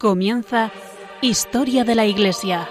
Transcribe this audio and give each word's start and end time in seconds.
Comienza 0.00 0.72
Historia 1.20 1.84
de 1.84 1.94
la 1.94 2.06
Iglesia. 2.06 2.66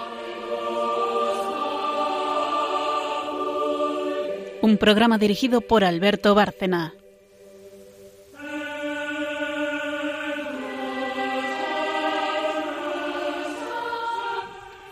Un 4.62 4.76
programa 4.76 5.16
dirigido 5.16 5.60
por 5.60 5.84
Alberto 5.84 6.34
Bárcena. 6.34 6.92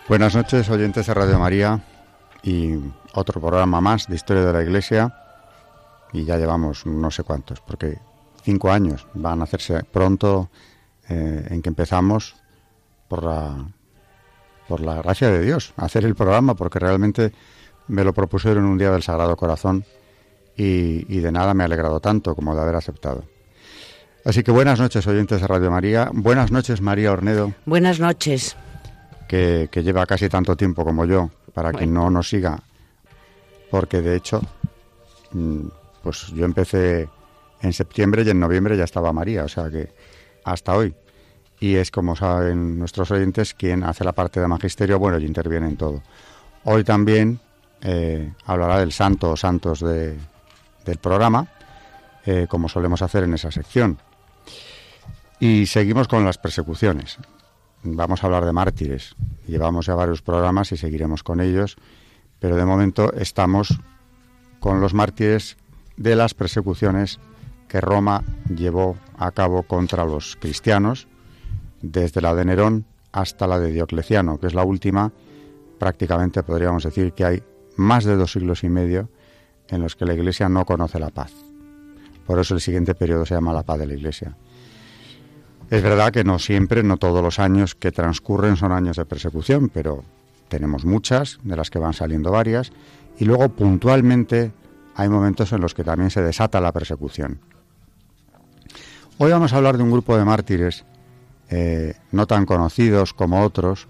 Buenas 0.07 0.37
noches, 0.37 0.71
oyentes 0.71 1.09
de 1.09 1.15
Radio 1.15 1.41
María 1.41 1.81
y 2.45 2.77
otro 3.15 3.41
programa 3.41 3.81
más 3.81 4.07
de 4.07 4.15
Historia 4.15 4.45
de 4.45 4.53
la 4.53 4.63
Iglesia. 4.63 5.13
Y 6.13 6.25
ya 6.25 6.37
llevamos 6.37 6.87
no 6.87 7.11
sé 7.11 7.25
cuántos, 7.25 7.61
porque 7.63 7.99
cinco 8.45 8.71
años 8.71 9.09
van 9.15 9.41
a 9.41 9.43
hacerse 9.43 9.83
pronto 9.83 10.51
eh, 11.09 11.47
en 11.51 11.63
que 11.63 11.69
empezamos 11.69 12.37
por 13.09 13.25
la, 13.25 13.67
por 14.69 14.81
la 14.81 15.03
gracia 15.03 15.31
de 15.31 15.41
Dios 15.41 15.73
a 15.77 15.87
hacer 15.87 16.05
el 16.05 16.15
programa, 16.15 16.55
porque 16.55 16.79
realmente 16.79 17.33
me 17.89 18.05
lo 18.05 18.13
propusieron 18.13 18.65
un 18.65 18.79
día 18.79 18.91
del 18.91 19.03
Sagrado 19.03 19.37
Corazón 19.37 19.85
y, 20.57 21.07
y 21.15 21.21
de 21.21 21.33
nada 21.33 21.55
me 21.55 21.65
ha 21.65 21.67
alegrado 21.67 22.01
tanto 22.01 22.35
como 22.35 22.55
de 22.55 22.61
haber 22.61 22.77
aceptado. 22.77 23.25
Así 24.25 24.43
que 24.43 24.51
buenas 24.51 24.79
noches, 24.79 25.07
oyentes 25.07 25.41
de 25.41 25.47
Radio 25.47 25.71
María. 25.71 26.11
Buenas 26.13 26.51
noches, 26.51 26.83
María 26.83 27.13
Ornedo. 27.13 27.55
Buenas 27.65 27.99
noches. 27.99 28.57
Que, 29.27 29.69
que 29.71 29.83
lleva 29.83 30.05
casi 30.07 30.29
tanto 30.29 30.57
tiempo 30.57 30.85
como 30.85 31.05
yo, 31.05 31.31
para 31.55 31.73
quien 31.73 31.95
no 31.95 32.11
nos 32.11 32.29
siga, 32.29 32.63
porque 33.71 34.01
de 34.01 34.17
hecho, 34.17 34.41
mm, 35.33 35.67
pues 36.03 36.29
yo 36.29 36.45
empecé 36.45 37.09
en 37.61 37.73
septiembre 37.73 38.23
y 38.23 38.31
en 38.31 38.41
noviembre 38.41 38.77
ya 38.77 38.85
estaba 38.85 39.13
María, 39.13 39.45
o 39.45 39.49
sea 39.49 39.69
que 39.71 39.93
hasta 40.45 40.77
hoy. 40.77 40.95
Y 41.61 41.75
es, 41.75 41.91
como 41.91 42.15
saben 42.15 42.79
nuestros 42.79 43.11
oyentes, 43.11 43.55
quien 43.55 43.83
hace 43.83 44.05
la 44.05 44.13
parte 44.13 44.41
de 44.41 44.47
magisterio, 44.47 44.99
bueno, 44.99 45.19
y 45.19 45.25
interviene 45.25 45.69
en 45.69 45.77
todo. 45.77 46.03
Hoy 46.65 46.85
también 46.85 47.41
eh, 47.81 48.33
hablará 48.45 48.79
del 48.79 48.93
santo 48.93 49.31
o 49.31 49.37
santos 49.37 49.81
de, 49.81 50.17
del 50.85 50.99
programa, 50.99 51.49
eh, 52.25 52.47
como 52.49 52.69
solemos 52.69 53.03
hacer 53.03 53.25
en 53.25 53.35
esa 53.35 53.51
sección. 53.51 53.99
Y 55.41 55.67
seguimos 55.67 56.09
con 56.09 56.25
las 56.25 56.39
persecuciones. 56.39 57.19
Vamos 57.83 58.23
a 58.23 58.27
hablar 58.27 58.45
de 58.45 58.53
mártires. 58.53 59.15
Llevamos 59.47 59.87
ya 59.87 59.95
varios 59.95 60.23
programas 60.23 60.73
y 60.73 60.77
seguiremos 60.77 61.23
con 61.23 61.41
ellos, 61.41 61.77
pero 62.41 62.57
de 62.57 62.65
momento 62.65 63.13
estamos 63.13 63.79
con 64.59 64.81
los 64.81 64.95
mártires 64.95 65.57
de 65.97 66.17
las 66.17 66.35
persecuciones 66.35 67.21
que 67.69 67.81
Roma 67.81 68.25
llevó 68.55 68.97
a 69.17 69.31
cabo 69.31 69.63
contra 69.63 70.05
los 70.05 70.37
cristianos, 70.37 71.07
desde 71.83 72.21
la 72.21 72.35
de 72.35 72.45
Nerón 72.45 72.85
hasta 73.13 73.47
la 73.47 73.59
de 73.59 73.71
Diocleciano, 73.71 74.39
que 74.39 74.47
es 74.47 74.55
la 74.55 74.65
última, 74.65 75.13
prácticamente 75.79 76.43
podríamos 76.43 76.83
decir 76.83 77.13
que 77.13 77.25
hay 77.25 77.43
más 77.77 78.05
de 78.05 78.17
dos 78.17 78.33
siglos 78.33 78.65
y 78.65 78.69
medio 78.69 79.09
en 79.69 79.83
los 79.83 79.97
que 79.97 80.05
la 80.05 80.15
Iglesia 80.15 80.49
no 80.49 80.65
conoce 80.65 80.99
la 80.99 81.11
paz. 81.11 81.33
Por 82.27 82.39
eso 82.39 82.55
el 82.55 82.61
siguiente 82.61 82.95
periodo 82.95 83.25
se 83.25 83.35
llama 83.35 83.53
la 83.53 83.63
paz 83.63 83.79
de 83.79 83.87
la 83.87 83.95
Iglesia. 83.95 84.37
Es 85.71 85.83
verdad 85.83 86.13
que 86.13 86.25
no 86.25 86.39
siempre, 86.39 86.83
no 86.83 86.97
todos 86.97 87.23
los 87.23 87.39
años 87.39 87.75
que 87.75 87.93
transcurren 87.93 88.57
son 88.57 88.73
años 88.73 88.97
de 88.97 89.05
persecución, 89.05 89.69
pero 89.69 90.03
tenemos 90.49 90.85
muchas, 90.85 91.39
de 91.43 91.57
las 91.57 91.71
que 91.71 91.79
van 91.79 91.93
saliendo 91.93 92.31
varias, 92.31 92.73
y 93.19 93.25
luego 93.25 93.51
puntualmente 93.51 94.53
hay 94.95 95.09
momentos 95.09 95.53
en 95.53 95.61
los 95.61 95.75
que 95.75 95.85
también 95.85 96.11
se 96.11 96.23
desata 96.23 96.61
la 96.61 96.73
persecución. 96.73 97.41
Hoy 99.21 99.33
vamos 99.33 99.53
a 99.53 99.57
hablar 99.57 99.77
de 99.77 99.83
un 99.83 99.91
grupo 99.91 100.17
de 100.17 100.25
mártires 100.25 100.85
eh, 101.51 101.95
no 102.13 102.29
tan 102.29 102.47
conocidos 102.47 103.13
como 103.13 103.43
otros, 103.43 103.89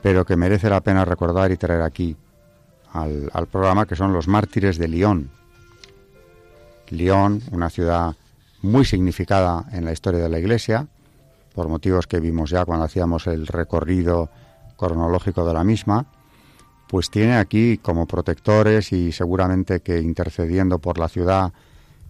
pero 0.00 0.24
que 0.24 0.34
merece 0.34 0.70
la 0.70 0.80
pena 0.80 1.04
recordar 1.04 1.52
y 1.52 1.58
traer 1.58 1.82
aquí 1.82 2.16
al, 2.90 3.28
al 3.34 3.48
programa, 3.48 3.84
que 3.84 3.96
son 3.96 4.14
los 4.14 4.28
mártires 4.28 4.78
de 4.78 4.88
Lyon. 4.88 5.30
Lyon, 6.88 7.42
una 7.50 7.68
ciudad 7.68 8.16
muy 8.62 8.86
significada 8.86 9.66
en 9.72 9.84
la 9.84 9.92
historia 9.92 10.20
de 10.20 10.30
la 10.30 10.38
Iglesia, 10.38 10.88
por 11.54 11.68
motivos 11.68 12.06
que 12.06 12.18
vimos 12.18 12.48
ya 12.48 12.64
cuando 12.64 12.86
hacíamos 12.86 13.26
el 13.26 13.46
recorrido 13.46 14.30
cronológico 14.78 15.46
de 15.46 15.52
la 15.52 15.64
misma, 15.64 16.06
pues 16.88 17.10
tiene 17.10 17.36
aquí 17.36 17.76
como 17.76 18.06
protectores 18.06 18.90
y 18.94 19.12
seguramente 19.12 19.80
que 19.80 20.00
intercediendo 20.00 20.78
por 20.78 20.96
la 20.96 21.10
ciudad 21.10 21.52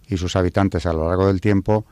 y 0.07 0.15
sus 0.15 0.37
habitantes 0.37 0.85
a 0.85 0.93
lo 0.93 1.09
largo 1.09 1.27
del 1.27 1.41
tiempo, 1.41 1.83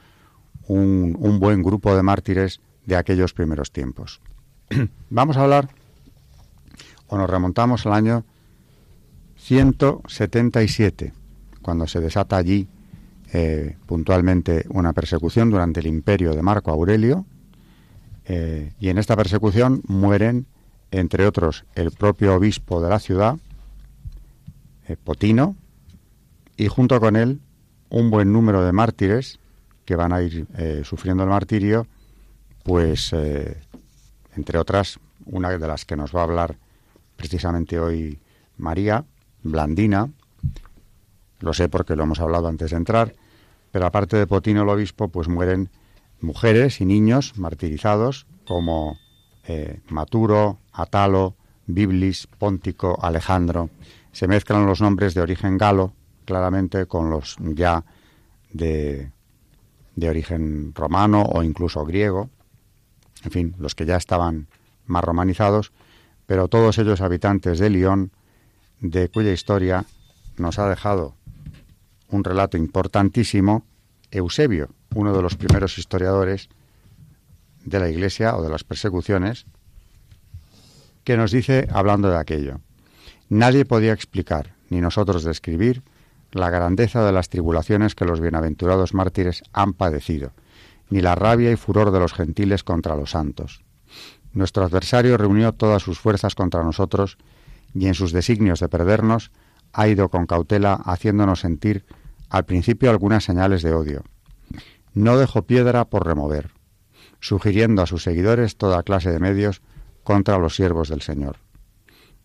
un, 0.68 1.16
un 1.20 1.40
buen 1.40 1.62
grupo 1.62 1.96
de 1.96 2.04
mártires 2.04 2.62
de 2.86 2.96
aquellos 2.96 3.34
primeros 3.34 3.72
tiempos. 3.72 4.22
Vamos 5.10 5.38
a 5.38 5.44
hablar, 5.44 5.70
o 7.08 7.18
nos 7.18 7.30
remontamos 7.30 7.86
al 7.86 7.94
año 7.94 8.26
177, 9.38 11.14
cuando 11.62 11.88
se 11.88 12.00
desata 12.00 12.38
allí 12.38 12.68
eh, 13.34 13.78
puntualmente 13.86 14.66
una 14.70 14.94
persecución 14.94 15.50
durante 15.50 15.80
el 15.80 15.88
imperio 15.88 16.34
de 16.34 16.42
Marco 16.42 16.72
Aurelio, 16.72 17.26
eh, 18.26 18.74
y 18.80 18.90
en 18.90 18.98
esta 18.98 19.16
persecución 19.16 19.82
mueren, 19.88 20.46
entre 20.92 21.26
otros, 21.26 21.66
el 21.76 21.92
propio 21.92 22.36
obispo 22.36 22.82
de 22.82 22.90
la 22.90 23.00
ciudad, 23.00 23.38
eh, 24.88 24.96
Potino, 25.02 25.56
y 26.56 26.68
junto 26.68 27.00
con 27.00 27.16
él 27.16 27.40
un 27.90 28.10
buen 28.12 28.32
número 28.32 28.64
de 28.64 28.72
mártires 28.72 29.40
que 29.92 29.98
van 29.98 30.14
a 30.14 30.22
ir 30.22 30.48
eh, 30.58 30.84
sufriendo 30.86 31.24
el 31.24 31.30
martirio, 31.30 31.86
pues, 32.64 33.12
eh, 33.12 33.58
entre 34.38 34.58
otras, 34.58 35.02
una 35.26 35.50
de 35.50 35.68
las 35.68 35.84
que 35.84 35.98
nos 35.98 36.16
va 36.16 36.22
a 36.22 36.24
hablar 36.24 36.56
precisamente 37.18 37.78
hoy 37.78 38.18
María, 38.56 39.04
Blandina, 39.44 40.10
lo 41.42 41.54
sé 41.54 41.68
porque 41.68 41.98
lo 41.98 42.04
hemos 42.04 42.22
hablado 42.22 42.48
antes 42.48 42.72
de 42.72 42.78
entrar, 42.78 43.14
pero 43.74 43.86
aparte 43.86 44.16
de 44.16 44.28
Potino 44.28 44.62
el 44.62 44.70
obispo, 44.70 45.10
pues 45.10 45.28
mueren 45.28 45.70
mujeres 46.22 46.80
y 46.80 46.86
niños 46.86 47.38
martirizados 47.38 48.28
como 48.48 48.98
eh, 49.50 49.82
Maturo, 49.90 50.60
Atalo, 50.72 51.36
Biblis, 51.68 52.28
Póntico, 52.28 52.98
Alejandro. 53.02 53.70
Se 54.14 54.30
mezclan 54.30 54.66
los 54.66 54.80
nombres 54.80 55.16
de 55.16 55.22
origen 55.22 55.58
galo, 55.58 55.92
claramente, 56.24 56.86
con 56.86 57.10
los 57.10 57.36
ya 57.42 57.84
de, 58.54 59.12
de 59.96 60.10
origen 60.10 60.74
romano 60.74 61.24
o 61.24 61.44
incluso 61.44 61.86
griego, 61.86 62.30
en 63.24 63.32
fin, 63.32 63.56
los 63.60 63.76
que 63.76 63.86
ya 63.86 63.98
estaban 63.98 64.48
más 64.86 65.04
romanizados, 65.04 65.72
pero 66.26 66.48
todos 66.48 66.78
ellos 66.78 67.02
habitantes 67.02 67.60
de 67.60 67.70
Lyon, 67.70 68.12
de 68.80 69.10
cuya 69.10 69.32
historia 69.32 69.86
nos 70.38 70.60
ha 70.60 70.68
dejado 70.70 71.16
un 72.10 72.24
relato 72.24 72.58
importantísimo 72.58 73.66
Eusebio, 74.12 74.70
uno 74.94 75.16
de 75.16 75.22
los 75.22 75.36
primeros 75.36 75.78
historiadores 75.78 76.50
de 77.64 77.80
la 77.80 77.90
Iglesia 77.90 78.36
o 78.36 78.44
de 78.44 78.50
las 78.50 78.64
persecuciones, 78.64 79.46
que 81.04 81.18
nos 81.18 81.32
dice, 81.32 81.68
hablando 81.72 82.10
de 82.10 82.18
aquello, 82.18 82.60
nadie 83.30 83.66
podía 83.66 83.94
explicar, 83.94 84.54
ni 84.70 84.82
nosotros 84.82 85.24
describir, 85.24 85.84
la 86.32 86.50
grandeza 86.50 87.06
de 87.06 87.12
las 87.12 87.30
tribulaciones 87.30 87.96
que 87.96 88.06
los 88.06 88.20
bienaventurados 88.20 88.94
mártires 88.94 89.44
han 89.54 89.74
padecido, 89.74 90.32
ni 90.90 91.02
la 91.02 91.16
rabia 91.16 91.52
y 91.52 91.56
furor 91.56 91.92
de 91.92 92.00
los 92.00 92.14
gentiles 92.14 92.64
contra 92.64 92.96
los 92.96 93.12
santos. 93.12 93.64
Nuestro 94.34 94.64
adversario 94.64 95.18
reunió 95.18 95.54
todas 95.54 95.82
sus 95.82 96.00
fuerzas 96.00 96.36
contra 96.36 96.64
nosotros 96.64 97.18
y 97.74 97.88
en 97.88 97.94
sus 97.94 98.12
designios 98.12 98.60
de 98.60 98.70
perdernos 98.70 99.32
ha 99.74 99.88
ido 99.88 100.10
con 100.10 100.26
cautela 100.26 100.74
haciéndonos 100.74 101.42
sentir 101.42 101.86
al 102.30 102.46
principio 102.46 102.90
algunas 102.90 103.24
señales 103.24 103.62
de 103.62 103.74
odio. 103.74 104.04
No 104.94 105.18
dejó 105.18 105.44
piedra 105.44 105.86
por 105.86 106.06
remover, 106.06 106.52
sugiriendo 107.20 107.82
a 107.82 107.88
sus 107.88 108.04
seguidores 108.04 108.58
toda 108.58 108.84
clase 108.84 109.12
de 109.12 109.20
medios 109.20 109.62
contra 110.04 110.38
los 110.38 110.56
siervos 110.56 110.90
del 110.90 111.02
Señor. 111.02 111.38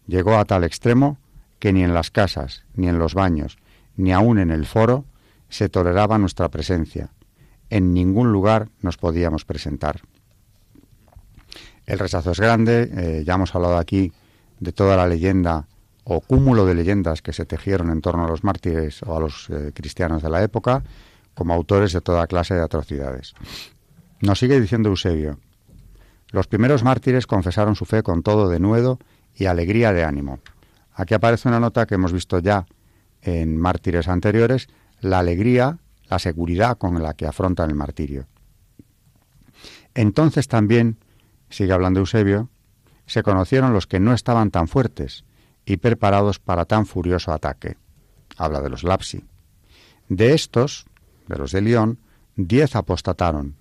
Llegó 0.06 0.37
a 0.37 0.44
tal 0.44 0.64
extremo 0.64 1.19
que 1.59 1.73
ni 1.73 1.82
en 1.82 1.94
las 1.94 2.11
casas, 2.11 2.64
ni 2.75 2.88
en 2.88 2.99
los 2.99 3.14
baños, 3.14 3.59
ni 3.97 4.13
aun 4.13 4.39
en 4.39 4.51
el 4.51 4.67
foro 4.67 5.05
se 5.49 5.69
toleraba 5.69 6.19
nuestra 6.19 6.49
presencia. 6.49 7.11
En 7.71 7.95
ningún 7.95 8.33
lugar 8.33 8.69
nos 8.81 8.97
podíamos 8.97 9.45
presentar. 9.45 10.01
El 11.87 11.99
rechazo 11.99 12.33
es 12.33 12.41
grande, 12.41 12.91
eh, 12.97 13.25
ya 13.25 13.35
hemos 13.35 13.55
hablado 13.55 13.79
aquí 13.79 14.13
de 14.59 14.73
toda 14.73 14.97
la 14.97 15.07
leyenda 15.07 15.67
o 16.05 16.21
cúmulo 16.21 16.67
de 16.67 16.75
leyendas 16.75 17.23
que 17.23 17.33
se 17.33 17.47
tejieron 17.47 17.91
en 17.91 18.01
torno 18.01 18.25
a 18.25 18.29
los 18.29 18.45
mártires 18.45 19.03
o 19.03 19.17
a 19.17 19.21
los 19.21 19.51
eh, 19.51 19.73
cristianos 19.75 20.23
de 20.23 20.31
la 20.31 20.43
época, 20.43 20.85
como 21.35 21.53
autores 21.53 21.93
de 21.93 22.01
toda 22.01 22.27
clase 22.27 22.55
de 22.55 22.63
atrocidades. 22.63 23.35
Nos 24.21 24.39
sigue 24.39 24.61
diciendo 24.61 24.89
Eusebio, 24.89 25.39
los 26.31 26.47
primeros 26.47 26.83
mártires 26.83 27.27
confesaron 27.27 27.77
su 27.77 27.85
fe 27.85 28.03
con 28.03 28.23
todo 28.23 28.49
denuedo 28.49 28.99
y 29.35 29.47
alegría 29.47 29.93
de 29.93 30.05
ánimo. 30.05 30.39
Aquí 30.95 31.15
aparece 31.15 31.49
una 31.49 31.61
nota 31.61 31.87
que 31.87 31.97
hemos 31.97 32.13
visto 32.13 32.39
ya 32.39 32.67
en 33.26 33.58
mártires 33.58 34.08
anteriores, 34.08 34.69
la 35.00 35.19
alegría, 35.19 35.78
la 36.08 36.19
seguridad 36.19 36.78
con 36.78 37.02
la 37.02 37.14
que 37.14 37.26
afrontan 37.26 37.70
el 37.70 37.76
martirio. 37.76 38.26
Entonces 39.94 40.46
también 40.46 40.99
sigue 41.50 41.73
hablando 41.73 42.00
Eusebio, 42.00 42.49
se 43.06 43.23
conocieron 43.23 43.73
los 43.73 43.87
que 43.87 44.00
no 44.00 44.12
estaban 44.12 44.50
tan 44.50 44.69
fuertes 44.69 45.25
y 45.64 45.78
preparados 45.78 46.38
para 46.38 46.64
tan 46.64 46.87
furioso 46.87 47.32
ataque. 47.32 47.76
Habla 48.37 48.61
de 48.61 48.70
los 48.70 48.84
lapsi. 48.84 49.25
De 50.08 50.32
estos, 50.34 50.87
de 51.26 51.37
los 51.37 51.50
de 51.50 51.62
León, 51.62 51.99
diez 52.37 52.76
apostataron, 52.76 53.56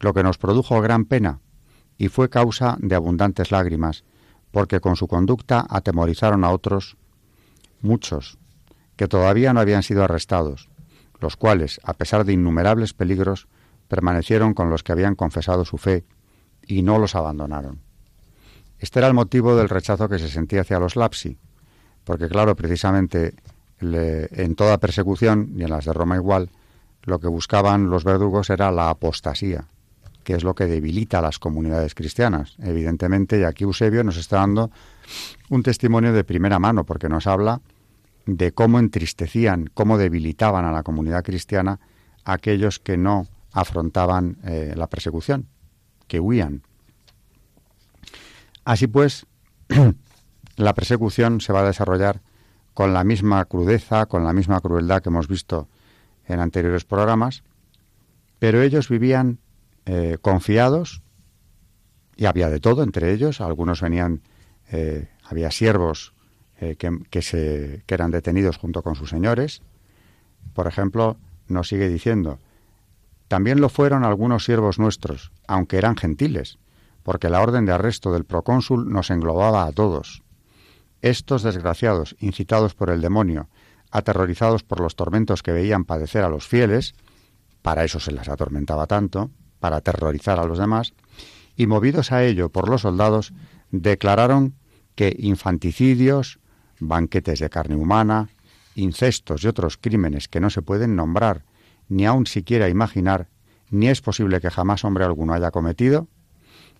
lo 0.00 0.12
que 0.12 0.22
nos 0.22 0.36
produjo 0.36 0.80
gran 0.82 1.06
pena 1.06 1.40
y 1.96 2.08
fue 2.08 2.28
causa 2.28 2.76
de 2.80 2.94
abundantes 2.94 3.50
lágrimas, 3.50 4.04
porque 4.50 4.80
con 4.80 4.96
su 4.96 5.08
conducta 5.08 5.66
atemorizaron 5.68 6.44
a 6.44 6.50
otros, 6.50 6.96
muchos, 7.80 8.38
que 8.98 9.08
todavía 9.08 9.54
no 9.54 9.60
habían 9.60 9.84
sido 9.84 10.02
arrestados, 10.02 10.68
los 11.20 11.36
cuales, 11.36 11.80
a 11.84 11.94
pesar 11.94 12.24
de 12.24 12.32
innumerables 12.32 12.92
peligros, 12.92 13.46
permanecieron 13.86 14.54
con 14.54 14.70
los 14.70 14.82
que 14.82 14.90
habían 14.90 15.14
confesado 15.14 15.64
su 15.64 15.78
fe 15.78 16.04
y 16.66 16.82
no 16.82 16.98
los 16.98 17.14
abandonaron. 17.14 17.78
Este 18.80 18.98
era 18.98 19.06
el 19.06 19.14
motivo 19.14 19.56
del 19.56 19.68
rechazo 19.68 20.08
que 20.08 20.18
se 20.18 20.28
sentía 20.28 20.62
hacia 20.62 20.80
los 20.80 20.96
lapsi, 20.96 21.38
porque 22.04 22.28
claro, 22.28 22.56
precisamente 22.56 23.34
en 23.80 24.56
toda 24.56 24.78
persecución, 24.78 25.54
y 25.56 25.62
en 25.62 25.70
las 25.70 25.84
de 25.84 25.92
Roma 25.92 26.16
igual, 26.16 26.50
lo 27.04 27.20
que 27.20 27.28
buscaban 27.28 27.90
los 27.90 28.02
verdugos 28.02 28.50
era 28.50 28.72
la 28.72 28.90
apostasía, 28.90 29.66
que 30.24 30.34
es 30.34 30.42
lo 30.42 30.56
que 30.56 30.66
debilita 30.66 31.20
a 31.20 31.22
las 31.22 31.38
comunidades 31.38 31.94
cristianas. 31.94 32.56
Evidentemente, 32.58 33.38
y 33.38 33.44
aquí 33.44 33.62
Eusebio 33.62 34.02
nos 34.02 34.16
está 34.16 34.38
dando 34.38 34.72
un 35.50 35.62
testimonio 35.62 36.12
de 36.12 36.24
primera 36.24 36.58
mano, 36.58 36.84
porque 36.84 37.08
nos 37.08 37.28
habla 37.28 37.60
de 38.36 38.52
cómo 38.52 38.78
entristecían, 38.78 39.70
cómo 39.72 39.96
debilitaban 39.96 40.66
a 40.66 40.72
la 40.72 40.82
comunidad 40.82 41.24
cristiana 41.24 41.80
aquellos 42.24 42.78
que 42.78 42.98
no 42.98 43.26
afrontaban 43.52 44.36
eh, 44.44 44.74
la 44.76 44.86
persecución, 44.86 45.48
que 46.06 46.20
huían. 46.20 46.62
Así 48.66 48.86
pues, 48.86 49.26
la 50.56 50.74
persecución 50.74 51.40
se 51.40 51.54
va 51.54 51.60
a 51.60 51.64
desarrollar 51.66 52.20
con 52.74 52.92
la 52.92 53.02
misma 53.02 53.42
crudeza, 53.46 54.04
con 54.04 54.24
la 54.24 54.34
misma 54.34 54.60
crueldad 54.60 55.00
que 55.02 55.08
hemos 55.08 55.26
visto 55.26 55.68
en 56.26 56.40
anteriores 56.40 56.84
programas, 56.84 57.42
pero 58.38 58.60
ellos 58.60 58.90
vivían 58.90 59.38
eh, 59.86 60.18
confiados 60.20 61.02
y 62.14 62.26
había 62.26 62.50
de 62.50 62.60
todo 62.60 62.82
entre 62.82 63.10
ellos. 63.14 63.40
Algunos 63.40 63.80
venían, 63.80 64.20
eh, 64.70 65.08
había 65.24 65.50
siervos 65.50 66.12
eh, 66.60 66.76
que, 66.76 67.22
se, 67.22 67.82
que 67.86 67.94
eran 67.94 68.10
detenidos 68.10 68.56
junto 68.56 68.82
con 68.82 68.94
sus 68.94 69.10
señores. 69.10 69.62
Por 70.54 70.66
ejemplo, 70.66 71.16
nos 71.46 71.68
sigue 71.68 71.88
diciendo, 71.88 72.38
también 73.28 73.60
lo 73.60 73.68
fueron 73.68 74.04
algunos 74.04 74.44
siervos 74.44 74.78
nuestros, 74.78 75.30
aunque 75.46 75.76
eran 75.76 75.96
gentiles, 75.96 76.58
porque 77.02 77.28
la 77.28 77.40
orden 77.40 77.64
de 77.64 77.72
arresto 77.72 78.12
del 78.12 78.24
procónsul 78.24 78.90
nos 78.90 79.10
englobaba 79.10 79.66
a 79.66 79.72
todos. 79.72 80.22
Estos 81.02 81.42
desgraciados, 81.42 82.16
incitados 82.20 82.74
por 82.74 82.90
el 82.90 83.00
demonio, 83.00 83.48
aterrorizados 83.90 84.62
por 84.62 84.80
los 84.80 84.96
tormentos 84.96 85.42
que 85.42 85.52
veían 85.52 85.84
padecer 85.84 86.24
a 86.24 86.28
los 86.28 86.46
fieles, 86.46 86.94
para 87.62 87.84
eso 87.84 88.00
se 88.00 88.12
les 88.12 88.28
atormentaba 88.28 88.86
tanto, 88.86 89.30
para 89.60 89.76
aterrorizar 89.76 90.38
a 90.38 90.44
los 90.44 90.58
demás, 90.58 90.94
y 91.56 91.66
movidos 91.66 92.12
a 92.12 92.24
ello 92.24 92.48
por 92.48 92.68
los 92.68 92.82
soldados, 92.82 93.32
declararon 93.70 94.54
que 94.94 95.14
infanticidios, 95.18 96.38
banquetes 96.80 97.40
de 97.40 97.50
carne 97.50 97.76
humana, 97.76 98.28
incestos 98.74 99.44
y 99.44 99.48
otros 99.48 99.76
crímenes 99.76 100.28
que 100.28 100.40
no 100.40 100.50
se 100.50 100.62
pueden 100.62 100.96
nombrar, 100.96 101.44
ni 101.88 102.06
aun 102.06 102.26
siquiera 102.26 102.68
imaginar, 102.68 103.28
ni 103.70 103.88
es 103.88 104.00
posible 104.00 104.40
que 104.40 104.50
jamás 104.50 104.84
hombre 104.84 105.04
alguno 105.04 105.34
haya 105.34 105.50
cometido, 105.50 106.08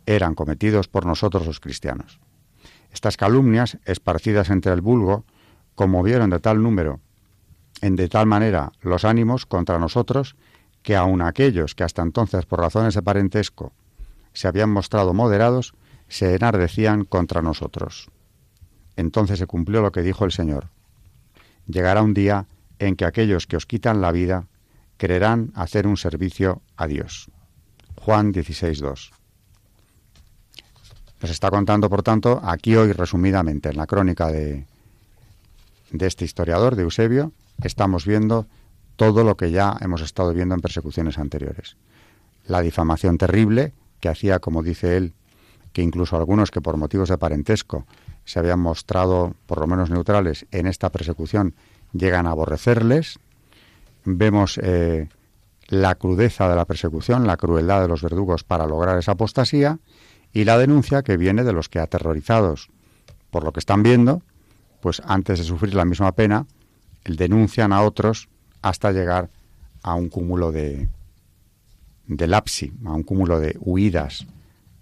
eran 0.07 0.35
cometidos 0.35 0.89
por 0.89 1.05
nosotros 1.05 1.47
los 1.47 1.61
cristianos. 1.61 2.21
Estas 2.93 3.17
calumnias, 3.17 3.79
esparcidas 3.85 4.51
entre 4.51 4.73
el 4.73 4.81
vulgo, 4.81 5.25
conmovieron 5.75 6.31
de 6.31 6.41
tal 6.41 6.63
número, 6.63 7.01
en 7.81 7.97
de 7.97 8.09
tal 8.09 8.27
manera 8.27 8.73
los 8.81 9.05
ánimos 9.05 9.47
contra 9.47 9.79
nosotros, 9.79 10.37
que 10.83 10.97
aun 10.97 11.21
aquellos 11.23 11.75
que 11.75 11.85
hasta 11.85 12.03
entonces 12.03 12.47
por 12.47 12.61
razones 12.61 12.95
de 12.95 13.03
parentesco 13.03 13.73
se 14.33 14.49
habían 14.49 14.71
mostrado 14.71 15.13
moderados, 15.15 15.75
se 16.09 16.35
enardecían 16.35 17.05
contra 17.05 17.43
nosotros. 17.43 18.09
Entonces 18.99 19.39
se 19.39 19.47
cumplió 19.47 19.81
lo 19.81 19.93
que 19.93 20.03
dijo 20.03 20.25
el 20.25 20.33
Señor. 20.33 20.71
Llegará 21.69 22.03
un 22.03 22.15
día 22.15 22.47
en 22.81 22.97
que 22.97 23.05
aquellos 23.05 23.47
que 23.47 23.57
os 23.57 23.65
quitan 23.65 24.01
la 24.01 24.11
vida 24.11 24.49
creerán 24.97 25.53
hacer 25.55 25.87
un 25.87 25.97
servicio 25.97 26.63
a 26.77 26.89
Dios. 26.89 27.31
Juan 27.95 28.35
16.2. 28.35 29.13
Nos 31.23 31.31
está 31.31 31.49
contando, 31.49 31.89
por 31.89 32.03
tanto, 32.03 32.41
aquí 32.43 32.75
hoy 32.75 32.91
resumidamente 32.91 33.69
en 33.69 33.77
la 33.77 33.87
crónica 33.87 34.33
de, 34.33 34.67
de 35.93 36.07
este 36.07 36.25
historiador, 36.25 36.75
de 36.75 36.83
Eusebio, 36.83 37.31
estamos 37.63 38.05
viendo 38.05 38.49
todo 38.97 39.23
lo 39.23 39.37
que 39.37 39.53
ya 39.53 39.77
hemos 39.81 40.01
estado 40.01 40.35
viendo 40.35 40.57
en 40.57 40.61
persecuciones 40.61 41.19
anteriores. 41.19 41.77
La 42.47 42.63
difamación 42.63 43.17
terrible 43.17 43.75
que 44.01 44.09
hacía, 44.09 44.41
como 44.41 44.65
dice 44.65 44.97
él, 44.97 45.15
que 45.73 45.83
incluso 45.83 46.17
algunos 46.17 46.51
que 46.51 46.61
por 46.61 46.77
motivos 46.77 47.11
de 47.11 47.19
parentesco 47.19 47.87
se 48.29 48.39
habían 48.39 48.61
mostrado 48.61 49.33
por 49.47 49.59
lo 49.59 49.67
menos 49.67 49.89
neutrales 49.89 50.45
en 50.51 50.67
esta 50.67 50.91
persecución 50.91 51.55
llegan 51.95 52.27
a 52.27 52.33
aborrecerles. 52.33 53.19
Vemos 54.05 54.61
eh, 54.63 55.09
la 55.69 55.95
crudeza 55.95 56.47
de 56.47 56.55
la 56.55 56.67
persecución, 56.67 57.27
la 57.27 57.39
crueldad 57.39 57.81
de 57.81 57.89
los 57.89 58.03
verdugos 58.03 58.45
para 58.45 58.67
lograr 58.67 58.99
esa 58.99 59.13
apostasía 59.13 59.79
y 60.35 60.45
la 60.45 60.59
denuncia 60.59 61.03
que 61.03 61.17
viene 61.17 61.43
de 61.43 61.55
los 61.55 61.71
que 61.71 61.79
aterrorizados 61.79 62.69
por 63.31 63.45
lo 63.45 63.53
que 63.55 63.61
están 63.61 63.83
viendo, 63.83 64.21
pues 64.83 65.01
antes 65.07 65.39
de 65.39 65.47
sufrir 65.47 65.75
la 65.75 65.87
misma 65.87 66.13
pena, 66.13 66.47
denuncian 67.07 67.73
a 67.73 67.81
otros 67.81 68.29
hasta 68.61 68.93
llegar 68.93 69.31
a 69.83 69.95
un 69.95 70.11
cúmulo 70.11 70.53
de, 70.53 70.87
de 72.07 72.27
lapsi, 72.27 72.75
a 72.85 72.93
un 72.93 73.05
cúmulo 73.05 73.41
de 73.41 73.57
huidas 73.59 74.27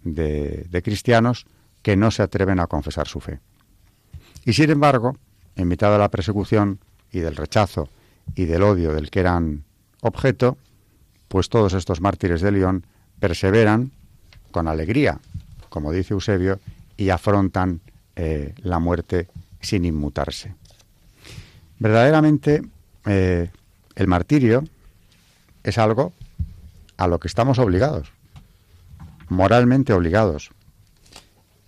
de, 0.02 0.66
de 0.68 0.82
cristianos 0.82 1.46
que 1.86 1.96
no 1.96 2.10
se 2.10 2.24
atreven 2.24 2.58
a 2.58 2.66
confesar 2.66 3.06
su 3.06 3.20
fe. 3.20 3.38
Y 4.44 4.54
sin 4.54 4.70
embargo, 4.70 5.16
en 5.54 5.68
mitad 5.68 5.92
de 5.92 5.98
la 5.98 6.08
persecución 6.08 6.80
y 7.12 7.20
del 7.20 7.36
rechazo 7.36 7.88
y 8.34 8.46
del 8.46 8.64
odio 8.64 8.92
del 8.92 9.08
que 9.08 9.20
eran 9.20 9.62
objeto, 10.00 10.58
pues 11.28 11.48
todos 11.48 11.74
estos 11.74 12.00
mártires 12.00 12.40
de 12.40 12.50
León 12.50 12.84
perseveran 13.20 13.92
con 14.50 14.66
alegría, 14.66 15.20
como 15.68 15.92
dice 15.92 16.14
Eusebio, 16.14 16.58
y 16.96 17.10
afrontan 17.10 17.80
eh, 18.16 18.52
la 18.64 18.80
muerte 18.80 19.28
sin 19.60 19.84
inmutarse. 19.84 20.56
Verdaderamente, 21.78 22.62
eh, 23.04 23.48
el 23.94 24.08
martirio 24.08 24.64
es 25.62 25.78
algo 25.78 26.12
a 26.96 27.06
lo 27.06 27.20
que 27.20 27.28
estamos 27.28 27.60
obligados, 27.60 28.10
moralmente 29.28 29.92
obligados, 29.92 30.50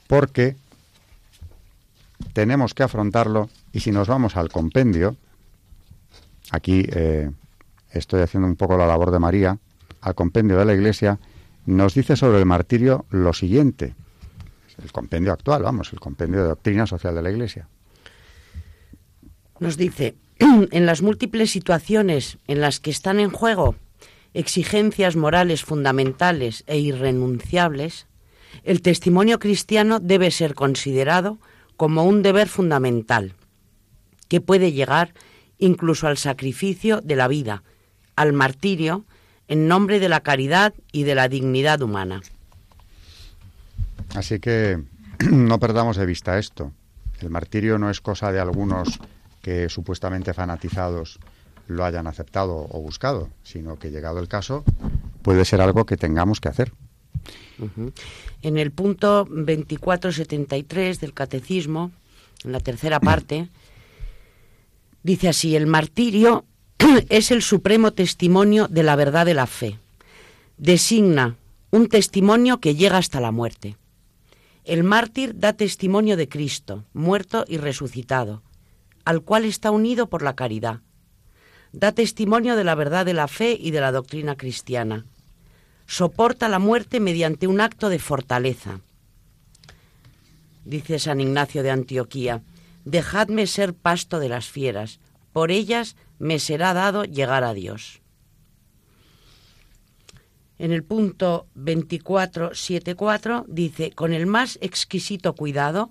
porque 0.09 0.57
tenemos 2.33 2.75
que 2.75 2.83
afrontarlo 2.83 3.49
y 3.73 3.81
si 3.81 3.93
nos 3.93 4.09
vamos 4.09 4.37
al 4.37 4.49
compendio, 4.49 5.17
aquí 6.51 6.85
eh, 6.91 7.31
estoy 7.93 8.23
haciendo 8.23 8.49
un 8.49 8.57
poco 8.57 8.77
la 8.77 8.87
labor 8.87 9.13
de 9.13 9.21
María, 9.21 9.59
al 10.01 10.15
compendio 10.17 10.59
de 10.59 10.65
la 10.65 10.75
Iglesia, 10.75 11.21
nos 11.67 11.95
dice 11.95 12.17
sobre 12.17 12.39
el 12.39 12.47
martirio 12.47 13.05
lo 13.11 13.33
siguiente, 13.33 13.95
el 14.83 14.91
compendio 14.91 15.33
actual, 15.33 15.63
vamos, 15.63 15.93
el 15.93 16.01
compendio 16.01 16.43
de 16.43 16.49
doctrina 16.49 16.87
social 16.87 17.15
de 17.15 17.23
la 17.23 17.31
Iglesia. 17.31 17.69
Nos 19.61 19.77
dice, 19.77 20.17
en 20.39 20.87
las 20.87 21.03
múltiples 21.03 21.51
situaciones 21.51 22.39
en 22.47 22.61
las 22.61 22.81
que 22.81 22.91
están 22.91 23.21
en 23.21 23.31
juego 23.31 23.77
exigencias 24.35 25.17
morales 25.17 25.65
fundamentales 25.65 26.65
e 26.67 26.79
irrenunciables, 26.79 28.07
el 28.65 28.83
testimonio 28.83 29.39
cristiano 29.39 30.01
debe 30.01 30.31
ser 30.31 30.55
considerado 30.55 31.39
como 31.77 32.05
un 32.05 32.23
deber 32.23 32.49
fundamental, 32.49 33.35
que 34.29 34.41
puede 34.41 34.73
llegar 34.73 35.15
incluso 35.59 36.07
al 36.07 36.19
sacrificio 36.19 37.01
de 37.01 37.17
la 37.17 37.29
vida, 37.29 37.63
al 38.17 38.33
martirio, 38.33 39.05
en 39.49 39.69
nombre 39.69 40.01
de 40.01 40.09
la 40.09 40.21
caridad 40.21 40.75
y 40.93 41.05
de 41.05 41.15
la 41.15 41.29
dignidad 41.29 41.81
humana. 41.83 42.21
Así 44.15 44.41
que 44.41 44.83
no 45.31 45.59
perdamos 45.59 45.97
de 45.97 46.07
vista 46.07 46.39
esto. 46.39 46.73
El 47.21 47.31
martirio 47.31 47.79
no 47.79 47.91
es 47.91 48.01
cosa 48.01 48.31
de 48.31 48.41
algunos 48.41 49.01
que 49.43 49.69
supuestamente 49.69 50.35
fanatizados 50.35 51.19
lo 51.67 51.85
hayan 51.85 52.07
aceptado 52.07 52.67
o 52.71 52.81
buscado, 52.81 53.29
sino 53.43 53.79
que 53.79 53.91
llegado 53.91 54.21
el 54.21 54.29
caso 54.29 54.65
puede 55.23 55.45
ser 55.45 55.61
algo 55.61 55.87
que 55.87 55.97
tengamos 55.97 56.41
que 56.41 56.49
hacer. 56.49 56.73
En 58.43 58.59
el 58.59 58.71
punto 58.71 59.25
2473 59.25 61.01
del 61.01 61.13
Catecismo, 61.13 61.91
en 62.45 62.53
la 62.53 62.61
tercera 62.61 63.01
parte, 63.01 63.49
dice 65.03 65.29
así, 65.29 65.57
el 65.57 65.67
martirio 65.67 66.45
es 67.09 67.31
el 67.31 67.43
supremo 67.43 67.93
testimonio 67.93 68.69
de 68.69 68.83
la 68.83 68.97
verdad 68.97 69.27
de 69.27 69.35
la 69.35 69.47
fe. 69.47 69.79
Designa 70.57 71.37
un 71.71 71.89
testimonio 71.89 72.61
que 72.61 72.75
llega 72.75 72.97
hasta 72.97 73.21
la 73.21 73.31
muerte. 73.31 73.77
El 74.65 74.85
mártir 74.85 75.39
da 75.39 75.53
testimonio 75.53 76.17
de 76.17 76.29
Cristo, 76.29 76.85
muerto 76.93 77.45
y 77.49 77.57
resucitado, 77.59 78.43
al 79.05 79.23
cual 79.23 79.45
está 79.45 79.71
unido 79.71 80.09
por 80.09 80.23
la 80.23 80.35
caridad. 80.35 80.81
Da 81.73 81.93
testimonio 81.93 82.57
de 82.57 82.65
la 82.65 82.75
verdad 82.75 83.05
de 83.05 83.15
la 83.15 83.29
fe 83.29 83.57
y 83.59 83.71
de 83.71 83.81
la 83.81 83.93
doctrina 83.93 84.37
cristiana. 84.37 85.05
Soporta 85.89 86.51
la 86.51 86.59
muerte 86.59 87.01
mediante 87.01 87.47
un 87.47 87.63
acto 87.63 87.89
de 87.89 87.99
fortaleza. 87.99 88.81
Dice 90.67 90.99
San 90.99 91.19
Ignacio 91.19 91.63
de 91.63 91.71
Antioquía, 91.71 92.43
Dejadme 92.85 93.47
ser 93.47 93.73
pasto 93.73 94.21
de 94.21 94.29
las 94.29 94.49
fieras, 94.49 95.01
por 95.33 95.51
ellas 95.51 95.97
me 96.19 96.39
será 96.41 96.75
dado 96.75 97.05
llegar 97.05 97.43
a 97.43 97.55
Dios. 97.55 98.03
En 100.59 100.73
el 100.73 100.85
punto 100.85 101.47
2474 101.55 103.47
dice, 103.49 103.91
con 103.93 104.13
el 104.13 104.27
más 104.27 104.59
exquisito 104.61 105.35
cuidado, 105.35 105.91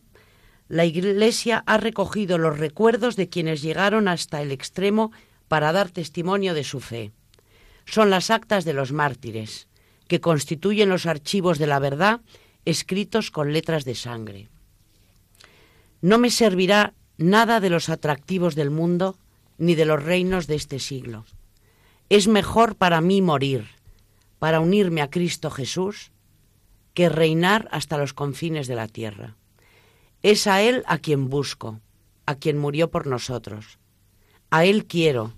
la 0.67 0.85
Iglesia 0.85 1.63
ha 1.65 1.77
recogido 1.77 2.37
los 2.37 2.59
recuerdos 2.59 3.15
de 3.15 3.29
quienes 3.29 3.63
llegaron 3.63 4.07
hasta 4.07 4.43
el 4.43 4.51
extremo 4.51 5.11
para 5.47 5.71
dar 5.71 5.89
testimonio 5.89 6.53
de 6.53 6.63
su 6.63 6.81
fe. 6.81 7.11
Son 7.85 8.11
las 8.11 8.29
actas 8.29 8.63
de 8.63 8.73
los 8.73 8.91
mártires, 8.91 9.67
que 10.07 10.21
constituyen 10.21 10.89
los 10.89 11.05
archivos 11.05 11.57
de 11.57 11.67
la 11.67 11.79
verdad 11.79 12.21
escritos 12.65 13.31
con 13.31 13.53
letras 13.53 13.85
de 13.85 13.95
sangre. 13.95 14.49
No 16.01 16.17
me 16.17 16.29
servirá 16.29 16.93
nada 17.17 17.59
de 17.59 17.69
los 17.69 17.89
atractivos 17.89 18.55
del 18.55 18.69
mundo 18.69 19.17
ni 19.57 19.75
de 19.75 19.85
los 19.85 20.03
reinos 20.03 20.47
de 20.47 20.55
este 20.55 20.79
siglo. 20.79 21.25
Es 22.09 22.27
mejor 22.27 22.75
para 22.75 23.01
mí 23.01 23.21
morir, 23.21 23.67
para 24.39 24.59
unirme 24.59 25.01
a 25.01 25.09
Cristo 25.09 25.49
Jesús, 25.49 26.11
que 26.93 27.09
reinar 27.09 27.67
hasta 27.71 27.97
los 27.97 28.13
confines 28.13 28.67
de 28.67 28.75
la 28.75 28.87
tierra. 28.87 29.35
Es 30.23 30.47
a 30.47 30.61
Él 30.61 30.83
a 30.87 30.97
quien 30.97 31.29
busco, 31.29 31.79
a 32.25 32.35
quien 32.35 32.57
murió 32.57 32.89
por 32.89 33.07
nosotros. 33.07 33.77
A 34.49 34.65
Él 34.65 34.85
quiero, 34.85 35.33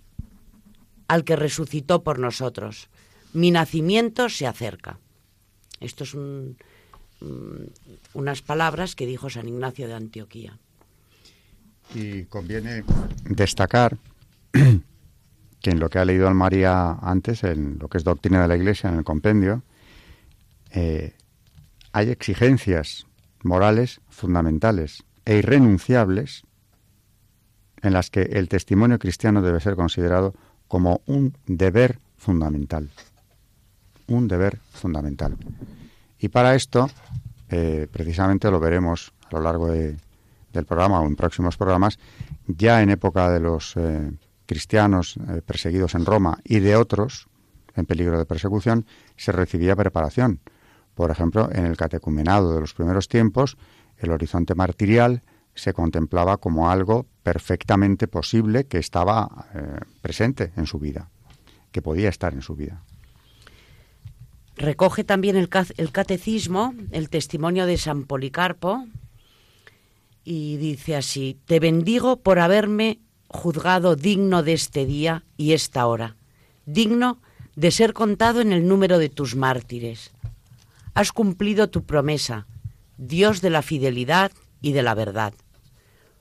al 1.07 1.23
que 1.23 1.35
resucitó 1.35 2.03
por 2.03 2.19
nosotros. 2.19 2.89
Mi 3.33 3.51
nacimiento 3.51 4.29
se 4.29 4.47
acerca. 4.47 4.99
Esto 5.79 6.03
es 6.03 6.15
unas 8.13 8.41
palabras 8.41 8.95
que 8.95 9.05
dijo 9.05 9.29
San 9.29 9.47
Ignacio 9.47 9.87
de 9.87 9.93
Antioquía. 9.93 10.57
Y 11.93 12.23
conviene 12.25 12.83
destacar 13.25 13.97
que 14.51 15.69
en 15.69 15.79
lo 15.79 15.89
que 15.89 15.99
ha 15.99 16.05
leído 16.05 16.31
María 16.33 16.91
antes, 17.01 17.43
en 17.43 17.77
lo 17.79 17.87
que 17.87 17.97
es 17.97 18.03
doctrina 18.03 18.41
de 18.41 18.47
la 18.47 18.55
Iglesia, 18.55 18.89
en 18.89 18.97
el 18.97 19.03
compendio, 19.03 19.63
eh, 20.71 21.13
hay 21.91 22.09
exigencias 22.09 23.07
morales 23.43 24.01
fundamentales 24.09 25.03
e 25.25 25.37
irrenunciables 25.37 26.43
en 27.81 27.93
las 27.93 28.09
que 28.09 28.21
el 28.21 28.49
testimonio 28.49 28.99
cristiano 28.99 29.41
debe 29.41 29.59
ser 29.59 29.75
considerado 29.75 30.33
como 30.67 31.01
un 31.05 31.35
deber 31.47 31.99
fundamental. 32.17 32.89
Un 34.09 34.27
deber 34.27 34.59
fundamental. 34.71 35.37
Y 36.19 36.29
para 36.29 36.55
esto, 36.55 36.89
eh, 37.49 37.87
precisamente 37.91 38.51
lo 38.51 38.59
veremos 38.59 39.13
a 39.31 39.35
lo 39.35 39.41
largo 39.41 39.71
del 39.71 40.65
programa 40.67 40.99
o 40.99 41.05
en 41.05 41.15
próximos 41.15 41.57
programas, 41.57 41.99
ya 42.47 42.81
en 42.81 42.89
época 42.89 43.29
de 43.29 43.39
los 43.39 43.75
eh, 43.77 44.11
cristianos 44.45 45.17
eh, 45.17 45.41
perseguidos 45.45 45.95
en 45.95 46.05
Roma 46.05 46.39
y 46.43 46.59
de 46.59 46.75
otros 46.75 47.27
en 47.75 47.85
peligro 47.85 48.17
de 48.17 48.25
persecución, 48.25 48.85
se 49.15 49.31
recibía 49.31 49.75
preparación. 49.75 50.41
Por 50.95 51.11
ejemplo, 51.11 51.47
en 51.51 51.65
el 51.65 51.77
catecumenado 51.77 52.53
de 52.53 52.59
los 52.59 52.73
primeros 52.73 53.07
tiempos, 53.07 53.57
el 53.97 54.11
horizonte 54.11 54.55
martirial 54.55 55.21
se 55.53 55.71
contemplaba 55.71 56.37
como 56.37 56.69
algo 56.69 57.05
perfectamente 57.23 58.07
posible 58.07 58.65
que 58.65 58.79
estaba 58.79 59.47
presente 60.01 60.51
en 60.57 60.65
su 60.65 60.79
vida, 60.79 61.09
que 61.71 61.81
podía 61.81 62.09
estar 62.09 62.33
en 62.33 62.41
su 62.41 62.55
vida. 62.55 62.83
Recoge 64.59 65.05
también 65.05 65.37
el, 65.37 65.47
catecismo 65.47 66.75
el 66.91 67.09
testimonio 67.09 67.65
de 67.65 67.77
San 67.77 68.03
Policarpo 68.03 68.85
y 70.25 70.57
dice 70.57 70.97
así, 70.97 71.37
te 71.45 71.61
bendigo 71.61 72.17
por 72.17 72.39
haberme 72.39 72.99
juzgado 73.29 73.95
digno 73.95 74.43
de 74.43 74.51
este 74.51 74.85
día 74.85 75.23
y 75.37 75.53
esta 75.53 75.87
hora, 75.87 76.17
digno 76.65 77.21
de 77.55 77.71
ser 77.71 77.93
contado 77.93 78.41
en 78.41 78.51
el 78.51 78.67
número 78.67 78.99
de 78.99 79.07
tus 79.07 79.33
mártires. 79.37 80.11
Has 80.93 81.13
cumplido 81.13 81.69
tu 81.69 81.85
promesa, 81.85 82.45
Dios 82.97 83.39
de 83.39 83.51
la 83.51 83.61
fidelidad 83.61 84.33
y 84.61 84.73
de 84.73 84.83
la 84.83 84.93
verdad. 84.93 85.33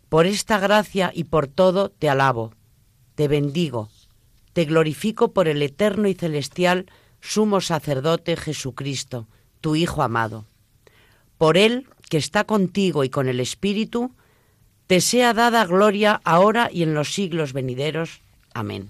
Por 0.09 0.26
esta 0.26 0.61
gracia 0.61 1.11
y 1.12 1.25
por 1.25 1.49
todo 1.49 1.90
te 1.90 2.09
alabo, 2.09 2.54
te 3.16 3.26
bendigo, 3.26 3.88
te 4.52 4.64
glorifico 4.64 5.33
por 5.33 5.49
el 5.49 5.61
eterno 5.61 6.07
y 6.07 6.14
celestial 6.14 6.87
sumo 7.20 7.60
sacerdote 7.60 8.37
Jesucristo, 8.37 9.26
tu 9.60 9.76
Hijo 9.76 10.02
amado. 10.02 10.46
Por 11.37 11.56
Él, 11.56 11.87
que 12.08 12.16
está 12.18 12.44
contigo 12.44 13.04
y 13.04 13.10
con 13.10 13.28
el 13.28 13.40
Espíritu, 13.40 14.12
te 14.87 15.00
sea 15.00 15.34
dada 15.34 15.64
gloria 15.66 16.20
ahora 16.25 16.70
y 16.72 16.82
en 16.82 16.94
los 16.94 17.12
siglos 17.14 17.52
venideros. 17.52 18.20
Amén. 18.54 18.88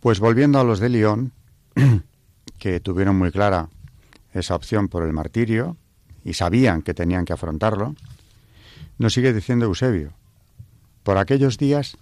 Pues 0.00 0.20
volviendo 0.20 0.58
a 0.60 0.64
los 0.64 0.78
de 0.78 0.88
León, 0.88 1.32
que 2.58 2.80
tuvieron 2.80 3.16
muy 3.16 3.32
clara 3.32 3.68
esa 4.32 4.54
opción 4.54 4.88
por 4.88 5.04
el 5.04 5.12
martirio 5.12 5.76
y 6.24 6.34
sabían 6.34 6.82
que 6.82 6.94
tenían 6.94 7.24
que 7.24 7.32
afrontarlo, 7.32 7.94
nos 8.98 9.14
sigue 9.14 9.32
diciendo 9.32 9.66
Eusebio, 9.66 10.12
por 11.02 11.18
aquellos 11.18 11.58
días 11.58 11.96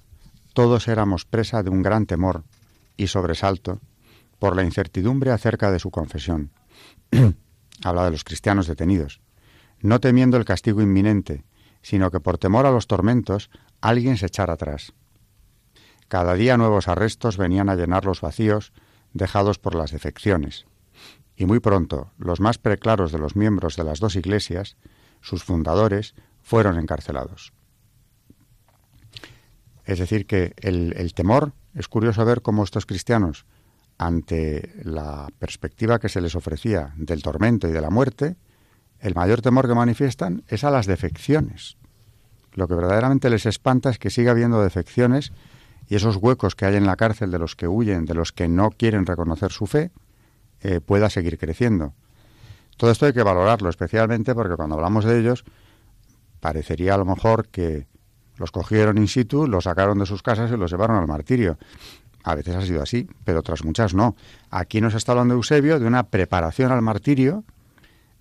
todos 0.52 0.88
éramos 0.88 1.24
presa 1.24 1.62
de 1.62 1.70
un 1.70 1.82
gran 1.82 2.06
temor 2.06 2.44
y 2.96 3.06
sobresalto 3.06 3.80
por 4.38 4.56
la 4.56 4.64
incertidumbre 4.64 5.30
acerca 5.30 5.70
de 5.70 5.78
su 5.78 5.90
confesión. 5.90 6.50
Habla 7.84 8.04
de 8.04 8.10
los 8.10 8.24
cristianos 8.24 8.66
detenidos, 8.66 9.20
no 9.80 10.00
temiendo 10.00 10.36
el 10.36 10.44
castigo 10.44 10.82
inminente, 10.82 11.44
sino 11.82 12.10
que 12.10 12.20
por 12.20 12.38
temor 12.38 12.66
a 12.66 12.70
los 12.70 12.86
tormentos 12.86 13.50
alguien 13.80 14.16
se 14.16 14.26
echara 14.26 14.54
atrás. 14.54 14.92
Cada 16.08 16.34
día 16.34 16.56
nuevos 16.56 16.88
arrestos 16.88 17.36
venían 17.36 17.68
a 17.68 17.76
llenar 17.76 18.04
los 18.04 18.20
vacíos 18.20 18.72
dejados 19.12 19.58
por 19.58 19.74
las 19.74 19.90
defecciones, 19.90 20.66
y 21.36 21.46
muy 21.46 21.60
pronto 21.60 22.10
los 22.18 22.40
más 22.40 22.58
preclaros 22.58 23.12
de 23.12 23.18
los 23.18 23.36
miembros 23.36 23.76
de 23.76 23.84
las 23.84 24.00
dos 24.00 24.16
iglesias, 24.16 24.76
sus 25.20 25.44
fundadores, 25.44 26.14
fueron 26.42 26.78
encarcelados. 26.78 27.52
Es 29.84 29.98
decir, 29.98 30.26
que 30.26 30.54
el, 30.56 30.94
el 30.96 31.14
temor, 31.14 31.52
es 31.74 31.88
curioso 31.88 32.24
ver 32.24 32.42
cómo 32.42 32.64
estos 32.64 32.86
cristianos, 32.86 33.46
ante 33.98 34.72
la 34.84 35.28
perspectiva 35.38 35.98
que 35.98 36.08
se 36.08 36.20
les 36.20 36.36
ofrecía 36.36 36.94
del 36.96 37.22
tormento 37.22 37.68
y 37.68 37.72
de 37.72 37.80
la 37.80 37.90
muerte, 37.90 38.36
el 39.00 39.14
mayor 39.14 39.42
temor 39.42 39.68
que 39.68 39.74
manifiestan 39.74 40.44
es 40.48 40.64
a 40.64 40.70
las 40.70 40.86
defecciones. 40.86 41.76
Lo 42.54 42.66
que 42.66 42.74
verdaderamente 42.74 43.28
les 43.28 43.46
espanta 43.46 43.90
es 43.90 43.98
que 43.98 44.10
siga 44.10 44.30
habiendo 44.30 44.62
defecciones 44.62 45.32
y 45.88 45.96
esos 45.96 46.16
huecos 46.16 46.54
que 46.54 46.66
hay 46.66 46.76
en 46.76 46.86
la 46.86 46.96
cárcel 46.96 47.30
de 47.30 47.38
los 47.38 47.56
que 47.56 47.68
huyen, 47.68 48.04
de 48.04 48.14
los 48.14 48.32
que 48.32 48.48
no 48.48 48.70
quieren 48.70 49.06
reconocer 49.06 49.52
su 49.52 49.66
fe, 49.66 49.90
eh, 50.60 50.80
pueda 50.80 51.10
seguir 51.10 51.38
creciendo. 51.38 51.94
Todo 52.76 52.90
esto 52.90 53.06
hay 53.06 53.12
que 53.12 53.22
valorarlo, 53.22 53.68
especialmente 53.68 54.34
porque 54.34 54.56
cuando 54.56 54.76
hablamos 54.76 55.04
de 55.04 55.18
ellos, 55.18 55.44
parecería 56.40 56.94
a 56.94 56.98
lo 56.98 57.04
mejor 57.04 57.48
que 57.48 57.86
los 58.36 58.52
cogieron 58.52 58.98
in 58.98 59.08
situ, 59.08 59.46
los 59.48 59.64
sacaron 59.64 59.98
de 59.98 60.06
sus 60.06 60.22
casas 60.22 60.50
y 60.50 60.56
los 60.56 60.70
llevaron 60.70 60.96
al 60.96 61.08
martirio. 61.08 61.58
A 62.28 62.34
veces 62.34 62.54
ha 62.54 62.60
sido 62.60 62.82
así, 62.82 63.08
pero 63.24 63.38
otras 63.38 63.64
muchas 63.64 63.94
no. 63.94 64.14
Aquí 64.50 64.82
nos 64.82 64.92
está 64.92 65.12
hablando 65.12 65.32
Eusebio 65.32 65.80
de 65.80 65.86
una 65.86 66.08
preparación 66.08 66.70
al 66.70 66.82
martirio 66.82 67.42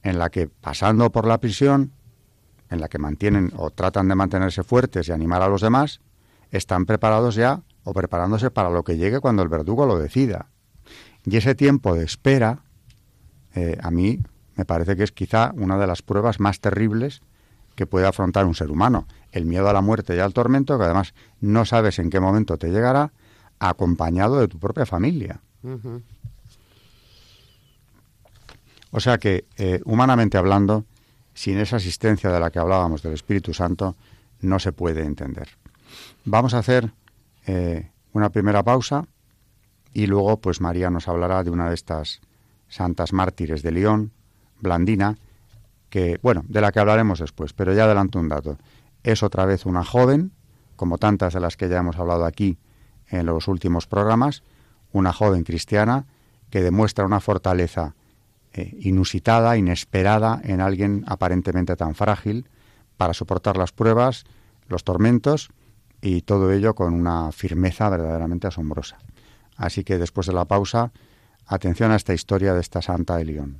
en 0.01 0.17
la 0.17 0.29
que 0.29 0.47
pasando 0.47 1.11
por 1.11 1.27
la 1.27 1.39
prisión, 1.39 1.91
en 2.69 2.79
la 2.79 2.87
que 2.87 2.99
mantienen 2.99 3.51
o 3.57 3.69
tratan 3.69 4.07
de 4.07 4.15
mantenerse 4.15 4.63
fuertes 4.63 5.09
y 5.09 5.11
animar 5.11 5.41
a 5.41 5.49
los 5.49 5.59
demás, 5.59 5.99
están 6.51 6.85
preparados 6.85 7.35
ya 7.35 7.63
o 7.83 7.91
preparándose 7.91 8.49
para 8.49 8.69
lo 8.69 8.85
que 8.85 8.95
llegue 8.95 9.19
cuando 9.19 9.43
el 9.43 9.49
verdugo 9.49 9.85
lo 9.85 9.99
decida. 9.99 10.47
Y 11.25 11.35
ese 11.35 11.53
tiempo 11.53 11.93
de 11.93 12.05
espera, 12.05 12.63
eh, 13.55 13.77
a 13.83 13.91
mí 13.91 14.21
me 14.55 14.63
parece 14.63 14.95
que 14.95 15.03
es 15.03 15.11
quizá 15.11 15.51
una 15.57 15.77
de 15.77 15.85
las 15.85 16.01
pruebas 16.01 16.39
más 16.39 16.61
terribles 16.61 17.21
que 17.75 17.87
puede 17.87 18.07
afrontar 18.07 18.45
un 18.45 18.55
ser 18.55 18.71
humano. 18.71 19.05
El 19.33 19.43
miedo 19.45 19.67
a 19.67 19.73
la 19.73 19.81
muerte 19.81 20.15
y 20.15 20.19
al 20.19 20.31
tormento, 20.31 20.77
que 20.77 20.85
además 20.85 21.13
no 21.41 21.65
sabes 21.65 21.99
en 21.99 22.09
qué 22.09 22.21
momento 22.21 22.57
te 22.57 22.69
llegará, 22.69 23.11
acompañado 23.59 24.39
de 24.39 24.47
tu 24.47 24.59
propia 24.59 24.85
familia. 24.85 25.39
O 28.91 28.99
sea 28.99 29.17
que, 29.17 29.45
eh, 29.57 29.81
humanamente 29.85 30.37
hablando, 30.37 30.85
sin 31.33 31.57
esa 31.59 31.75
asistencia 31.75 32.31
de 32.31 32.39
la 32.39 32.49
que 32.49 32.59
hablábamos 32.59 33.03
del 33.03 33.13
Espíritu 33.13 33.53
Santo, 33.53 33.95
no 34.41 34.59
se 34.59 34.71
puede 34.71 35.03
entender. 35.03 35.49
Vamos 36.25 36.53
a 36.53 36.59
hacer 36.59 36.91
eh, 37.45 37.91
una 38.13 38.29
primera 38.29 38.63
pausa 38.63 39.05
y 39.93 40.07
luego, 40.07 40.37
pues 40.37 40.61
María 40.61 40.89
nos 40.89 41.07
hablará 41.07 41.43
de 41.43 41.49
una 41.49 41.69
de 41.69 41.75
estas 41.75 42.21
santas 42.69 43.13
mártires 43.13 43.63
de 43.63 43.71
León, 43.71 44.11
Blandina, 44.59 45.17
que, 45.89 46.19
bueno, 46.21 46.43
de 46.47 46.61
la 46.61 46.71
que 46.71 46.79
hablaremos 46.79 47.19
después, 47.19 47.53
pero 47.53 47.73
ya 47.73 47.85
adelanto 47.85 48.19
un 48.19 48.29
dato. 48.29 48.57
Es 49.03 49.23
otra 49.23 49.45
vez 49.45 49.65
una 49.65 49.83
joven, 49.83 50.31
como 50.75 50.97
tantas 50.97 51.33
de 51.33 51.39
las 51.39 51.57
que 51.57 51.69
ya 51.69 51.77
hemos 51.77 51.97
hablado 51.97 52.25
aquí 52.25 52.57
en 53.09 53.25
los 53.25 53.47
últimos 53.47 53.87
programas, 53.87 54.43
una 54.91 55.13
joven 55.13 55.43
cristiana 55.43 56.05
que 56.49 56.61
demuestra 56.61 57.05
una 57.05 57.19
fortaleza 57.19 57.95
eh, 58.53 58.75
inusitada, 58.79 59.57
inesperada 59.57 60.41
en 60.43 60.61
alguien 60.61 61.03
aparentemente 61.07 61.75
tan 61.75 61.95
frágil 61.95 62.47
para 62.95 63.13
soportar 63.13 63.57
las 63.57 63.71
pruebas, 63.71 64.25
los 64.67 64.83
tormentos 64.83 65.49
y 66.01 66.21
todo 66.21 66.51
ello 66.51 66.75
con 66.75 66.93
una 66.93 67.31
firmeza 67.31 67.89
verdaderamente 67.89 68.47
asombrosa. 68.47 68.97
Así 69.55 69.83
que 69.83 69.97
después 69.97 70.27
de 70.27 70.33
la 70.33 70.45
pausa, 70.45 70.91
atención 71.45 71.91
a 71.91 71.95
esta 71.95 72.13
historia 72.13 72.53
de 72.53 72.61
esta 72.61 72.81
santa 72.81 73.17
de 73.17 73.25
León. 73.25 73.59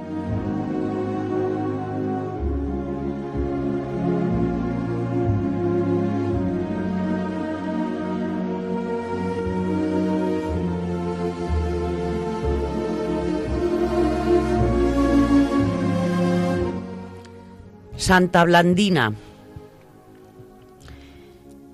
Santa 18.01 18.43
Blandina. 18.45 19.13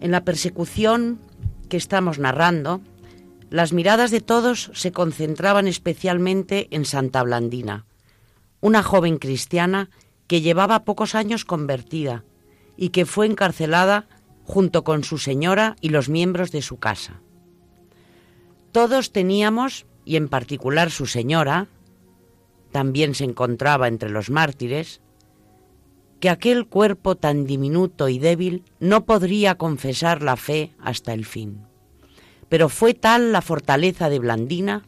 En 0.01 0.11
la 0.11 0.25
persecución 0.25 1.21
que 1.69 1.77
estamos 1.77 2.19
narrando, 2.19 2.81
las 3.49 3.71
miradas 3.71 4.11
de 4.11 4.19
todos 4.19 4.69
se 4.73 4.91
concentraban 4.91 5.69
especialmente 5.69 6.67
en 6.71 6.83
Santa 6.83 7.23
Blandina, 7.23 7.85
una 8.59 8.83
joven 8.83 9.19
cristiana 9.19 9.89
que 10.27 10.41
llevaba 10.41 10.83
pocos 10.83 11.15
años 11.15 11.45
convertida 11.45 12.25
y 12.75 12.89
que 12.89 13.05
fue 13.05 13.25
encarcelada 13.25 14.09
junto 14.43 14.83
con 14.83 15.05
su 15.05 15.19
señora 15.19 15.77
y 15.79 15.89
los 15.89 16.09
miembros 16.09 16.51
de 16.51 16.61
su 16.61 16.75
casa. 16.75 17.21
Todos 18.73 19.13
teníamos, 19.13 19.85
y 20.03 20.17
en 20.17 20.27
particular 20.27 20.91
su 20.91 21.05
señora, 21.05 21.67
también 22.73 23.15
se 23.15 23.23
encontraba 23.23 23.87
entre 23.87 24.09
los 24.09 24.29
mártires, 24.29 24.99
que 26.19 26.30
aquel 26.30 26.67
cuerpo 26.67 27.15
tan 27.15 27.45
diminuto 27.45 28.10
y 28.10 28.19
débil 28.19 28.63
no 28.80 29.06
podría 29.06 29.56
confesar 29.56 30.23
la 30.23 30.36
fe 30.36 30.71
hasta 30.80 31.13
el 31.13 31.25
fin. 31.25 31.62
Pero 32.49 32.69
fue 32.69 32.93
tal 32.93 33.32
la 33.32 33.41
fortaleza 33.41 34.10
de 34.10 34.19
Blandina 34.19 34.84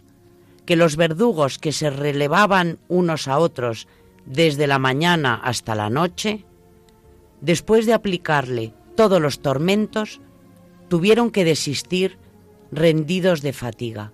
que 0.66 0.76
los 0.76 0.96
verdugos 0.96 1.58
que 1.58 1.72
se 1.72 1.90
relevaban 1.90 2.80
unos 2.88 3.28
a 3.28 3.40
otros 3.40 3.88
desde 4.26 4.68
la 4.68 4.80
mañana 4.80 5.36
hasta 5.36 5.76
la 5.76 5.90
noche, 5.90 6.46
después 7.42 7.86
de 7.86 7.94
aplicarle 7.94 8.74
todos 8.96 9.22
los 9.22 9.42
tormentos, 9.42 10.22
tuvieron 10.88 11.32
que 11.32 11.46
desistir 11.46 12.18
rendidos 12.72 13.42
de 13.42 13.54
fatiga. 13.54 14.14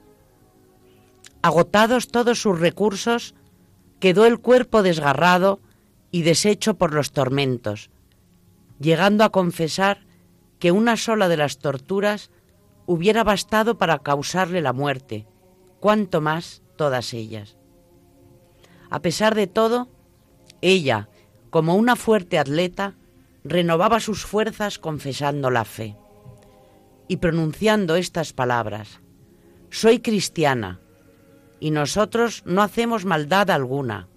Agotados 1.42 2.08
todos 2.08 2.42
sus 2.42 2.60
recursos, 2.60 3.36
quedó 4.00 4.26
el 4.26 4.40
cuerpo 4.40 4.82
desgarrado 4.82 5.60
y 6.16 6.22
deshecho 6.22 6.78
por 6.78 6.94
los 6.94 7.12
tormentos, 7.12 7.90
llegando 8.80 9.26
a 9.26 9.34
confesar 9.34 10.06
que 10.60 10.72
una 10.72 10.96
sola 10.96 11.28
de 11.28 11.36
las 11.36 11.58
torturas 11.58 12.32
hubiera 12.86 13.26
bastado 13.26 13.78
para 13.78 14.00
causarle 14.00 14.62
la 14.62 14.72
muerte, 14.72 15.28
cuanto 15.82 16.22
más 16.22 16.62
todas 16.78 17.14
ellas. 17.14 17.58
A 18.90 19.02
pesar 19.02 19.36
de 19.36 19.48
todo, 19.48 19.90
ella, 20.62 21.10
como 21.50 21.76
una 21.76 21.98
fuerte 21.98 22.40
atleta, 22.40 22.96
renovaba 23.44 24.00
sus 24.00 24.26
fuerzas 24.26 24.80
confesando 24.80 25.52
la 25.52 25.66
fe 25.66 25.98
y 27.10 27.18
pronunciando 27.18 27.98
estas 27.98 28.32
palabras, 28.32 29.02
Soy 29.70 30.00
cristiana, 30.00 30.80
y 31.60 31.72
nosotros 31.72 32.42
no 32.46 32.62
hacemos 32.62 33.04
maldad 33.04 33.52
alguna 33.52 34.08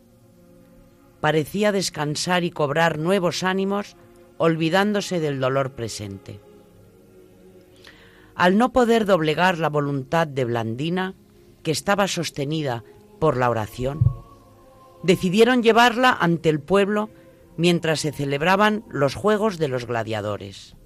parecía 1.21 1.73
descansar 1.73 2.45
y 2.45 2.51
cobrar 2.51 2.99
nuevos 2.99 3.43
ánimos, 3.43 3.97
olvidándose 4.37 5.21
del 5.21 5.41
dolor 5.41 5.73
presente. 5.73 6.41
Al 8.35 8.57
no 8.57 8.73
poder 8.73 9.05
doblegar 9.05 9.59
la 9.59 9.69
voluntad 9.69 10.27
de 10.27 10.45
Blandina, 10.45 11.15
que 11.63 11.73
estaba 11.73 12.07
sostenida 12.07 12.85
por 13.19 13.37
la 13.37 13.51
oración, 13.51 14.01
decidieron 15.03 15.63
llevarla 15.63 16.17
ante 16.19 16.49
el 16.49 16.61
pueblo 16.61 17.11
mientras 17.57 18.01
se 18.01 18.13
celebraban 18.13 18.85
los 18.89 19.17
Juegos 19.17 19.59
de 19.59 19.69
los 19.69 19.87
Gladiadores. 19.87 20.77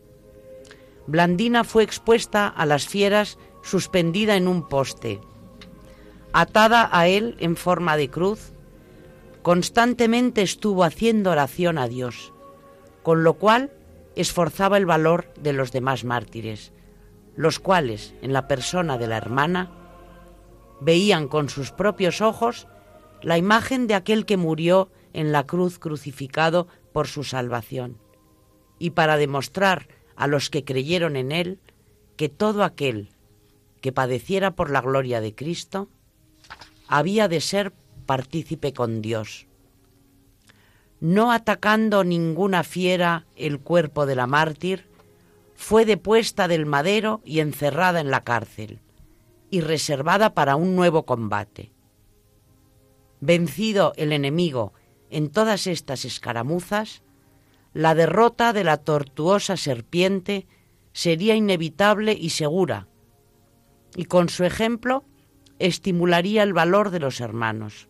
Blandina 1.07 1.65
fue 1.65 1.83
expuesta 1.83 2.47
a 2.49 2.65
las 2.65 2.87
fieras 2.87 3.39
suspendida 3.63 4.37
en 4.37 4.49
un 4.49 4.67
poste. 4.67 5.21
Atada 6.33 6.89
a 6.91 7.09
él 7.09 7.37
en 7.39 7.57
forma 7.57 7.97
de 7.99 8.09
cruz, 8.09 8.53
constantemente 9.43 10.43
estuvo 10.43 10.85
haciendo 10.85 11.31
oración 11.31 11.79
a 11.79 11.89
Dios, 11.89 12.33
con 13.03 13.25
lo 13.25 13.35
cual 13.35 13.73
esforzaba 14.15 14.77
el 14.77 14.87
valor 14.87 15.33
de 15.35 15.53
los 15.53 15.73
demás 15.73 16.05
mártires, 16.05 16.73
los 17.35 17.59
cuales, 17.59 18.15
en 18.23 18.33
la 18.33 18.47
persona 18.47 18.99
de 18.99 19.09
la 19.09 19.17
hermana, 19.17 19.71
veían 20.81 21.29
con 21.29 21.49
sus 21.49 21.73
propios 21.73 22.21
ojos 22.21 22.69
la 23.23 23.39
imagen 23.39 23.87
de 23.87 23.95
aquel 23.95 24.27
que 24.27 24.37
murió 24.37 24.91
en 25.13 25.33
la 25.33 25.47
cruz 25.47 25.79
crucificado 25.79 26.69
por 26.93 27.09
su 27.09 27.25
salvación, 27.25 27.99
y 28.79 28.91
para 28.91 29.17
demostrar 29.17 29.89
a 30.17 30.27
los 30.27 30.51
que 30.51 30.65
creyeron 30.65 31.17
en 31.17 31.33
él 31.33 31.61
que 32.17 32.29
todo 32.29 32.65
aquel 32.65 33.11
que 33.81 33.93
padeciera 33.93 34.55
por 34.55 34.71
la 34.71 34.81
gloria 34.81 35.21
de 35.21 35.35
Cristo 35.35 35.89
había 36.87 37.29
de 37.29 37.41
ser 37.41 37.73
partícipe 38.03 38.73
con 38.73 39.03
Dios. 39.03 39.47
No 41.01 41.33
atacando 41.33 42.05
ninguna 42.05 42.63
fiera 42.63 43.27
el 43.35 43.61
cuerpo 43.61 44.07
de 44.07 44.15
la 44.15 44.27
mártir, 44.27 44.89
fue 45.55 45.85
depuesta 45.85 46.49
del 46.49 46.67
madero 46.67 47.21
y 47.25 47.41
encerrada 47.41 48.01
en 48.01 48.11
la 48.11 48.25
cárcel, 48.25 48.81
y 49.51 49.61
reservada 49.61 50.35
para 50.35 50.57
un 50.57 50.75
nuevo 50.77 51.05
combate. 51.05 51.73
Vencido 53.21 53.93
el 53.97 54.13
enemigo 54.13 54.73
en 55.11 55.31
todas 55.31 55.67
estas 55.67 56.05
escaramuzas, 56.05 57.03
la 57.75 57.95
derrota 57.95 58.53
de 58.53 58.65
la 58.65 58.79
tortuosa 58.79 59.57
serpiente 59.57 60.47
sería 60.93 61.35
inevitable 61.35 62.13
y 62.13 62.31
segura, 62.31 62.89
y 63.97 64.07
con 64.07 64.29
su 64.29 64.45
ejemplo 64.45 65.05
estimularía 65.59 66.43
el 66.43 66.53
valor 66.53 66.91
de 66.91 67.01
los 67.01 67.21
hermanos, 67.21 67.89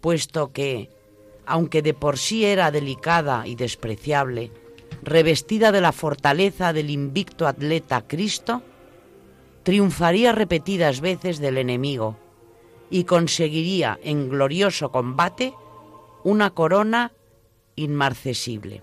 puesto 0.00 0.52
que, 0.52 0.90
aunque 1.46 1.82
de 1.82 1.94
por 1.94 2.18
sí 2.18 2.44
era 2.44 2.70
delicada 2.70 3.46
y 3.46 3.54
despreciable, 3.54 4.52
revestida 5.02 5.72
de 5.72 5.80
la 5.80 5.92
fortaleza 5.92 6.72
del 6.72 6.90
invicto 6.90 7.46
atleta 7.46 8.06
Cristo, 8.06 8.62
triunfaría 9.62 10.32
repetidas 10.32 11.00
veces 11.00 11.38
del 11.38 11.58
enemigo 11.58 12.16
y 12.90 13.04
conseguiría 13.04 13.98
en 14.02 14.28
glorioso 14.28 14.90
combate 14.90 15.54
una 16.24 16.50
corona 16.50 17.12
inmarcesible. 17.76 18.82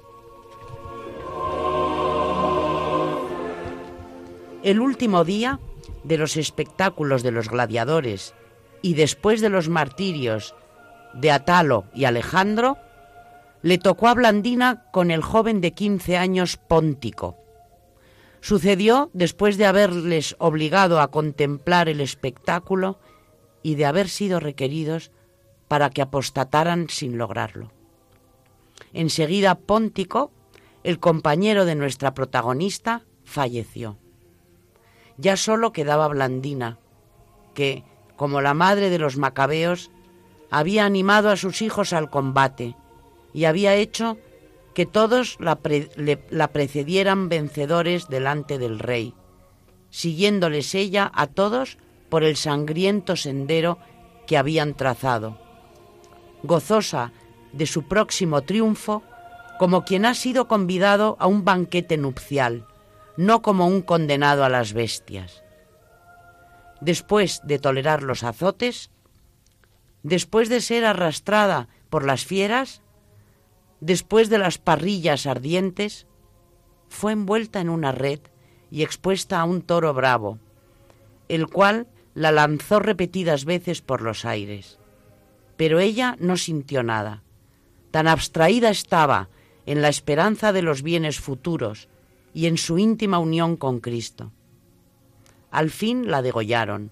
El 4.63 4.79
último 4.79 5.23
día 5.23 5.59
de 6.03 6.17
los 6.17 6.37
espectáculos 6.37 7.23
de 7.23 7.31
los 7.31 7.49
gladiadores 7.49 8.33
y 8.81 8.93
después 8.93 9.41
de 9.41 9.49
los 9.49 9.69
martirios 9.69 10.55
de 11.15 11.31
Atalo 11.31 11.85
y 11.93 12.05
Alejandro, 12.05 12.77
le 13.61 13.77
tocó 13.77 14.07
a 14.07 14.13
Blandina 14.13 14.85
con 14.91 15.09
el 15.09 15.21
joven 15.21 15.61
de 15.61 15.71
15 15.71 16.17
años 16.17 16.57
Póntico. 16.57 17.37
Sucedió 18.41 19.09
después 19.13 19.57
de 19.57 19.65
haberles 19.65 20.35
obligado 20.37 21.01
a 21.01 21.09
contemplar 21.09 21.89
el 21.89 21.99
espectáculo 21.99 22.99
y 23.63 23.73
de 23.73 23.87
haber 23.87 24.07
sido 24.07 24.39
requeridos 24.39 25.09
para 25.67 25.89
que 25.89 26.03
apostataran 26.03 26.89
sin 26.89 27.17
lograrlo. 27.17 27.71
Enseguida 28.93 29.55
Póntico, 29.55 30.31
el 30.83 30.99
compañero 30.99 31.65
de 31.65 31.73
nuestra 31.73 32.13
protagonista, 32.13 33.03
falleció. 33.23 33.97
Ya 35.17 35.37
solo 35.37 35.71
quedaba 35.71 36.07
Blandina, 36.07 36.77
que, 37.55 37.83
como 38.15 38.41
la 38.41 38.53
madre 38.53 38.91
de 38.91 38.99
los 38.99 39.17
macabeos, 39.17 39.89
había 40.49 40.85
animado 40.85 41.29
a 41.29 41.37
sus 41.37 41.61
hijos 41.61 41.93
al 41.93 42.09
combate 42.09 42.75
y 43.33 43.45
había 43.45 43.75
hecho 43.75 44.17
que 44.73 44.85
todos 44.85 45.37
la, 45.39 45.59
la, 46.29 46.47
precedieran 46.49 47.29
vencedores 47.29 48.07
delante 48.09 48.57
del 48.57 48.79
rey, 48.79 49.13
siguiéndoles 49.89 50.75
ella 50.75 51.11
a 51.13 51.27
todos 51.27 51.77
por 52.09 52.23
el 52.23 52.35
sangriento 52.35 53.15
sendero 53.15 53.79
que 54.27 54.37
habían 54.37 54.73
trazado. 54.73 55.39
Gozosa 56.43 57.13
de 57.53 57.65
su 57.65 57.87
próximo 57.87 58.41
triunfo, 58.41 59.01
como 59.57 59.85
quien 59.85 60.05
ha 60.05 60.13
sido 60.13 60.47
convidado 60.47 61.15
a 61.19 61.27
un 61.27 61.45
banquete 61.45 61.97
nupcial, 61.97 62.65
no 63.17 63.41
como 63.41 63.67
un 63.67 63.81
condenado 63.81 64.43
a 64.43 64.49
las 64.49 64.73
bestias. 64.73 65.43
Después 66.81 67.41
de 67.45 67.59
tolerar 67.59 68.03
los 68.03 68.23
azotes, 68.23 68.91
después 70.05 70.49
de 70.49 70.61
ser 70.61 70.85
arrastrada 70.85 71.67
por 71.89 72.05
las 72.05 72.25
fieras, 72.25 72.83
después 73.79 74.29
de 74.29 74.37
las 74.37 74.59
parrillas 74.59 75.25
ardientes, 75.25 76.05
fue 76.89 77.11
envuelta 77.11 77.59
en 77.59 77.69
una 77.69 77.91
red 77.91 78.19
y 78.69 78.83
expuesta 78.83 79.39
a 79.39 79.45
un 79.45 79.63
toro 79.63 79.95
bravo, 79.95 80.37
el 81.27 81.47
cual 81.47 81.87
la 82.13 82.31
lanzó 82.31 82.77
repetidas 82.79 83.45
veces 83.45 83.81
por 83.81 84.03
los 84.03 84.25
aires. 84.25 84.77
Pero 85.57 85.79
ella 85.79 86.15
no 86.19 86.37
sintió 86.37 86.83
nada. 86.83 87.23
Tan 87.89 88.07
abstraída 88.07 88.69
estaba 88.69 89.29
en 89.65 89.81
la 89.81 89.89
esperanza 89.89 90.53
de 90.53 90.61
los 90.61 90.83
bienes 90.83 91.19
futuros 91.19 91.89
y 92.31 92.45
en 92.45 92.57
su 92.57 92.77
íntima 92.77 93.17
unión 93.17 93.57
con 93.57 93.79
Cristo. 93.79 94.31
Al 95.49 95.71
fin 95.71 96.11
la 96.11 96.21
degollaron. 96.21 96.91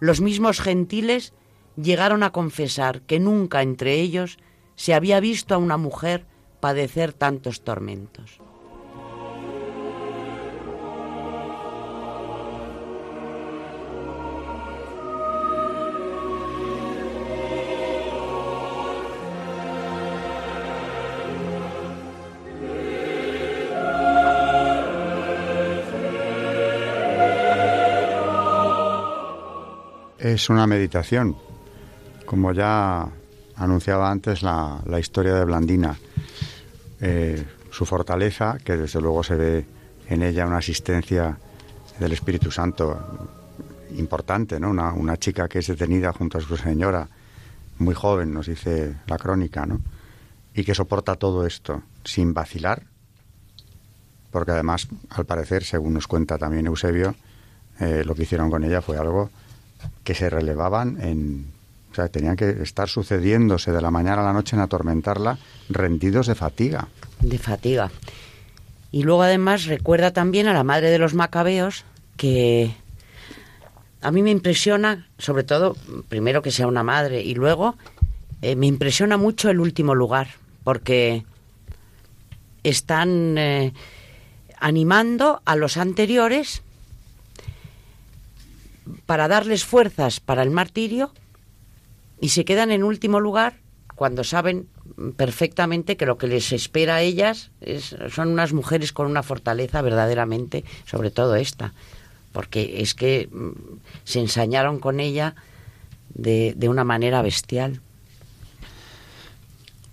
Los 0.00 0.20
mismos 0.20 0.60
gentiles 0.60 1.32
llegaron 1.76 2.22
a 2.22 2.30
confesar 2.30 3.02
que 3.02 3.20
nunca 3.20 3.62
entre 3.62 4.00
ellos 4.00 4.38
se 4.76 4.94
había 4.94 5.20
visto 5.20 5.54
a 5.54 5.58
una 5.58 5.76
mujer 5.76 6.26
padecer 6.60 7.12
tantos 7.12 7.62
tormentos. 7.62 8.40
es 30.34 30.48
una 30.48 30.66
meditación, 30.66 31.36
como 32.34 32.50
ya 32.50 33.06
anunciaba 33.54 34.10
antes 34.10 34.42
la, 34.42 34.82
historia 34.98 35.34
de 35.34 35.44
Blandina. 35.44 35.96
Eh, 37.00 37.46
su 37.70 37.86
fortaleza, 37.86 38.58
que 38.64 38.76
desde 38.76 39.00
luego 39.00 39.22
se 39.22 39.36
ve 39.36 39.66
en 40.08 40.24
ella 40.24 40.44
una 40.44 40.56
asistencia 40.56 41.38
del 42.00 42.10
Espíritu 42.10 42.50
Santo 42.50 43.38
importante, 43.96 44.58
¿no? 44.58 44.70
Una, 44.70 45.16
chica 45.16 45.46
que 45.46 45.60
es 45.60 45.68
detenida 45.68 46.12
junto 46.12 46.38
a 46.38 46.40
su 46.40 46.56
señora, 46.56 47.06
muy 47.78 47.94
joven, 47.94 48.34
nos 48.34 48.48
dice 48.48 48.96
la 49.06 49.16
crónica, 49.16 49.64
¿no? 49.64 49.80
Y 50.56 50.64
que 50.64 50.74
soporta 50.74 51.14
todo 51.14 51.46
esto 51.46 51.84
sin 52.02 52.34
vacilar, 52.34 52.82
porque 54.32 54.50
además, 54.50 54.88
al 55.10 55.24
parecer, 55.24 55.62
según 55.62 55.94
nos 55.94 56.08
cuenta 56.08 56.36
también 56.36 56.66
Eusebio, 56.66 57.14
eh, 57.78 58.02
lo 58.04 58.16
que 58.16 58.24
hicieron 58.24 58.50
con 58.50 58.64
ella 58.64 58.82
fue 58.82 58.98
algo 58.98 59.30
que 60.02 60.16
se 60.16 60.28
relevaban 60.28 61.00
en... 61.00 61.54
O 61.94 61.96
sea, 61.96 62.08
tenían 62.08 62.34
que 62.34 62.50
estar 62.60 62.88
sucediéndose 62.88 63.70
de 63.70 63.80
la 63.80 63.92
mañana 63.92 64.22
a 64.22 64.24
la 64.24 64.32
noche 64.32 64.56
en 64.56 64.62
atormentarla, 64.62 65.38
rendidos 65.68 66.26
de 66.26 66.34
fatiga. 66.34 66.88
De 67.20 67.38
fatiga. 67.38 67.88
Y 68.90 69.04
luego 69.04 69.22
además 69.22 69.66
recuerda 69.66 70.12
también 70.12 70.48
a 70.48 70.52
la 70.52 70.64
madre 70.64 70.90
de 70.90 70.98
los 70.98 71.14
macabeos 71.14 71.84
que 72.16 72.74
a 74.02 74.10
mí 74.10 74.24
me 74.24 74.32
impresiona, 74.32 75.06
sobre 75.18 75.44
todo, 75.44 75.76
primero 76.08 76.42
que 76.42 76.50
sea 76.50 76.66
una 76.66 76.82
madre 76.82 77.22
y 77.22 77.36
luego 77.36 77.76
eh, 78.42 78.56
me 78.56 78.66
impresiona 78.66 79.16
mucho 79.16 79.48
el 79.48 79.60
último 79.60 79.94
lugar, 79.94 80.30
porque 80.64 81.24
están 82.64 83.38
eh, 83.38 83.72
animando 84.58 85.42
a 85.44 85.54
los 85.54 85.76
anteriores 85.76 86.60
para 89.06 89.28
darles 89.28 89.64
fuerzas 89.64 90.18
para 90.18 90.42
el 90.42 90.50
martirio 90.50 91.12
y 92.24 92.30
se 92.30 92.46
quedan 92.46 92.70
en 92.70 92.84
último 92.84 93.20
lugar 93.20 93.56
cuando 93.96 94.24
saben 94.24 94.66
perfectamente 95.14 95.98
que 95.98 96.06
lo 96.06 96.16
que 96.16 96.26
les 96.26 96.52
espera 96.52 96.94
a 96.94 97.00
ellas 97.02 97.50
son 98.08 98.28
unas 98.28 98.54
mujeres 98.54 98.94
con 98.94 99.08
una 99.08 99.22
fortaleza 99.22 99.82
verdaderamente, 99.82 100.64
sobre 100.86 101.10
todo 101.10 101.34
esta, 101.34 101.74
porque 102.32 102.80
es 102.80 102.94
que 102.94 103.28
mm, 103.30 103.50
se 104.04 104.20
ensañaron 104.20 104.78
con 104.78 105.00
ella 105.00 105.34
de, 106.14 106.54
de 106.56 106.70
una 106.70 106.82
manera 106.82 107.20
bestial. 107.20 107.82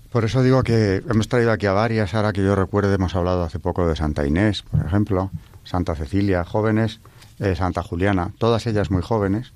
Por 0.09 0.23
eso 0.23 0.41
digo 0.41 0.63
que 0.63 1.03
hemos 1.09 1.27
traído 1.27 1.51
aquí 1.51 1.65
a 1.65 1.73
varias, 1.73 2.13
ahora 2.13 2.31
que 2.31 2.45
yo 2.45 2.55
recuerde, 2.55 2.95
hemos 2.95 3.13
hablado 3.13 3.43
hace 3.43 3.59
poco 3.59 3.85
de 3.89 3.97
Santa 3.97 4.25
Inés, 4.25 4.61
por 4.61 4.85
ejemplo, 4.85 5.31
Santa 5.65 5.95
Cecilia, 5.95 6.45
jóvenes, 6.45 7.01
eh, 7.39 7.55
Santa 7.57 7.83
Juliana, 7.83 8.31
todas 8.37 8.67
ellas 8.67 8.89
muy 8.89 9.01
jóvenes 9.01 9.51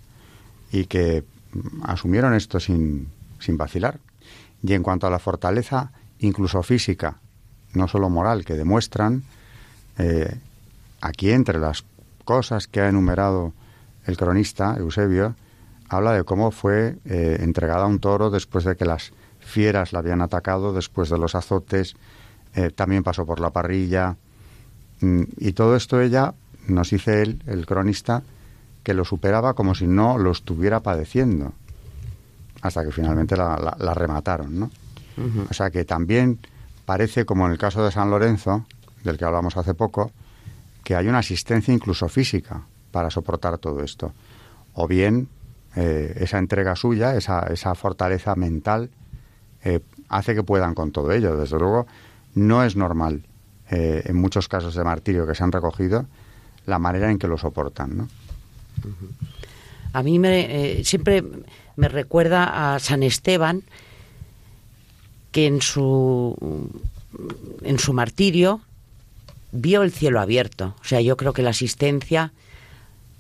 y 0.74 0.88
que 0.88 1.24
asumieron 1.84 2.34
esto 2.34 2.60
sin, 2.60 3.08
sin 3.40 3.58
vacilar. 3.58 4.00
Y 4.64 4.74
en 4.74 4.84
cuanto 4.84 5.08
a 5.08 5.10
la 5.10 5.20
fortaleza, 5.20 5.92
incluso 6.20 6.64
física, 6.64 7.20
no 7.74 7.88
solo 7.88 8.10
moral, 8.10 8.46
que 8.46 8.54
demuestran, 8.56 9.24
eh, 9.98 10.36
aquí 11.02 11.32
entre 11.32 11.60
las 11.60 11.86
cosas 12.24 12.68
que 12.68 12.82
ha 12.82 12.90
enumerado 12.90 13.54
el 14.06 14.18
cronista 14.18 14.76
Eusebio, 14.78 15.36
habla 15.90 16.14
de 16.14 16.24
cómo 16.24 16.52
fue 16.52 16.98
eh, 17.06 17.38
entregada 17.42 17.84
a 17.84 17.88
un 17.88 18.00
toro 18.00 18.32
después 18.32 18.64
de 18.64 18.76
que 18.76 18.86
las 18.86 19.14
fieras 19.40 19.94
la 19.94 20.00
habían 20.00 20.22
atacado 20.22 20.74
después 20.74 21.10
de 21.10 21.18
los 21.18 21.36
azotes, 21.36 21.96
eh, 22.56 22.72
también 22.72 23.04
pasó 23.04 23.26
por 23.26 23.40
la 23.40 23.52
parrilla, 23.52 24.18
mm, 25.02 25.24
y 25.38 25.54
todo 25.54 25.76
esto 25.76 26.02
ella, 26.02 26.34
nos 26.68 26.90
dice 26.90 27.22
él, 27.22 27.44
el 27.46 27.66
cronista, 27.66 28.24
que 28.86 28.94
lo 28.94 29.04
superaba 29.04 29.56
como 29.56 29.74
si 29.74 29.88
no 29.88 30.20
lo 30.20 30.32
estuviera 30.32 30.80
padeciendo, 30.82 31.54
hasta 32.62 32.86
que 32.86 32.92
finalmente 32.92 33.36
la, 33.36 33.76
la, 33.80 33.94
remataron, 33.96 34.60
¿no? 34.60 34.70
O 35.50 35.54
sea 35.54 35.72
que 35.72 35.86
también 35.86 36.40
parece, 36.86 37.26
como 37.26 37.48
en 37.48 37.54
el 37.54 37.58
caso 37.58 37.84
de 37.84 37.92
San 37.92 38.12
Lorenzo, 38.12 38.66
del 39.04 39.18
que 39.18 39.26
hablamos 39.26 39.58
hace 39.58 39.74
poco, 39.74 40.12
que 40.84 40.96
hay 40.96 41.08
una 41.08 41.20
asistencia 41.20 41.74
incluso 41.74 42.08
física 42.10 42.62
para 42.92 43.10
soportar 43.10 43.58
todo 43.58 43.84
esto. 43.84 44.14
O 44.74 44.88
bien 44.88 45.30
eh, 45.76 46.14
esa 46.20 46.38
entrega 46.38 46.76
suya, 46.76 47.16
esa, 47.16 47.40
esa 47.48 47.74
fortaleza 47.74 48.36
mental, 48.36 48.92
eh, 49.64 49.80
hace 50.10 50.36
que 50.36 50.44
puedan 50.44 50.76
con 50.76 50.92
todo 50.92 51.12
ello. 51.12 51.38
Desde 51.38 51.58
luego, 51.58 51.88
no 52.36 52.64
es 52.64 52.76
normal 52.76 53.26
eh, 53.72 54.04
en 54.06 54.16
muchos 54.16 54.48
casos 54.48 54.76
de 54.76 54.84
martirio 54.84 55.26
que 55.26 55.34
se 55.34 55.44
han 55.44 55.52
recogido 55.52 56.06
la 56.68 56.78
manera 56.78 57.10
en 57.10 57.18
que 57.18 57.28
lo 57.28 57.38
soportan. 57.40 57.98
¿no? 57.98 58.08
A 59.94 60.04
mí 60.04 60.20
me, 60.20 60.80
eh, 60.80 60.84
siempre 60.84 61.24
me 61.76 61.88
recuerda 61.88 62.76
a 62.76 62.80
San 62.80 63.04
Esteban 63.04 63.64
que 65.32 65.48
en 65.48 65.62
su 65.62 66.36
en 67.64 67.80
su 67.80 67.94
martirio 67.94 68.62
vio 69.52 69.84
el 69.84 69.92
cielo 69.92 70.20
abierto. 70.20 70.76
O 70.82 70.84
sea, 70.84 71.02
yo 71.02 71.18
creo 71.18 71.34
que 71.34 71.42
la 71.42 71.52
asistencia 71.52 72.34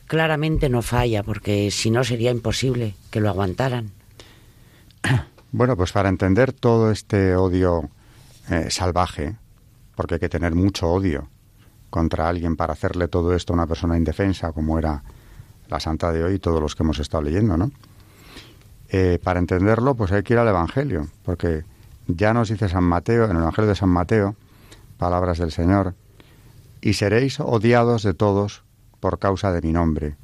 claramente 0.07 0.69
no 0.69 0.81
falla, 0.81 1.23
porque 1.23 1.71
si 1.71 1.91
no 1.91 2.03
sería 2.03 2.31
imposible 2.31 2.95
que 3.11 3.19
lo 3.19 3.29
aguantaran. 3.29 3.91
Bueno, 5.51 5.77
pues 5.77 5.93
para 5.93 6.09
entender 6.09 6.51
todo 6.51 6.91
este 6.91 7.37
odio 7.37 7.89
eh, 8.49 8.69
salvaje, 8.69 9.37
porque 9.95 10.15
hay 10.15 10.19
que 10.19 10.27
tener 10.27 10.53
mucho 10.53 10.89
odio 10.89 11.29
contra 11.89 12.27
alguien 12.27 12.57
para 12.57 12.73
hacerle 12.73 13.07
todo 13.07 13.33
esto 13.33 13.53
a 13.53 13.55
una 13.55 13.65
persona 13.65 13.95
indefensa, 13.95 14.51
como 14.51 14.77
era 14.77 15.01
la 15.69 15.79
santa 15.79 16.11
de 16.11 16.23
hoy 16.23 16.35
y 16.35 16.39
todos 16.39 16.61
los 16.61 16.75
que 16.75 16.83
hemos 16.83 16.99
estado 16.99 17.23
leyendo, 17.23 17.57
¿no? 17.57 17.71
Eh, 18.89 19.19
para 19.23 19.39
entenderlo, 19.39 19.95
pues 19.95 20.11
hay 20.11 20.23
que 20.23 20.33
ir 20.33 20.39
al 20.39 20.47
Evangelio, 20.47 21.07
porque 21.23 21.63
ya 22.07 22.33
nos 22.33 22.49
dice 22.49 22.69
San 22.69 22.83
Mateo, 22.83 23.25
en 23.25 23.31
el 23.31 23.37
Evangelio 23.37 23.69
de 23.69 23.75
San 23.75 23.89
Mateo, 23.89 24.35
palabras 24.97 25.39
del 25.39 25.51
Señor, 25.51 25.95
y 26.81 26.93
seréis 26.93 27.39
odiados 27.39 28.03
de 28.03 28.13
todos 28.13 28.63
por 28.99 29.19
causa 29.19 29.51
de 29.51 29.61
mi 29.61 29.73
nombre, 29.73 30.15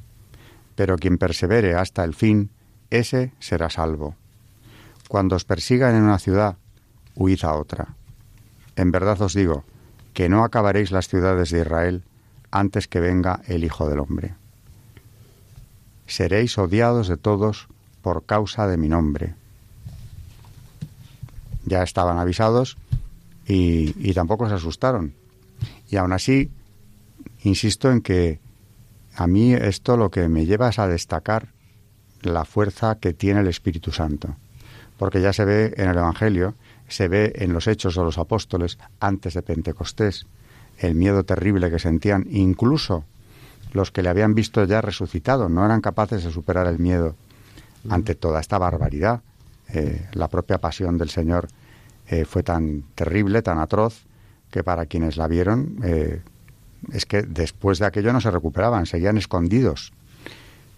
pero 0.76 0.96
quien 0.96 1.18
persevere 1.18 1.74
hasta 1.74 2.04
el 2.04 2.14
fin, 2.14 2.50
ese 2.90 3.32
será 3.40 3.68
salvo. 3.68 4.14
Cuando 5.08 5.36
os 5.36 5.44
persigan 5.44 5.94
en 5.94 6.04
una 6.04 6.18
ciudad, 6.18 6.56
huid 7.16 7.44
a 7.44 7.54
otra. 7.54 7.96
En 8.76 8.90
verdad 8.90 9.20
os 9.20 9.34
digo, 9.34 9.64
que 10.14 10.28
no 10.28 10.44
acabaréis 10.44 10.90
las 10.92 11.08
ciudades 11.08 11.50
de 11.50 11.60
Israel 11.60 12.04
antes 12.50 12.86
que 12.86 13.00
venga 13.00 13.40
el 13.46 13.64
Hijo 13.64 13.88
del 13.88 14.00
Hombre. 14.00 14.34
Seréis 16.06 16.58
odiados 16.58 17.08
de 17.08 17.16
todos 17.16 17.68
por 18.02 18.24
causa 18.24 18.66
de 18.66 18.76
mi 18.76 18.88
nombre. 18.88 19.34
Ya 21.64 21.82
estaban 21.82 22.18
avisados 22.18 22.76
y, 23.46 23.94
y 23.98 24.14
tampoco 24.14 24.48
se 24.48 24.54
asustaron. 24.54 25.14
Y 25.90 25.96
aún 25.96 26.12
así, 26.12 26.50
insisto 27.44 27.90
en 27.90 28.00
que 28.00 28.40
a 29.14 29.26
mí 29.26 29.52
esto 29.54 29.96
lo 29.96 30.10
que 30.10 30.28
me 30.28 30.46
lleva 30.46 30.70
es 30.70 30.78
a 30.78 30.88
destacar 30.88 31.48
la 32.22 32.44
fuerza 32.44 32.98
que 32.98 33.12
tiene 33.12 33.40
el 33.40 33.48
Espíritu 33.48 33.92
Santo 33.92 34.36
porque 35.02 35.20
ya 35.20 35.32
se 35.32 35.44
ve 35.44 35.74
en 35.78 35.88
el 35.88 35.98
Evangelio, 35.98 36.54
se 36.86 37.08
ve 37.08 37.32
en 37.34 37.52
los 37.52 37.66
hechos 37.66 37.96
de 37.96 38.02
los 38.02 38.18
apóstoles 38.18 38.78
antes 39.00 39.34
de 39.34 39.42
Pentecostés, 39.42 40.26
el 40.78 40.94
miedo 40.94 41.24
terrible 41.24 41.72
que 41.72 41.80
sentían, 41.80 42.24
incluso 42.30 43.04
los 43.72 43.90
que 43.90 44.02
le 44.02 44.08
habían 44.08 44.34
visto 44.34 44.64
ya 44.64 44.80
resucitado, 44.80 45.48
no 45.48 45.64
eran 45.64 45.80
capaces 45.80 46.24
de 46.24 46.30
superar 46.30 46.66
el 46.66 46.78
miedo 46.78 47.16
ante 47.88 48.14
toda 48.14 48.40
esta 48.40 48.58
barbaridad. 48.58 49.22
Eh, 49.72 50.08
la 50.12 50.28
propia 50.28 50.58
pasión 50.58 50.98
del 50.98 51.10
Señor 51.10 51.48
eh, 52.08 52.24
fue 52.24 52.42
tan 52.42 52.82
terrible, 52.94 53.42
tan 53.42 53.58
atroz, 53.58 54.04
que 54.50 54.62
para 54.62 54.86
quienes 54.86 55.16
la 55.16 55.28
vieron, 55.28 55.78
eh, 55.82 56.20
es 56.92 57.06
que 57.06 57.22
después 57.22 57.78
de 57.78 57.86
aquello 57.86 58.12
no 58.12 58.20
se 58.20 58.30
recuperaban, 58.30 58.86
seguían 58.86 59.16
escondidos. 59.16 59.92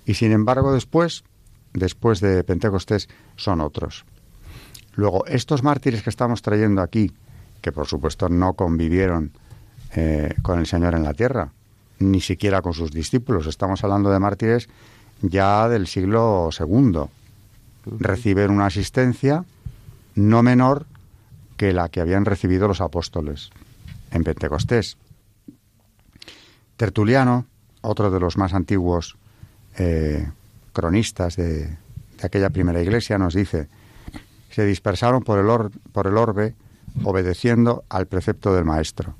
Y 0.06 0.14
sin 0.14 0.30
embargo 0.30 0.72
después, 0.72 1.24
después 1.72 2.20
de 2.20 2.44
Pentecostés, 2.44 3.08
son 3.36 3.60
otros. 3.60 4.04
Luego, 4.94 5.26
estos 5.26 5.64
mártires 5.64 6.02
que 6.02 6.10
estamos 6.10 6.42
trayendo 6.42 6.82
aquí, 6.82 7.12
que 7.60 7.72
por 7.72 7.86
supuesto 7.86 8.28
no 8.28 8.54
convivieron 8.54 9.32
con 10.42 10.58
el 10.58 10.66
Señor 10.66 10.96
en 10.96 11.04
la 11.04 11.14
tierra, 11.14 11.52
ni 11.98 12.20
siquiera 12.20 12.62
con 12.62 12.74
sus 12.74 12.90
discípulos, 12.90 13.46
estamos 13.46 13.82
hablando 13.84 14.10
de 14.10 14.18
mártires 14.18 14.68
ya 15.22 15.68
del 15.68 15.86
siglo 15.86 16.50
II, 16.58 17.04
reciben 17.86 18.50
una 18.50 18.66
asistencia 18.66 19.44
no 20.14 20.42
menor 20.42 20.86
que 21.56 21.72
la 21.72 21.88
que 21.88 22.00
habían 22.00 22.24
recibido 22.24 22.68
los 22.68 22.80
apóstoles 22.80 23.50
en 24.10 24.24
Pentecostés. 24.24 24.96
Tertuliano, 26.76 27.46
otro 27.80 28.10
de 28.10 28.20
los 28.20 28.36
más 28.36 28.54
antiguos 28.54 29.16
eh, 29.78 30.28
cronistas 30.72 31.36
de, 31.36 31.66
de 31.66 31.76
aquella 32.22 32.50
primera 32.50 32.82
iglesia, 32.82 33.18
nos 33.18 33.34
dice 33.34 33.68
se 34.54 34.64
dispersaron 34.64 35.24
por 35.24 35.40
el, 35.40 35.70
por 35.90 36.06
el 36.06 36.16
orbe 36.16 36.54
obedeciendo 37.02 37.82
al 37.88 38.06
precepto 38.06 38.54
del 38.54 38.64
Maestro, 38.64 39.16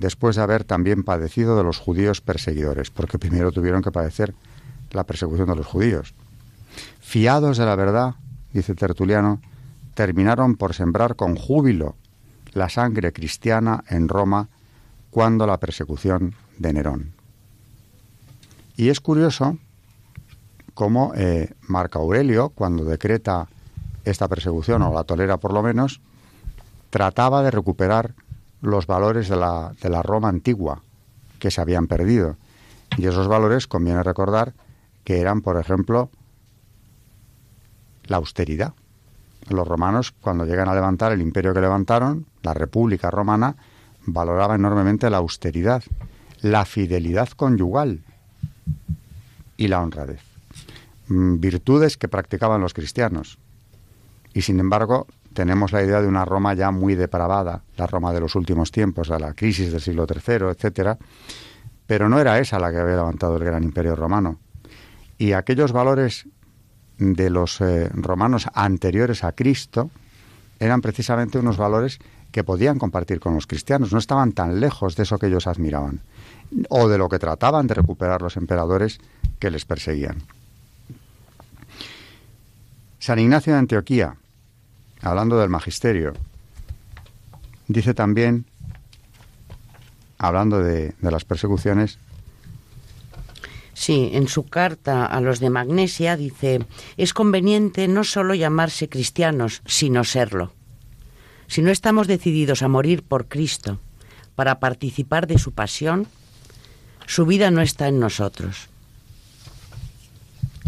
después 0.00 0.34
de 0.34 0.42
haber 0.42 0.64
también 0.64 1.04
padecido 1.04 1.56
de 1.56 1.62
los 1.62 1.78
judíos 1.78 2.22
perseguidores, 2.22 2.90
porque 2.90 3.18
primero 3.18 3.52
tuvieron 3.52 3.82
que 3.82 3.92
padecer 3.92 4.34
la 4.90 5.04
persecución 5.04 5.48
de 5.48 5.56
los 5.56 5.66
judíos. 5.66 6.14
Fiados 7.00 7.58
de 7.58 7.66
la 7.66 7.76
verdad, 7.76 8.14
dice 8.52 8.74
Tertuliano, 8.74 9.40
terminaron 9.94 10.56
por 10.56 10.74
sembrar 10.74 11.16
con 11.16 11.36
júbilo 11.36 11.96
la 12.54 12.70
sangre 12.70 13.12
cristiana 13.12 13.84
en 13.88 14.08
Roma 14.08 14.48
cuando 15.10 15.46
la 15.46 15.60
persecución 15.60 16.34
de 16.58 16.72
Nerón. 16.72 17.12
Y 18.76 18.88
es 18.88 19.00
curioso 19.00 19.58
cómo 20.72 21.12
eh, 21.14 21.52
Marco 21.68 21.98
Aurelio, 21.98 22.48
cuando 22.48 22.84
decreta 22.84 23.48
esta 24.06 24.28
persecución, 24.28 24.80
o 24.80 24.94
la 24.94 25.04
tolera 25.04 25.36
por 25.36 25.52
lo 25.52 25.62
menos, 25.62 26.00
trataba 26.88 27.42
de 27.42 27.50
recuperar 27.50 28.14
los 28.60 28.86
valores 28.86 29.28
de 29.28 29.36
la, 29.36 29.72
de 29.80 29.88
la 29.88 30.02
Roma 30.02 30.28
antigua 30.28 30.82
que 31.38 31.50
se 31.50 31.60
habían 31.60 31.86
perdido. 31.86 32.36
Y 32.96 33.06
esos 33.06 33.28
valores 33.28 33.66
conviene 33.66 34.02
recordar 34.02 34.54
que 35.04 35.20
eran, 35.20 35.40
por 35.40 35.58
ejemplo, 35.58 36.10
la 38.04 38.18
austeridad. 38.18 38.74
Los 39.48 39.66
romanos, 39.66 40.12
cuando 40.20 40.44
llegan 40.44 40.68
a 40.68 40.74
levantar 40.74 41.12
el 41.12 41.22
imperio 41.22 41.54
que 41.54 41.60
levantaron, 41.60 42.26
la 42.42 42.54
República 42.54 43.10
Romana, 43.10 43.56
valoraba 44.06 44.54
enormemente 44.54 45.10
la 45.10 45.18
austeridad, 45.18 45.82
la 46.42 46.64
fidelidad 46.64 47.28
conyugal 47.30 48.00
y 49.56 49.68
la 49.68 49.80
honradez. 49.80 50.22
Mm, 51.08 51.40
virtudes 51.40 51.96
que 51.96 52.08
practicaban 52.08 52.60
los 52.60 52.74
cristianos. 52.74 53.38
Y 54.32 54.42
sin 54.42 54.60
embargo, 54.60 55.06
tenemos 55.32 55.72
la 55.72 55.82
idea 55.82 56.00
de 56.00 56.08
una 56.08 56.24
Roma 56.24 56.54
ya 56.54 56.70
muy 56.70 56.94
depravada, 56.94 57.62
la 57.76 57.86
Roma 57.86 58.12
de 58.12 58.20
los 58.20 58.34
últimos 58.34 58.70
tiempos, 58.72 59.08
de 59.08 59.18
la 59.18 59.34
crisis 59.34 59.72
del 59.72 59.80
siglo 59.80 60.06
III, 60.08 60.48
etcétera. 60.50 60.98
Pero 61.86 62.08
no 62.08 62.20
era 62.20 62.38
esa 62.38 62.58
la 62.58 62.70
que 62.70 62.78
había 62.78 62.96
levantado 62.96 63.36
el 63.36 63.44
gran 63.44 63.62
imperio 63.62 63.96
romano. 63.96 64.38
Y 65.18 65.32
aquellos 65.32 65.72
valores 65.72 66.26
de 66.98 67.30
los 67.30 67.60
eh, 67.60 67.88
romanos 67.92 68.46
anteriores 68.54 69.24
a 69.24 69.32
Cristo 69.32 69.90
eran 70.58 70.80
precisamente 70.80 71.38
unos 71.38 71.56
valores 71.56 71.98
que 72.30 72.44
podían 72.44 72.78
compartir 72.78 73.18
con 73.18 73.34
los 73.34 73.46
cristianos, 73.46 73.92
no 73.92 73.98
estaban 73.98 74.32
tan 74.32 74.60
lejos 74.60 74.94
de 74.94 75.02
eso 75.02 75.18
que 75.18 75.26
ellos 75.26 75.46
admiraban, 75.46 76.00
o 76.68 76.88
de 76.88 76.98
lo 76.98 77.08
que 77.08 77.18
trataban 77.18 77.66
de 77.66 77.74
recuperar 77.74 78.22
los 78.22 78.36
emperadores 78.36 79.00
que 79.38 79.50
les 79.50 79.64
perseguían. 79.64 80.22
San 82.98 83.18
Ignacio 83.18 83.54
de 83.54 83.58
Antioquía, 83.58 84.16
hablando 85.02 85.38
del 85.38 85.48
magisterio, 85.48 86.14
Dice 87.70 87.94
también, 87.94 88.46
hablando 90.18 90.58
de, 90.58 90.92
de 91.00 91.10
las 91.12 91.24
persecuciones, 91.24 91.98
Sí, 93.74 94.10
en 94.12 94.28
su 94.28 94.44
carta 94.44 95.06
a 95.06 95.22
los 95.22 95.40
de 95.40 95.48
Magnesia 95.48 96.16
dice, 96.16 96.66
es 96.98 97.14
conveniente 97.14 97.88
no 97.88 98.04
solo 98.04 98.34
llamarse 98.34 98.90
cristianos, 98.90 99.62
sino 99.64 100.04
serlo. 100.04 100.52
Si 101.46 101.62
no 101.62 101.70
estamos 101.70 102.06
decididos 102.06 102.62
a 102.62 102.68
morir 102.68 103.02
por 103.02 103.26
Cristo 103.26 103.78
para 104.34 104.60
participar 104.60 105.26
de 105.26 105.38
su 105.38 105.52
pasión, 105.52 106.08
su 107.06 107.24
vida 107.24 107.50
no 107.50 107.62
está 107.62 107.88
en 107.88 108.00
nosotros. 108.00 108.68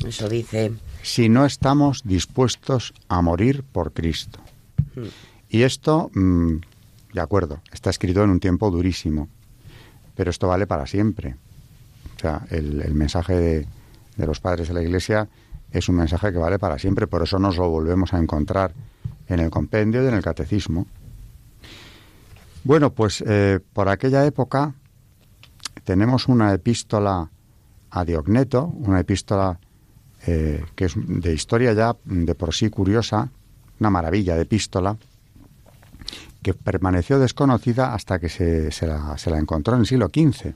Eso 0.06 0.28
dice. 0.30 0.72
Si 1.02 1.28
no 1.28 1.44
estamos 1.44 2.02
dispuestos 2.04 2.94
a 3.08 3.22
morir 3.22 3.64
por 3.64 3.92
Cristo. 3.92 4.40
Y 5.48 5.62
esto, 5.62 6.10
mm, 6.14 6.56
de 7.12 7.20
acuerdo, 7.20 7.60
está 7.72 7.90
escrito 7.90 8.22
en 8.22 8.30
un 8.30 8.40
tiempo 8.40 8.70
durísimo, 8.70 9.28
pero 10.14 10.30
esto 10.30 10.48
vale 10.48 10.66
para 10.66 10.86
siempre. 10.86 11.36
O 12.16 12.20
sea, 12.20 12.46
el, 12.50 12.94
mensaje 12.94 13.34
de, 13.34 13.66
de, 14.16 14.26
los 14.26 14.40
padres 14.40 14.68
de 14.68 14.74
la 14.74 14.82
Iglesia 14.82 15.28
es 15.72 15.88
un 15.88 15.96
mensaje 15.96 16.32
que 16.32 16.38
vale 16.38 16.58
para 16.58 16.78
siempre, 16.78 17.06
por 17.06 17.22
eso 17.22 17.38
nos 17.38 17.56
lo 17.56 17.68
volvemos 17.68 18.14
a 18.14 18.18
encontrar 18.18 18.72
en 19.26 19.40
el 19.40 19.50
compendio 19.50 20.04
y 20.04 20.06
en 20.06 20.14
el 20.14 20.22
catecismo. 20.22 20.86
Bueno, 22.64 22.92
pues 22.92 23.24
eh, 23.26 23.58
por 23.72 23.88
aquella 23.88 24.24
época 24.24 24.74
tenemos 25.84 26.28
una 26.28 26.52
epístola 26.52 27.28
a 27.90 28.04
Diogneto, 28.04 28.66
una 28.66 29.00
epístola 29.00 29.58
eh, 30.26 30.64
que 30.74 30.84
es 30.86 30.94
de 30.96 31.32
historia 31.32 31.72
ya 31.72 31.96
de 32.04 32.34
por 32.34 32.54
sí 32.54 32.70
curiosa, 32.70 33.30
una 33.80 33.90
maravilla 33.90 34.36
de 34.36 34.42
epístola, 34.42 34.96
que 36.42 36.54
permaneció 36.54 37.18
desconocida 37.18 37.94
hasta 37.94 38.18
que 38.18 38.28
se, 38.28 38.70
la 38.86 39.38
encontró 39.38 39.74
en 39.74 39.80
el 39.80 39.86
siglo 39.86 40.08
XV. 40.08 40.54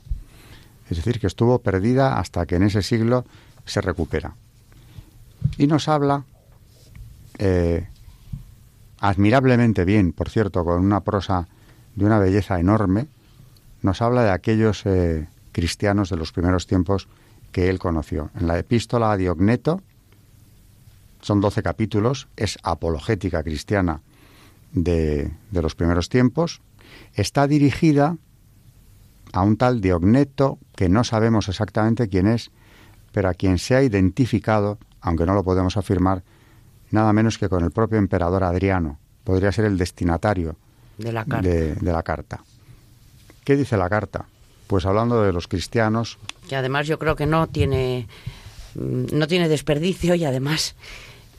Es 0.89 0.97
decir, 0.97 1.19
que 1.19 1.27
estuvo 1.27 1.59
perdida 1.59 2.19
hasta 2.19 2.45
que 2.45 2.55
en 2.55 2.63
ese 2.63 2.81
siglo 2.81 3.25
se 3.65 3.81
recupera. 3.81 4.35
Y 5.57 5.67
nos 5.67 5.87
habla 5.87 6.23
eh, 7.37 7.87
admirablemente 8.99 9.85
bien, 9.85 10.11
por 10.11 10.29
cierto, 10.29 10.63
con 10.63 10.83
una 10.83 11.01
prosa 11.01 11.47
de 11.95 12.05
una 12.05 12.19
belleza 12.19 12.59
enorme, 12.59 13.07
nos 13.81 14.01
habla 14.01 14.23
de 14.23 14.31
aquellos 14.31 14.85
eh, 14.85 15.27
cristianos 15.51 16.09
de 16.09 16.17
los 16.17 16.31
primeros 16.31 16.67
tiempos 16.67 17.07
que 17.57 17.71
él 17.71 17.79
conoció. 17.79 18.29
En 18.39 18.45
la 18.45 18.59
epístola 18.59 19.11
a 19.11 19.17
Diogneto, 19.17 19.81
son 21.21 21.41
doce 21.41 21.63
capítulos, 21.63 22.27
es 22.35 22.59
apologética 22.61 23.41
cristiana 23.41 24.01
de, 24.73 25.31
de 25.49 25.61
los 25.63 25.73
primeros 25.73 26.07
tiempos, 26.07 26.61
está 27.15 27.47
dirigida 27.47 28.15
a 29.33 29.41
un 29.41 29.57
tal 29.57 29.81
Diogneto 29.81 30.59
que 30.75 30.87
no 30.87 31.03
sabemos 31.03 31.49
exactamente 31.49 32.07
quién 32.09 32.27
es, 32.27 32.51
pero 33.11 33.27
a 33.27 33.33
quien 33.33 33.57
se 33.57 33.73
ha 33.73 33.81
identificado, 33.81 34.77
aunque 35.01 35.25
no 35.25 35.33
lo 35.33 35.43
podemos 35.43 35.77
afirmar, 35.77 36.21
nada 36.91 37.11
menos 37.11 37.39
que 37.39 37.49
con 37.49 37.63
el 37.63 37.71
propio 37.71 37.97
emperador 37.97 38.43
Adriano. 38.43 38.99
Podría 39.23 39.51
ser 39.51 39.65
el 39.65 39.79
destinatario 39.79 40.57
de 40.99 41.11
la 41.11 41.25
carta. 41.25 41.49
De, 41.49 41.73
de 41.73 41.91
la 41.91 42.03
carta. 42.03 42.39
¿Qué 43.43 43.55
dice 43.55 43.77
la 43.77 43.89
carta? 43.89 44.27
Pues 44.67 44.85
hablando 44.85 45.23
de 45.23 45.33
los 45.33 45.47
cristianos. 45.47 46.17
Que 46.47 46.55
además 46.55 46.87
yo 46.87 46.99
creo 46.99 47.15
que 47.15 47.25
no 47.25 47.47
tiene, 47.47 48.07
no 48.75 49.27
tiene 49.27 49.49
desperdicio 49.49 50.15
y 50.15 50.25
además 50.25 50.75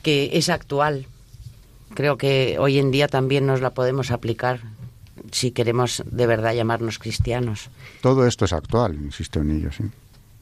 que 0.01 0.31
es 0.33 0.49
actual. 0.49 1.05
Creo 1.93 2.17
que 2.17 2.57
hoy 2.59 2.79
en 2.79 2.91
día 2.91 3.07
también 3.07 3.45
nos 3.45 3.61
la 3.61 3.71
podemos 3.71 4.11
aplicar 4.11 4.61
si 5.31 5.51
queremos 5.51 6.03
de 6.05 6.27
verdad 6.27 6.53
llamarnos 6.53 6.99
cristianos. 6.99 7.69
Todo 8.01 8.25
esto 8.25 8.45
es 8.45 8.53
actual, 8.53 8.95
insisto 8.95 9.39
en 9.39 9.51
ello, 9.51 9.71
sí. 9.71 9.83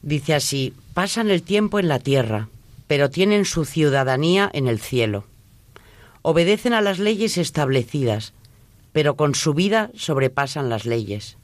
Dice 0.02 0.34
así, 0.34 0.74
pasan 0.94 1.30
el 1.30 1.42
tiempo 1.42 1.78
en 1.78 1.88
la 1.88 1.98
tierra, 1.98 2.48
pero 2.86 3.10
tienen 3.10 3.44
su 3.44 3.64
ciudadanía 3.64 4.50
en 4.52 4.68
el 4.68 4.78
cielo. 4.78 5.24
Obedecen 6.22 6.72
a 6.72 6.80
las 6.80 6.98
leyes 6.98 7.36
establecidas, 7.36 8.32
pero 8.92 9.16
con 9.16 9.34
su 9.34 9.54
vida 9.54 9.90
sobrepasan 9.94 10.68
las 10.68 10.86
leyes. 10.86 11.36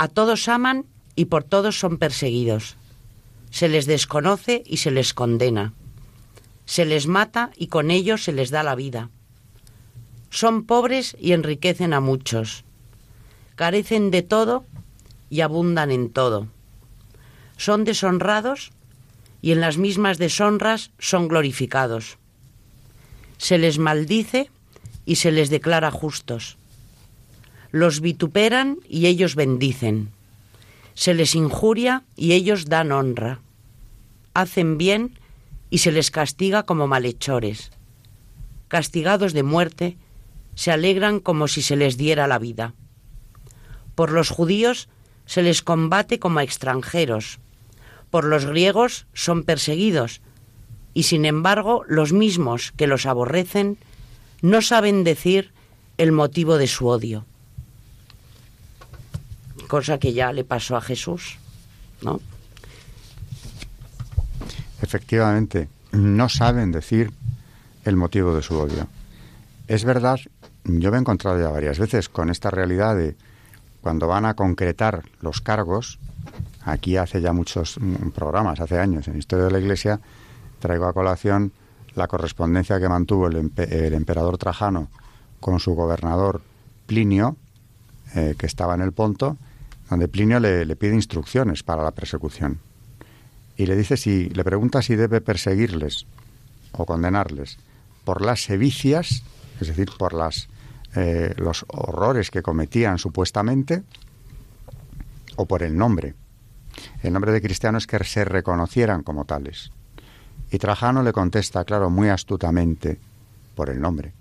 A 0.00 0.08
todos 0.08 0.48
aman 0.48 0.86
y 1.14 1.26
por 1.26 1.44
todos 1.44 1.78
son 1.78 1.98
perseguidos. 1.98 2.78
Se 3.50 3.68
les 3.68 3.84
desconoce 3.84 4.62
y 4.64 4.78
se 4.78 4.90
les 4.90 5.12
condena. 5.12 5.74
Se 6.64 6.86
les 6.86 7.06
mata 7.06 7.50
y 7.54 7.66
con 7.66 7.90
ello 7.90 8.16
se 8.16 8.32
les 8.32 8.48
da 8.48 8.62
la 8.62 8.74
vida. 8.74 9.10
Son 10.30 10.64
pobres 10.64 11.18
y 11.20 11.32
enriquecen 11.32 11.92
a 11.92 12.00
muchos. 12.00 12.64
Carecen 13.56 14.10
de 14.10 14.22
todo 14.22 14.64
y 15.28 15.42
abundan 15.42 15.90
en 15.90 16.08
todo. 16.08 16.48
Son 17.58 17.84
deshonrados 17.84 18.70
y 19.42 19.52
en 19.52 19.60
las 19.60 19.76
mismas 19.76 20.16
deshonras 20.16 20.92
son 20.98 21.28
glorificados. 21.28 22.16
Se 23.36 23.58
les 23.58 23.78
maldice 23.78 24.50
y 25.04 25.16
se 25.16 25.30
les 25.30 25.50
declara 25.50 25.90
justos. 25.90 26.56
Los 27.72 28.00
vituperan 28.00 28.78
y 28.88 29.06
ellos 29.06 29.34
bendicen. 29.34 30.10
Se 30.94 31.14
les 31.14 31.34
injuria 31.34 32.04
y 32.16 32.32
ellos 32.32 32.66
dan 32.66 32.92
honra. 32.92 33.40
Hacen 34.34 34.76
bien 34.76 35.18
y 35.70 35.78
se 35.78 35.92
les 35.92 36.10
castiga 36.10 36.64
como 36.64 36.86
malhechores. 36.86 37.70
Castigados 38.68 39.32
de 39.32 39.42
muerte, 39.42 39.96
se 40.54 40.72
alegran 40.72 41.20
como 41.20 41.48
si 41.48 41.62
se 41.62 41.76
les 41.76 41.96
diera 41.96 42.26
la 42.26 42.38
vida. 42.38 42.74
Por 43.94 44.10
los 44.10 44.30
judíos 44.30 44.88
se 45.26 45.42
les 45.42 45.62
combate 45.62 46.18
como 46.18 46.40
a 46.40 46.42
extranjeros. 46.42 47.38
Por 48.10 48.24
los 48.24 48.46
griegos 48.46 49.06
son 49.14 49.44
perseguidos. 49.44 50.20
Y 50.92 51.04
sin 51.04 51.24
embargo, 51.24 51.84
los 51.86 52.12
mismos 52.12 52.72
que 52.72 52.88
los 52.88 53.06
aborrecen 53.06 53.78
no 54.42 54.60
saben 54.60 55.04
decir 55.04 55.52
el 55.98 56.10
motivo 56.10 56.58
de 56.58 56.66
su 56.66 56.88
odio. 56.88 57.26
Cosa 59.70 59.98
que 59.98 60.12
ya 60.12 60.32
le 60.32 60.42
pasó 60.42 60.76
a 60.76 60.80
Jesús, 60.80 61.38
¿no? 62.02 62.18
Efectivamente, 64.82 65.68
no 65.92 66.28
saben 66.28 66.72
decir 66.72 67.12
el 67.84 67.94
motivo 67.94 68.34
de 68.34 68.42
su 68.42 68.58
odio. 68.58 68.88
Es 69.68 69.84
verdad, 69.84 70.18
yo 70.64 70.90
me 70.90 70.96
he 70.96 71.00
encontrado 71.00 71.40
ya 71.40 71.50
varias 71.50 71.78
veces 71.78 72.08
con 72.08 72.30
esta 72.30 72.50
realidad 72.50 72.96
de 72.96 73.14
cuando 73.80 74.08
van 74.08 74.24
a 74.24 74.34
concretar 74.34 75.04
los 75.20 75.40
cargos, 75.40 76.00
aquí 76.64 76.96
hace 76.96 77.20
ya 77.20 77.32
muchos 77.32 77.78
programas, 78.12 78.58
hace 78.58 78.76
años, 78.80 79.06
en 79.06 79.18
Historia 79.18 79.44
de 79.44 79.52
la 79.52 79.60
Iglesia, 79.60 80.00
traigo 80.58 80.86
a 80.86 80.92
colación 80.92 81.52
la 81.94 82.08
correspondencia 82.08 82.80
que 82.80 82.88
mantuvo 82.88 83.28
el, 83.28 83.52
el 83.56 83.94
emperador 83.94 84.36
Trajano 84.36 84.88
con 85.38 85.60
su 85.60 85.76
gobernador 85.76 86.42
Plinio, 86.86 87.36
eh, 88.16 88.34
que 88.36 88.46
estaba 88.46 88.74
en 88.74 88.80
el 88.80 88.90
Ponto, 88.90 89.36
donde 89.90 90.06
Plinio 90.06 90.38
le, 90.38 90.76
pide 90.76 90.94
instrucciones 90.94 91.64
para 91.64 91.82
la 91.82 91.90
persecución. 91.90 92.60
Y 93.56 93.66
le 93.66 93.76
dice 93.76 93.96
si, 93.96 94.30
le 94.30 94.44
pregunta 94.44 94.80
si 94.80 94.94
debe 94.94 95.20
perseguirles 95.20 96.06
o 96.72 96.86
condenarles 96.86 97.58
por 98.04 98.22
las 98.22 98.44
sevicias, 98.44 99.24
es 99.60 99.68
decir, 99.68 99.90
por 99.98 100.14
las, 100.14 100.48
eh, 100.94 101.34
los 101.36 101.66
horrores 101.68 102.30
que 102.30 102.40
cometían 102.40 102.98
supuestamente, 102.98 103.82
o 105.36 105.46
por 105.46 105.62
el 105.62 105.76
nombre. 105.76 106.14
El 107.02 107.12
nombre 107.12 107.32
de 107.32 107.42
cristiano 107.42 107.76
es 107.76 107.86
que 107.86 108.02
se 108.04 108.24
reconocieran 108.24 109.02
como 109.02 109.24
tales. 109.24 109.72
Y 110.52 110.58
Trajano 110.58 111.02
le 111.02 111.12
contesta, 111.12 111.64
claro, 111.64 111.90
muy 111.90 112.08
astutamente, 112.08 112.98
por 113.56 113.70
el 113.70 113.80
nombre. 113.80 114.12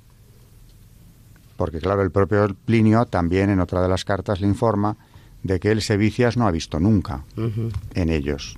Porque, 1.58 1.80
claro, 1.80 2.02
el 2.02 2.12
propio 2.12 2.56
Plinio 2.66 3.06
también 3.06 3.50
en 3.50 3.60
otra 3.60 3.82
de 3.82 3.90
las 3.90 4.04
cartas 4.04 4.42
le 4.42 4.48
informa 4.48 4.98
de 5.44 5.60
que 5.60 5.72
él 5.72 5.82
Sevicias 5.82 6.38
no 6.38 6.48
ha 6.48 6.52
visto 6.52 6.80
nunca 6.80 7.24
uh 7.38 7.42
-huh. 7.42 7.72
en 7.94 8.10
ellos. 8.10 8.58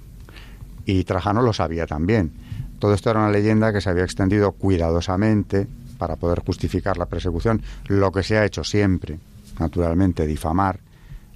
Y 0.86 1.04
Trajano 1.04 1.42
lo 1.42 1.54
sabía 1.54 1.86
también. 1.86 2.32
Todo 2.80 2.94
esto 2.94 3.12
era 3.12 3.20
una 3.20 3.30
leyenda 3.30 3.72
que 3.72 3.82
se 3.82 3.90
había 3.90 4.04
extendido 4.04 4.54
cuidadosamente 4.54 5.68
para 5.98 6.16
poder 6.16 6.44
justificar 6.44 6.98
la 6.98 7.06
persecución, 7.06 7.62
lo 7.88 8.12
que 8.12 8.24
se 8.24 8.38
ha 8.38 8.46
hecho 8.46 8.64
siempre, 8.64 9.20
naturalmente, 9.60 10.26
difamar, 10.26 10.80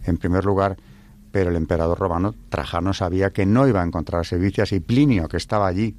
en 0.05 0.17
primer 0.17 0.43
lugar, 0.43 0.77
pero 1.31 1.51
el 1.51 1.55
emperador 1.55 1.99
romano 1.99 2.33
Trajano 2.49 2.93
sabía 2.93 3.29
que 3.31 3.45
no 3.45 3.67
iba 3.67 3.81
a 3.81 3.85
encontrar 3.85 4.25
Sevicias 4.25 4.71
y 4.71 4.79
Plinio, 4.79 5.27
que 5.27 5.37
estaba 5.37 5.67
allí 5.67 5.95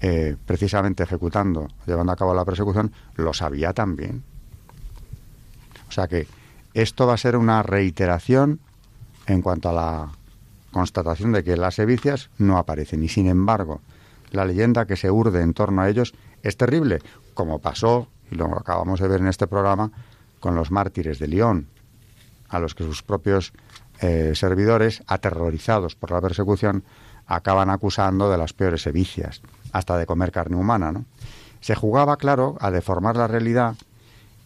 eh, 0.00 0.36
precisamente 0.46 1.02
ejecutando, 1.02 1.68
llevando 1.86 2.12
a 2.12 2.16
cabo 2.16 2.32
la 2.32 2.44
persecución, 2.44 2.92
lo 3.16 3.34
sabía 3.34 3.72
también. 3.72 4.22
O 5.88 5.92
sea 5.92 6.06
que 6.06 6.26
esto 6.74 7.06
va 7.06 7.14
a 7.14 7.18
ser 7.18 7.36
una 7.36 7.62
reiteración 7.62 8.60
en 9.28 9.42
cuanto 9.42 9.68
a 9.68 9.72
la 9.72 10.08
constatación 10.72 11.32
de 11.32 11.44
que 11.44 11.56
las 11.56 11.76
sevicias 11.76 12.30
no 12.38 12.58
aparecen. 12.58 13.02
Y 13.02 13.08
sin 13.08 13.28
embargo, 13.28 13.80
la 14.30 14.44
leyenda 14.44 14.86
que 14.86 14.96
se 14.96 15.10
urde 15.10 15.42
en 15.42 15.54
torno 15.54 15.82
a 15.82 15.88
ellos 15.88 16.14
es 16.42 16.56
terrible, 16.56 17.00
como 17.34 17.60
pasó, 17.60 18.08
y 18.30 18.34
lo 18.34 18.46
acabamos 18.58 19.00
de 19.00 19.08
ver 19.08 19.20
en 19.20 19.28
este 19.28 19.46
programa, 19.46 19.90
con 20.40 20.54
los 20.54 20.70
mártires 20.70 21.18
de 21.18 21.28
León, 21.28 21.68
a 22.48 22.58
los 22.58 22.74
que 22.74 22.84
sus 22.84 23.02
propios 23.02 23.52
eh, 24.00 24.32
servidores, 24.34 25.02
aterrorizados 25.06 25.94
por 25.94 26.10
la 26.10 26.20
persecución, 26.20 26.84
acaban 27.26 27.70
acusando 27.70 28.30
de 28.30 28.38
las 28.38 28.52
peores 28.52 28.82
sevicias, 28.82 29.42
hasta 29.72 29.98
de 29.98 30.06
comer 30.06 30.32
carne 30.32 30.56
humana. 30.56 31.02
Se 31.60 31.74
jugaba, 31.74 32.16
claro, 32.16 32.56
a 32.60 32.70
deformar 32.70 33.16
la 33.16 33.26
realidad 33.26 33.74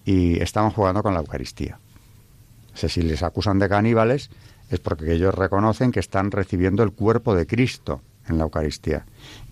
y 0.04 0.40
estaban 0.40 0.70
jugando 0.70 1.02
con 1.02 1.14
la 1.14 1.20
Eucaristía. 1.20 1.78
si 2.74 3.02
les 3.02 3.22
acusan 3.22 3.58
de 3.58 3.68
caníbales 3.68 4.30
es 4.72 4.80
porque 4.80 5.12
ellos 5.12 5.34
reconocen 5.34 5.92
que 5.92 6.00
están 6.00 6.30
recibiendo 6.30 6.82
el 6.82 6.92
cuerpo 6.92 7.34
de 7.34 7.46
Cristo 7.46 8.00
en 8.26 8.38
la 8.38 8.44
Eucaristía. 8.44 9.04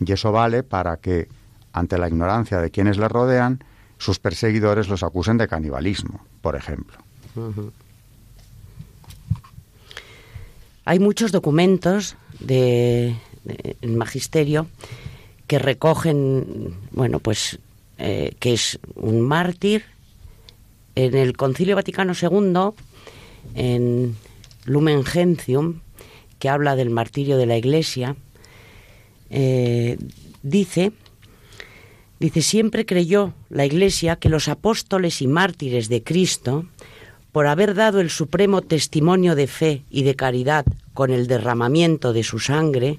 Y 0.05 0.11
eso 0.11 0.33
vale 0.33 0.63
para 0.63 0.97
que, 0.97 1.29
ante 1.75 1.99
la 1.99 2.09
ignorancia 2.09 2.59
de 2.59 2.71
quienes 2.71 2.97
les 2.97 3.11
rodean, 3.11 3.63
sus 3.99 4.19
perseguidores 4.19 4.89
los 4.89 5.03
acusen 5.03 5.37
de 5.37 5.47
canibalismo, 5.47 6.25
por 6.41 6.57
ejemplo. 6.57 6.97
Hay 10.87 10.99
muchos 10.99 11.33
documentos 11.33 12.17
de, 12.41 13.15
magisterio 13.87 14.69
que 15.47 15.59
recogen, 15.59 16.77
bueno, 16.93 17.21
pues 17.21 17.59
eh, 17.99 18.35
que 18.41 18.55
es 18.55 18.79
un 18.95 19.21
mártir. 19.21 19.85
En 20.95 21.15
el 21.15 21.37
Concilio 21.37 21.77
Vaticano 21.77 22.15
II, 22.21 22.73
en 23.55 24.17
Lumen 24.65 25.05
Gentium, 25.05 25.81
que 26.39 26.49
habla 26.49 26.77
del 26.77 26.91
martirio 26.91 27.37
de 27.37 27.47
la 27.47 27.57
Iglesia, 27.57 28.17
eh, 29.31 29.99
dice, 30.43 30.93
dice, 32.19 32.43
siempre 32.43 32.87
creyó 32.87 33.35
la 33.49 33.65
Iglesia 33.65 34.17
que 34.17 34.29
los 34.29 34.49
apóstoles 34.49 35.23
y 35.23 35.27
mártires 35.27 35.89
de 35.89 36.03
Cristo, 36.03 36.67
por 37.33 37.47
haber 37.47 37.75
dado 37.75 38.01
el 38.01 38.11
supremo 38.11 38.63
testimonio 38.63 39.35
de 39.35 39.47
fe 39.47 39.83
y 39.91 40.03
de 40.03 40.17
caridad 40.17 40.67
con 40.95 41.13
el 41.13 41.27
derramamiento 41.27 42.13
de 42.13 42.25
su 42.25 42.41
sangre, 42.41 42.99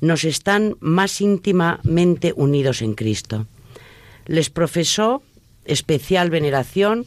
nos 0.00 0.24
están 0.24 0.76
más 0.80 1.20
íntimamente 1.20 2.34
unidos 2.36 2.82
en 2.82 2.94
Cristo. 2.94 3.46
Les 4.26 4.50
profesó 4.50 5.22
especial 5.64 6.28
veneración 6.30 7.06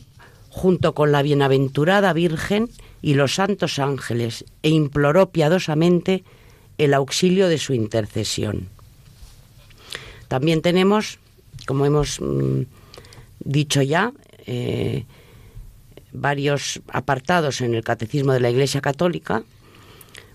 junto 0.58 0.96
con 0.96 1.12
la 1.12 1.22
bienaventurada 1.22 2.14
Virgen 2.14 2.70
y 3.04 3.14
los 3.14 3.36
santos 3.36 3.78
ángeles 3.78 4.44
e 4.64 4.70
imploró 4.70 5.30
piadosamente 5.30 6.24
el 6.80 6.96
auxilio 6.96 7.48
de 7.48 7.60
su 7.60 7.76
intercesión. 7.76 8.68
También 10.28 10.64
tenemos, 10.64 11.20
como 11.68 11.86
hemos 11.86 12.20
mm, 12.20 12.62
dicho 13.40 13.84
ya, 13.84 14.14
eh, 14.48 15.06
varios 16.12 16.82
apartados 16.88 17.62
en 17.62 17.76
el 17.76 17.84
Catecismo 17.84 18.34
de 18.34 18.40
la 18.40 18.50
Iglesia 18.50 18.82
Católica. 18.82 19.44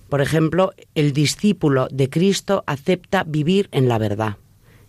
Por 0.09 0.21
ejemplo, 0.21 0.73
el 0.95 1.13
discípulo 1.13 1.89
de 1.91 2.09
Cristo 2.09 2.63
acepta 2.69 3.25
vivir 3.25 3.69
en 3.73 3.89
la 3.89 3.99
verdad, 3.99 4.37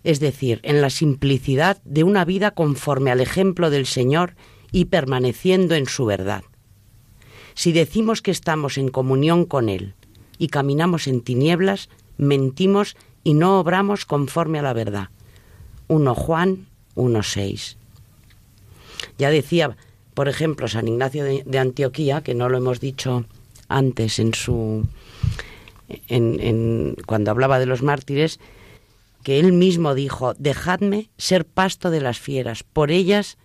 es 0.04 0.20
decir, 0.20 0.60
en 0.62 0.80
la 0.80 0.90
simplicidad 0.90 1.82
de 1.84 2.04
una 2.04 2.24
vida 2.24 2.52
conforme 2.52 3.10
al 3.10 3.20
ejemplo 3.20 3.70
del 3.70 3.86
Señor 3.86 4.34
y 4.74 4.86
permaneciendo 4.86 5.76
en 5.76 5.86
su 5.86 6.04
verdad. 6.04 6.42
Si 7.54 7.70
decimos 7.70 8.22
que 8.22 8.32
estamos 8.32 8.76
en 8.76 8.88
comunión 8.88 9.44
con 9.44 9.68
Él 9.68 9.94
y 10.36 10.48
caminamos 10.48 11.06
en 11.06 11.20
tinieblas, 11.20 11.88
mentimos 12.18 12.96
y 13.22 13.34
no 13.34 13.60
obramos 13.60 14.04
conforme 14.04 14.58
a 14.58 14.62
la 14.62 14.72
verdad. 14.72 15.10
1 15.86 16.14
Juan 16.16 16.66
1.6. 16.96 17.76
Ya 19.16 19.30
decía, 19.30 19.76
por 20.12 20.28
ejemplo, 20.28 20.66
San 20.66 20.88
Ignacio 20.88 21.22
de, 21.22 21.58
Antioquía, 21.60 22.22
que 22.22 22.34
no 22.34 22.48
lo 22.48 22.58
hemos 22.58 22.80
dicho 22.80 23.26
antes 23.68 24.18
en 24.18 24.34
su. 24.34 24.88
En, 26.08 26.96
cuando 27.06 27.30
hablaba 27.30 27.60
de 27.60 27.66
los 27.66 27.82
mártires, 27.84 28.40
que 29.22 29.38
él 29.38 29.52
mismo 29.52 29.94
dijo, 29.94 30.34
dejadme 30.34 31.10
ser 31.16 31.44
pasto 31.44 31.92
de 31.92 32.00
las 32.00 32.18
fieras, 32.18 32.64
por 32.64 32.90
ellas 32.90 33.38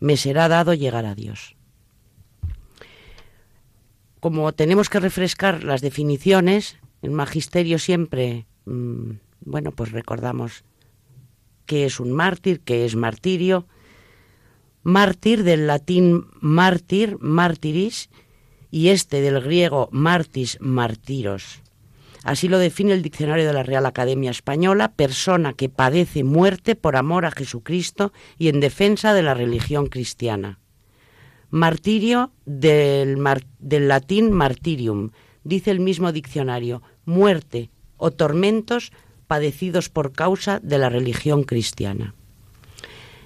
me 0.00 0.16
será 0.16 0.48
dado 0.48 0.74
llegar 0.74 1.06
a 1.06 1.14
Dios 1.14 1.56
como 4.26 4.52
tenemos 4.52 4.88
que 4.88 4.98
refrescar 4.98 5.62
las 5.62 5.82
definiciones, 5.82 6.78
en 7.00 7.14
magisterio 7.14 7.78
siempre, 7.78 8.46
mm, 8.64 9.10
bueno, 9.42 9.70
pues 9.70 9.92
recordamos 9.92 10.64
qué 11.64 11.84
es 11.84 12.00
un 12.00 12.10
mártir, 12.10 12.58
qué 12.58 12.84
es 12.84 12.96
martirio. 12.96 13.68
Mártir 14.82 15.44
del 15.44 15.68
latín 15.68 16.26
mártir, 16.40 17.18
mártiris, 17.20 18.10
y 18.72 18.88
este 18.88 19.20
del 19.20 19.40
griego 19.40 19.88
martis, 19.92 20.58
martiros. 20.60 21.62
Así 22.26 22.48
lo 22.48 22.58
define 22.58 22.92
el 22.92 23.02
diccionario 23.02 23.46
de 23.46 23.52
la 23.52 23.62
Real 23.62 23.86
Academia 23.86 24.32
Española, 24.32 24.90
persona 24.90 25.52
que 25.52 25.68
padece 25.68 26.24
muerte 26.24 26.74
por 26.74 26.96
amor 26.96 27.24
a 27.24 27.30
Jesucristo 27.30 28.12
y 28.36 28.48
en 28.48 28.58
defensa 28.58 29.14
de 29.14 29.22
la 29.22 29.32
religión 29.32 29.86
cristiana. 29.86 30.58
Martirio 31.50 32.32
del, 32.44 33.16
del 33.60 33.86
latín 33.86 34.32
martirium, 34.32 35.12
dice 35.44 35.70
el 35.70 35.78
mismo 35.78 36.10
diccionario, 36.10 36.82
muerte 37.04 37.70
o 37.96 38.10
tormentos 38.10 38.90
padecidos 39.28 39.88
por 39.88 40.10
causa 40.10 40.58
de 40.58 40.78
la 40.78 40.88
religión 40.88 41.44
cristiana. 41.44 42.16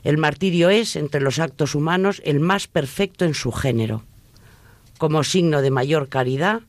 El 0.03 0.19
martirio 0.19 0.69
es, 0.69 0.95
entre 0.95 1.23
los 1.23 1.39
actos 1.39 1.75
humanos, 1.75 2.21
el 2.27 2.39
más 2.39 2.69
perfecto 2.69 3.25
en 3.25 3.33
su 3.33 3.51
género, 3.51 4.05
como 4.99 5.25
signo 5.25 5.63
de 5.63 5.71
mayor 5.71 6.11
caridad, 6.11 6.61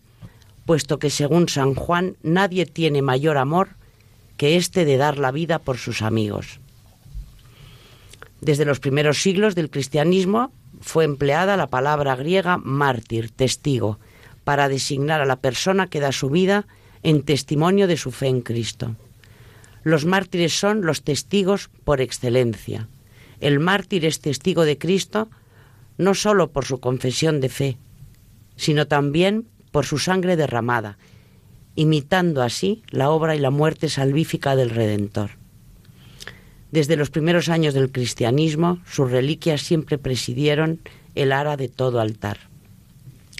puesto 0.72 0.99
que 0.99 1.09
según 1.09 1.49
San 1.49 1.76
Juan 1.76 2.15
nadie 2.24 2.65
tiene 2.65 3.01
mayor 3.01 3.38
amor 3.38 3.72
que 4.38 4.55
este 4.55 4.86
de 4.86 4.95
dar 4.95 5.17
la 5.17 5.32
vida 5.32 5.59
por 5.59 5.78
sus 5.78 6.01
amigos. 6.01 6.61
Desde 8.39 8.63
los 8.63 8.80
primeros 8.80 9.22
siglos 9.22 9.53
del 9.53 9.69
cristianismo, 9.69 10.53
fue 10.80 11.03
empleada 11.03 11.57
la 11.57 11.67
palabra 11.67 12.15
griega 12.15 12.55
mártir, 12.55 13.32
testigo, 13.32 13.99
para 14.45 14.69
designar 14.69 15.19
a 15.19 15.26
la 15.26 15.36
persona 15.36 15.88
que 15.88 15.99
da 15.99 16.13
su 16.13 16.30
vida 16.30 16.65
en 17.03 17.24
testimonio 17.24 17.86
de 17.86 17.97
su 17.97 18.11
fe 18.11 18.28
en 18.28 18.39
Cristo. 18.39 18.95
Los 19.84 20.05
mártires 20.05 20.57
son 20.57 20.86
los 20.86 21.03
testigos 21.03 21.69
por 21.84 21.99
excelencia. 21.99 22.88
El 23.41 23.59
mártir 23.59 24.05
es 24.05 24.22
testigo 24.22 24.63
de 24.63 24.78
Cristo 24.78 25.28
no 25.97 26.15
sólo 26.15 26.53
por 26.53 26.63
su 26.63 26.80
confesión 26.80 27.41
de 27.41 27.49
fe, 27.49 27.78
sino 28.55 28.88
también 28.88 29.51
por 29.72 29.86
su 29.86 29.97
sangre 29.97 30.36
derramada, 30.36 30.97
imitando 31.76 32.41
así 32.41 32.84
la 32.89 33.09
obra 33.09 33.36
y 33.36 33.39
la 33.39 33.49
muerte 33.49 33.89
salvífica 33.89 34.55
del 34.55 34.69
Redentor. 34.69 35.32
Desde 36.72 36.95
los 36.95 37.09
primeros 37.09 37.49
años 37.49 37.74
del 37.74 37.91
cristianismo, 37.91 38.80
sus 38.86 39.11
reliquias 39.11 39.61
siempre 39.61 39.97
presidieron 39.97 40.80
el 41.15 41.32
ara 41.32 41.57
de 41.57 41.67
todo 41.67 41.99
altar. 41.99 42.38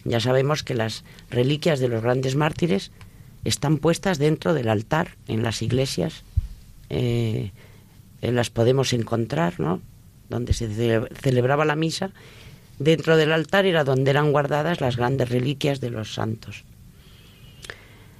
Ya 0.04 0.20
sabemos 0.20 0.64
que 0.64 0.74
las 0.74 1.04
reliquias 1.30 1.80
de 1.80 1.88
los 1.88 2.02
grandes 2.02 2.36
mártires 2.36 2.92
están 3.46 3.78
puestas 3.78 4.18
dentro 4.18 4.54
del 4.54 4.68
altar, 4.68 5.16
en 5.28 5.44
las 5.44 5.62
iglesias. 5.62 6.24
Eh, 6.90 7.52
eh, 8.22 8.32
las 8.32 8.50
podemos 8.50 8.94
encontrar, 8.94 9.60
¿no? 9.60 9.82
Donde 10.30 10.54
se 10.54 10.68
celebraba 11.14 11.66
la 11.66 11.76
misa. 11.76 12.12
Dentro 12.84 13.18
del 13.18 13.32
altar 13.32 13.66
era 13.66 13.84
donde 13.84 14.12
eran 14.12 14.32
guardadas 14.32 14.82
las 14.82 14.98
grandes 14.98 15.30
reliquias 15.30 15.82
de 15.82 15.90
los 15.90 16.14
santos. 16.14 16.64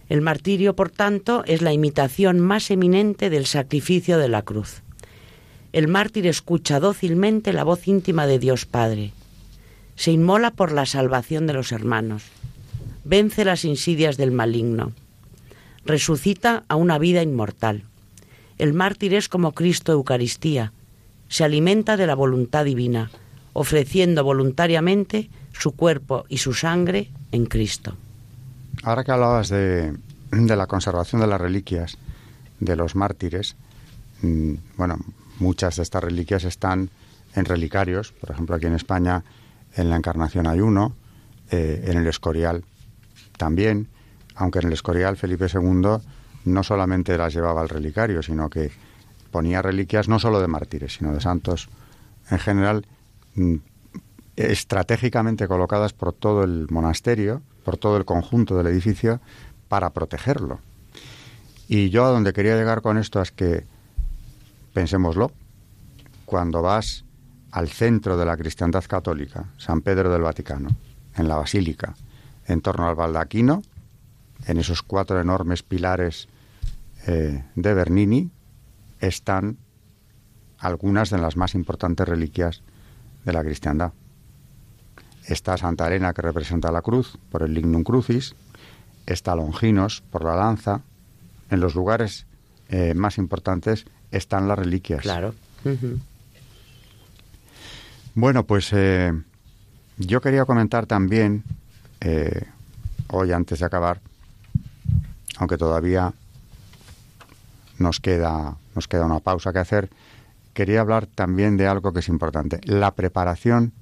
El 0.10 0.22
martirio, 0.22 0.76
por 0.76 0.90
tanto, 0.90 1.44
es 1.46 1.62
la 1.62 1.74
imitación 1.74 2.40
más 2.40 2.70
eminente 2.72 3.30
del 3.30 3.46
sacrificio 3.46 4.18
de 4.18 4.30
la 4.30 4.42
cruz 4.42 4.82
el 5.74 5.88
mártir 5.88 6.28
escucha 6.28 6.82
dócilmente 6.82 7.54
la 7.54 7.64
voz 7.64 7.88
íntima 7.88 8.28
de 8.28 8.40
Dios 8.40 8.66
Padre. 8.66 9.14
Se 9.96 10.12
inmola 10.12 10.52
por 10.52 10.74
la 10.74 10.86
salvación 10.86 11.48
de 11.48 11.54
los 11.54 11.72
hermanos. 11.72 12.24
Vence 13.06 13.46
las 13.46 13.64
insidias 13.64 14.18
del 14.18 14.32
maligno. 14.32 14.92
Resucita 15.86 16.66
a 16.68 16.76
una 16.76 16.98
vida 16.98 17.24
inmortal. 17.24 17.84
El 18.58 18.74
mártir 18.74 19.14
es 19.14 19.30
como 19.30 19.54
Cristo 19.54 19.94
Eucaristía. 19.94 20.74
Se 21.30 21.46
alimenta 21.46 21.96
de 21.96 22.06
la 22.06 22.16
voluntad 22.16 22.66
divina, 22.66 23.10
ofreciendo 23.54 24.24
voluntariamente 24.24 25.30
su 25.52 25.72
cuerpo 25.76 26.26
y 26.30 26.38
su 26.38 26.54
sangre 26.54 27.10
en 27.32 27.46
Cristo. 27.46 27.96
Ahora 28.84 29.04
que 29.04 29.12
hablabas 29.12 29.50
de, 29.50 29.94
de 30.32 30.56
la 30.56 30.68
conservación 30.68 31.22
de 31.22 31.28
las 31.28 31.42
reliquias 31.42 31.98
de 32.60 32.76
los 32.76 32.96
mártires, 32.96 33.56
mm, 34.22 34.54
bueno, 34.78 35.00
Muchas 35.42 35.78
de 35.78 35.82
estas 35.82 36.04
reliquias 36.04 36.44
están 36.44 36.92
en 37.34 37.46
relicarios, 37.46 38.12
por 38.12 38.30
ejemplo 38.30 38.56
aquí 38.56 38.68
en 38.68 38.76
España 38.76 39.24
en 39.76 39.90
la 39.90 39.96
Encarnación 39.96 40.46
hay 40.46 40.62
uno, 40.62 40.94
eh, 41.50 41.86
en 41.88 41.98
el 41.98 42.06
Escorial 42.06 42.64
también, 43.38 43.88
aunque 44.36 44.60
en 44.60 44.68
el 44.68 44.74
Escorial 44.74 45.18
Felipe 45.18 45.48
II 45.52 45.98
no 46.46 46.64
solamente 46.64 47.18
las 47.18 47.34
llevaba 47.34 47.62
al 47.62 47.70
relicario, 47.70 48.22
sino 48.22 48.52
que 48.52 48.70
ponía 49.32 49.64
reliquias 49.64 50.08
no 50.08 50.20
solo 50.20 50.40
de 50.40 50.48
mártires, 50.48 50.94
sino 50.94 51.12
de 51.12 51.22
santos 51.22 51.70
en 52.30 52.38
general. 52.38 52.86
Mm, 53.36 53.56
estratégicamente 54.36 55.48
colocadas 55.48 55.94
por 55.94 56.14
todo 56.14 56.44
el 56.44 56.68
monasterio, 56.70 57.42
por 57.64 57.78
todo 57.78 57.98
el 57.98 58.06
conjunto 58.06 58.58
del 58.58 58.68
edificio, 58.68 59.20
para 59.68 59.92
protegerlo. 59.92 60.60
Y 61.68 61.90
yo 61.90 62.06
a 62.06 62.10
donde 62.10 62.34
quería 62.34 62.56
llegar 62.56 62.82
con 62.82 62.98
esto 62.98 63.22
es 63.22 63.32
que, 63.32 63.66
pensémoslo, 64.74 65.32
cuando 66.26 66.62
vas 66.62 67.06
al 67.52 67.70
centro 67.70 68.18
de 68.18 68.26
la 68.26 68.38
cristiandad 68.38 68.84
católica, 68.86 69.50
San 69.58 69.82
Pedro 69.82 70.12
del 70.12 70.22
Vaticano, 70.22 70.70
en 71.16 71.28
la 71.28 71.36
Basílica, 71.36 71.96
en 72.48 72.62
torno 72.62 72.88
al 72.88 72.96
baldaquino, 72.96 73.62
en 74.48 74.58
esos 74.58 74.82
cuatro 74.82 75.20
enormes 75.20 75.62
pilares 75.62 76.28
eh, 77.08 77.44
de 77.56 77.74
Bernini, 77.74 78.32
están 79.00 79.58
algunas 80.58 81.10
de 81.10 81.18
las 81.18 81.38
más 81.38 81.56
importantes 81.56 82.08
reliquias 82.08 82.64
de 83.26 83.34
la 83.34 83.44
cristiandad. 83.44 83.92
Está 85.26 85.58
Santa 85.58 85.88
Elena, 85.88 86.14
que 86.14 86.22
representa 86.22 86.72
la 86.72 86.82
cruz, 86.82 87.18
por 87.30 87.44
el 87.44 87.54
lignum 87.54 87.84
crucis, 87.84 88.36
está 89.06 89.36
Longinos, 89.36 90.02
por 90.10 90.24
la 90.24 90.36
lanza. 90.36 90.82
En 91.50 91.60
los 91.60 91.76
lugares 91.76 92.26
eh, 92.70 92.94
más 92.94 93.18
importantes 93.18 93.86
están 94.12 94.48
las 94.48 94.58
reliquias. 94.58 95.02
Claro. 95.02 95.36
Bueno, 98.16 98.46
pues 98.46 98.72
eh, 98.74 99.14
yo 99.98 100.22
quería 100.22 100.46
comentar 100.46 100.86
también, 100.86 101.44
eh, 102.02 102.46
hoy 103.08 103.32
antes 103.32 103.60
de 103.60 103.66
acabar, 103.66 104.02
aunque 105.38 105.58
todavía 105.58 106.14
nos 107.78 108.00
queda, 108.00 108.58
nos 108.76 108.88
queda 108.88 109.06
una 109.06 109.20
pausa 109.20 109.54
que 109.54 109.60
hacer, 109.60 109.90
quería 110.54 110.82
hablar 110.82 111.08
también 111.08 111.58
de 111.58 111.68
algo 111.68 111.94
que 111.94 112.00
es 112.00 112.08
importante, 112.08 112.60
la 112.64 112.92
preparación 112.92 113.74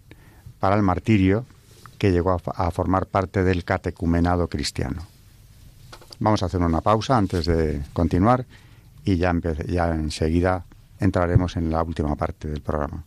para 0.59 0.75
el 0.75 0.81
martirio 0.81 1.45
que 1.97 2.11
llegó 2.11 2.31
a, 2.31 2.71
formar 2.71 3.05
parte 3.07 3.43
del 3.43 3.63
catecumenado 3.63 4.47
cristiano. 4.47 5.05
Vamos 6.19 6.43
a 6.43 6.47
hacer 6.47 6.61
una 6.61 6.81
pausa 6.81 7.17
antes 7.17 7.45
de 7.45 7.81
continuar 7.93 8.45
y 9.03 9.17
ya, 9.17 9.33
ya 9.67 9.93
enseguida 9.93 10.65
entraremos 10.99 11.55
en 11.57 11.71
la 11.71 11.83
última 11.83 12.15
parte 12.15 12.47
del 12.47 12.61
programa. 12.61 13.03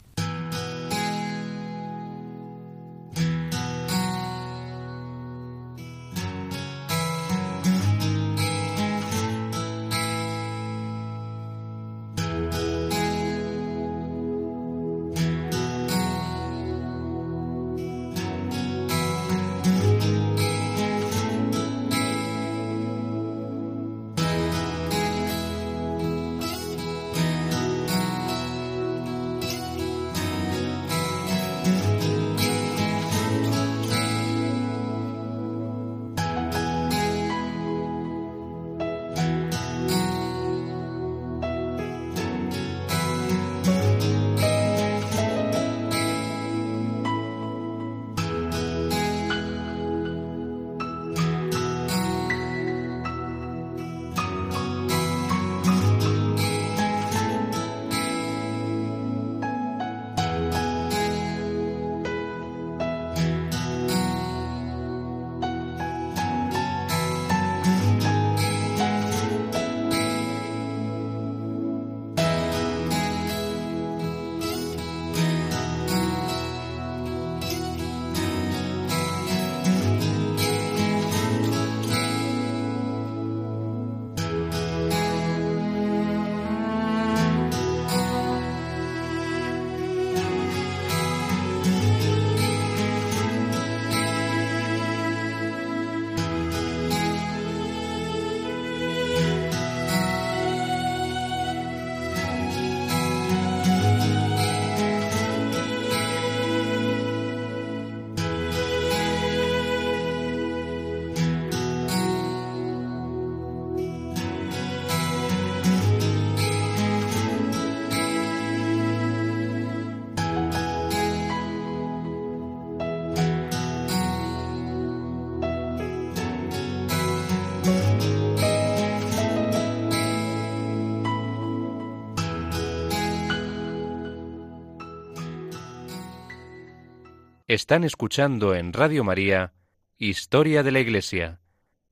Están 137.52 137.84
escuchando 137.84 138.54
en 138.54 138.72
Radio 138.72 139.04
María 139.04 139.52
Historia 139.98 140.62
de 140.62 140.72
la 140.72 140.80
Iglesia, 140.80 141.38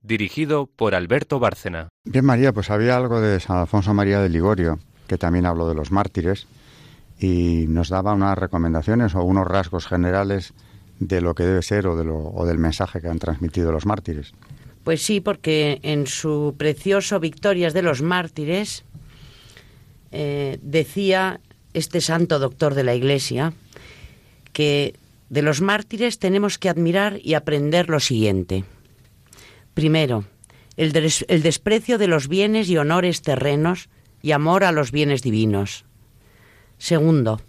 dirigido 0.00 0.64
por 0.64 0.94
Alberto 0.94 1.38
Bárcena. 1.38 1.90
Bien, 2.02 2.24
María, 2.24 2.54
pues 2.54 2.70
había 2.70 2.96
algo 2.96 3.20
de 3.20 3.38
San 3.40 3.58
Alfonso 3.58 3.92
María 3.92 4.22
de 4.22 4.30
Ligorio, 4.30 4.78
que 5.06 5.18
también 5.18 5.44
habló 5.44 5.68
de 5.68 5.74
los 5.74 5.90
mártires, 5.90 6.46
y 7.18 7.66
nos 7.68 7.90
daba 7.90 8.14
unas 8.14 8.38
recomendaciones 8.38 9.14
o 9.14 9.22
unos 9.22 9.46
rasgos 9.46 9.86
generales 9.86 10.54
de 10.98 11.20
lo 11.20 11.34
que 11.34 11.42
debe 11.42 11.60
ser 11.60 11.88
o, 11.88 11.94
de 11.94 12.06
lo, 12.06 12.16
o 12.16 12.46
del 12.46 12.56
mensaje 12.56 13.02
que 13.02 13.08
han 13.08 13.18
transmitido 13.18 13.70
los 13.70 13.84
mártires. 13.84 14.32
Pues 14.82 15.02
sí, 15.02 15.20
porque 15.20 15.78
en 15.82 16.06
su 16.06 16.54
precioso 16.56 17.20
Victorias 17.20 17.74
de 17.74 17.82
los 17.82 18.00
Mártires 18.00 18.84
eh, 20.10 20.58
decía 20.62 21.38
este 21.74 22.00
santo 22.00 22.38
doctor 22.38 22.72
de 22.72 22.84
la 22.84 22.94
Iglesia 22.94 23.52
que 24.54 24.94
de 25.30 25.42
los 25.42 25.60
mártires 25.60 26.18
tenemos 26.18 26.58
que 26.58 26.68
admirar 26.68 27.18
y 27.22 27.34
aprender 27.34 27.88
lo 27.88 28.00
siguiente. 28.00 28.64
Primero, 29.74 30.24
el, 30.76 30.92
desprecio 30.92 31.98
de 31.98 32.08
los 32.08 32.28
bienes 32.28 32.68
y 32.68 32.76
honores 32.76 33.22
terrenos 33.22 33.88
y 34.22 34.32
amor 34.32 34.64
a 34.64 34.72
los 34.72 34.90
bienes 34.90 35.22
divinos. 35.22 35.84
Segundo, 36.78 37.40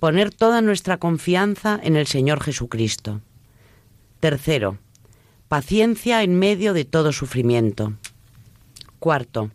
poner 0.00 0.34
toda 0.34 0.60
nuestra 0.60 0.98
confianza 0.98 1.78
en 1.82 1.94
el 1.96 2.08
Señor 2.08 2.42
Jesucristo. 2.42 3.20
Tercero, 4.18 4.78
paciencia 5.48 6.24
en 6.24 6.36
medio 6.36 6.74
de 6.74 6.84
todo 6.84 7.12
sufrimiento. 7.12 7.94
Cuarto, 8.98 9.52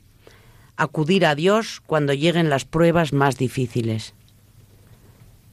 acudir 0.77 1.25
a 1.25 1.35
Dios 1.35 1.81
cuando 1.85 2.13
lleguen 2.13 2.49
las 2.49 2.63
pruebas 2.63 3.11
más 3.11 3.37
difíciles. 3.37 4.13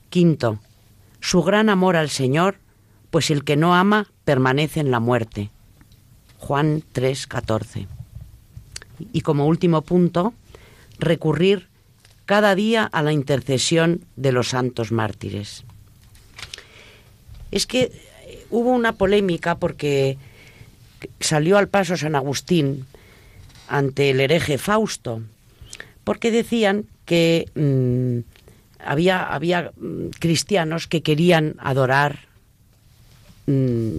Quinto, 0.09 0.61
su 1.23 1.43
gran 1.43 1.71
amor 1.71 1.97
al 1.97 2.11
Señor, 2.11 2.57
pues 3.11 3.31
el 3.31 3.45
que 3.45 3.57
no 3.57 3.75
ama 3.75 4.09
permanece 4.25 4.81
en 4.81 4.91
la 4.91 5.01
muerte. 5.01 5.51
Juan 6.39 6.83
3:14. 6.93 7.87
Y 9.13 9.21
como 9.21 9.47
último 9.47 9.83
punto, 9.83 10.35
recurrir 10.99 11.69
cada 12.27 12.55
día 12.55 12.85
a 12.85 13.03
la 13.03 13.13
intercesión 13.13 14.05
de 14.17 14.33
los 14.33 14.49
santos 14.49 14.91
mártires. 14.91 15.65
Es 17.53 17.67
que 17.67 17.93
eh, 18.25 18.47
hubo 18.51 18.71
una 18.71 18.93
polémica 18.93 19.57
porque 19.57 20.19
salió 21.21 21.57
al 21.57 21.69
paso 21.69 21.97
San 21.97 22.17
Agustín 22.17 22.85
ante 23.69 24.11
el 24.11 24.21
hereje 24.21 24.59
Fausto, 24.59 25.23
porque 26.03 26.33
decían 26.33 26.87
que 27.05 27.49
mm, 27.55 28.32
había, 28.85 29.23
había 29.23 29.73
mm, 29.77 30.09
cristianos 30.19 30.87
que 30.87 31.03
querían 31.03 31.57
adorar 31.59 32.21
mm, 33.47 33.97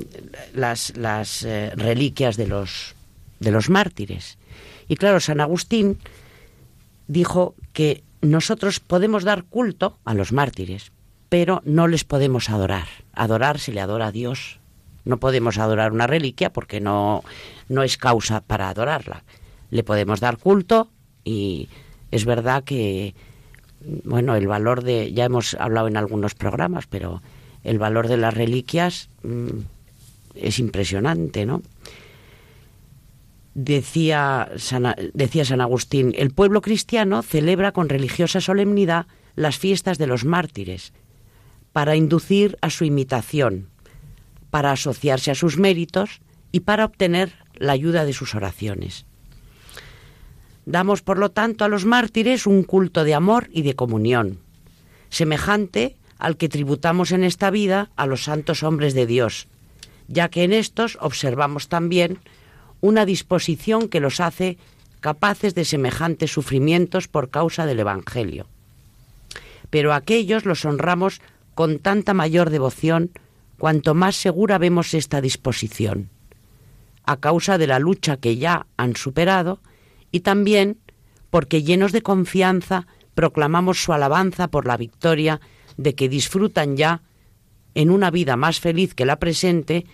las, 0.53 0.95
las 0.97 1.43
eh, 1.43 1.71
reliquias 1.75 2.37
de 2.37 2.47
los, 2.47 2.95
de 3.39 3.51
los 3.51 3.69
mártires. 3.69 4.37
Y 4.87 4.95
claro, 4.95 5.19
San 5.19 5.39
Agustín 5.39 5.97
dijo 7.07 7.55
que 7.73 8.03
nosotros 8.21 8.79
podemos 8.79 9.23
dar 9.23 9.43
culto 9.43 9.97
a 10.05 10.13
los 10.13 10.31
mártires, 10.31 10.91
pero 11.29 11.61
no 11.65 11.87
les 11.87 12.03
podemos 12.03 12.49
adorar. 12.49 12.87
Adorar 13.13 13.59
se 13.59 13.71
le 13.71 13.81
adora 13.81 14.07
a 14.07 14.11
Dios. 14.11 14.59
No 15.05 15.17
podemos 15.17 15.57
adorar 15.57 15.91
una 15.91 16.07
reliquia 16.07 16.53
porque 16.53 16.79
no, 16.79 17.23
no 17.67 17.83
es 17.83 17.97
causa 17.97 18.41
para 18.41 18.69
adorarla. 18.69 19.23
Le 19.69 19.83
podemos 19.83 20.19
dar 20.19 20.37
culto 20.37 20.89
y 21.25 21.67
es 22.11 22.25
verdad 22.25 22.63
que, 22.63 23.15
bueno, 24.03 24.35
el 24.35 24.47
valor 24.47 24.83
de, 24.83 25.11
ya 25.13 25.25
hemos 25.25 25.55
hablado 25.55 25.87
en 25.87 25.97
algunos 25.97 26.35
programas, 26.35 26.87
pero 26.87 27.21
el 27.63 27.79
valor 27.79 28.07
de 28.07 28.17
las 28.17 28.33
reliquias 28.33 29.09
mm, 29.23 29.59
es 30.35 30.59
impresionante, 30.59 31.45
¿no? 31.45 31.61
Decía 33.55 34.49
decía 35.13 35.45
San 35.45 35.61
Agustín, 35.61 36.13
el 36.17 36.31
pueblo 36.31 36.61
cristiano 36.61 37.21
celebra 37.21 37.71
con 37.71 37.87
religiosa 37.87 38.41
solemnidad 38.41 39.05
las 39.35 39.59
fiestas 39.59 39.99
de 39.99 40.07
los 40.07 40.25
mártires, 40.25 40.91
para 41.71 41.95
inducir 41.95 42.57
a 42.61 42.69
su 42.69 42.83
imitación, 42.83 43.69
para 44.49 44.71
asociarse 44.71 45.31
a 45.31 45.35
sus 45.35 45.57
méritos 45.57 46.21
y 46.51 46.61
para 46.61 46.85
obtener 46.85 47.33
la 47.55 47.73
ayuda 47.73 48.05
de 48.05 48.13
sus 48.13 48.35
oraciones. 48.35 49.05
Damos, 50.65 51.01
por 51.01 51.17
lo 51.17 51.31
tanto, 51.31 51.65
a 51.65 51.67
los 51.67 51.85
mártires 51.85 52.47
un 52.47 52.63
culto 52.63 53.03
de 53.03 53.13
amor 53.13 53.49
y 53.51 53.63
de 53.63 53.75
comunión, 53.75 54.39
semejante 55.09 55.97
al 56.17 56.37
que 56.37 56.49
tributamos 56.49 57.11
en 57.11 57.23
esta 57.23 57.49
vida 57.49 57.89
a 57.95 58.05
los 58.05 58.23
santos 58.23 58.63
hombres 58.63 58.93
de 58.93 59.05
Dios, 59.05 59.47
ya 60.07 60.29
que 60.29 60.43
en 60.43 60.53
estos 60.53 60.97
observamos 61.01 61.67
también 61.67 62.19
una 62.79 63.05
disposición 63.05 63.89
que 63.89 63.99
los 63.99 64.19
hace 64.19 64.57
capaces 65.01 65.53
de 65.53 65.65
semejantes 65.65 66.31
sufrimientos 66.31 67.09
por 67.09 67.29
causa 67.29 67.65
del 67.65 67.79
Evangelio. 67.79 68.47
Pero 69.69 69.93
aquellos 69.93 70.45
los 70.45 70.63
honramos 70.63 71.19
con 71.55 71.79
tanta 71.79 72.13
mayor 72.13 72.49
devoción 72.49 73.11
cuanto 73.57 73.93
más 73.93 74.15
segura 74.15 74.57
vemos 74.57 74.93
esta 74.93 75.19
disposición, 75.19 76.09
a 77.05 77.17
causa 77.17 77.57
de 77.57 77.67
la 77.67 77.79
lucha 77.79 78.17
que 78.17 78.37
ya 78.37 78.65
han 78.77 78.95
superado 78.95 79.59
y 80.13 80.21
también 80.21 80.77
porque 81.29 81.63
llenos 81.63 81.91
de 81.91 82.03
confianza 82.03 82.87
proclamamos 83.15 83.83
su 83.83 83.91
alabanza 83.91 84.47
por 84.47 84.67
la 84.67 84.77
victoria 84.77 85.41
de 85.75 85.95
que 85.95 86.07
disfrutan 86.07 86.77
ya 86.77 87.01
en 87.73 87.89
una 87.89 88.11
vida 88.11 88.37
más 88.37 88.59
feliz 88.59 88.93
que 88.93 89.07
la 89.07 89.17
presente, 89.17 89.85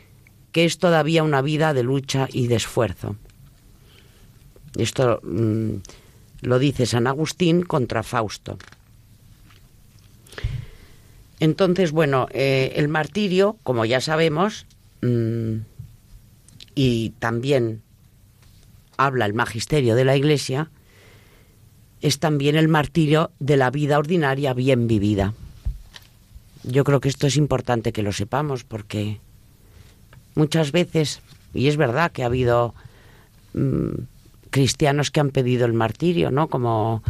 que 0.52 0.66
es 0.66 0.78
todavía 0.78 1.24
una 1.24 1.42
vida 1.42 1.74
de 1.74 1.84
lucha 1.84 2.28
y 2.32 2.48
de 2.48 2.56
esfuerzo. 2.58 3.16
Esto 4.76 5.22
mm, 5.24 5.76
lo 6.42 6.60
dice 6.60 6.86
San 6.86 7.08
Agustín 7.08 7.64
contra 7.64 8.04
Fausto. 8.04 8.58
Entonces, 11.40 11.94
bueno, 11.94 12.28
eh, 12.32 12.74
el 12.76 12.90
martirio, 12.90 13.56
como 13.64 13.86
ya 13.86 14.02
sabemos, 14.02 14.66
mm, 15.02 15.54
y 16.76 17.12
también 17.20 17.84
habla 19.00 19.26
el 19.26 19.34
magisterio 19.34 19.96
de 19.96 20.06
la 20.06 20.18
Iglesia, 20.18 20.70
es 22.02 22.20
también 22.20 22.56
el 22.56 22.68
martirio 22.68 23.32
de 23.40 23.58
la 23.58 23.72
vida 23.72 23.98
ordinaria 23.98 24.54
bien 24.54 24.88
vivida. 24.88 25.34
Yo 26.64 26.84
creo 26.84 27.00
que 27.00 27.10
esto 27.10 27.28
es 27.28 27.38
importante 27.38 27.94
que 27.94 28.04
lo 28.04 28.12
sepamos 28.12 28.64
porque 28.66 29.22
muchas 30.36 30.72
veces, 30.72 31.22
y 31.54 31.68
es 31.68 31.78
verdad 31.78 32.12
que 32.12 32.24
ha 32.24 32.28
habido 32.28 32.76
mm, 33.54 34.04
cristianos 34.50 35.12
que 35.12 35.22
han 35.22 35.32
pedido 35.32 35.66
el 35.66 35.74
martirio, 35.74 36.30
¿no? 36.30 36.50
Como 36.50 37.02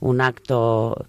un 0.00 0.20
acto 0.22 1.06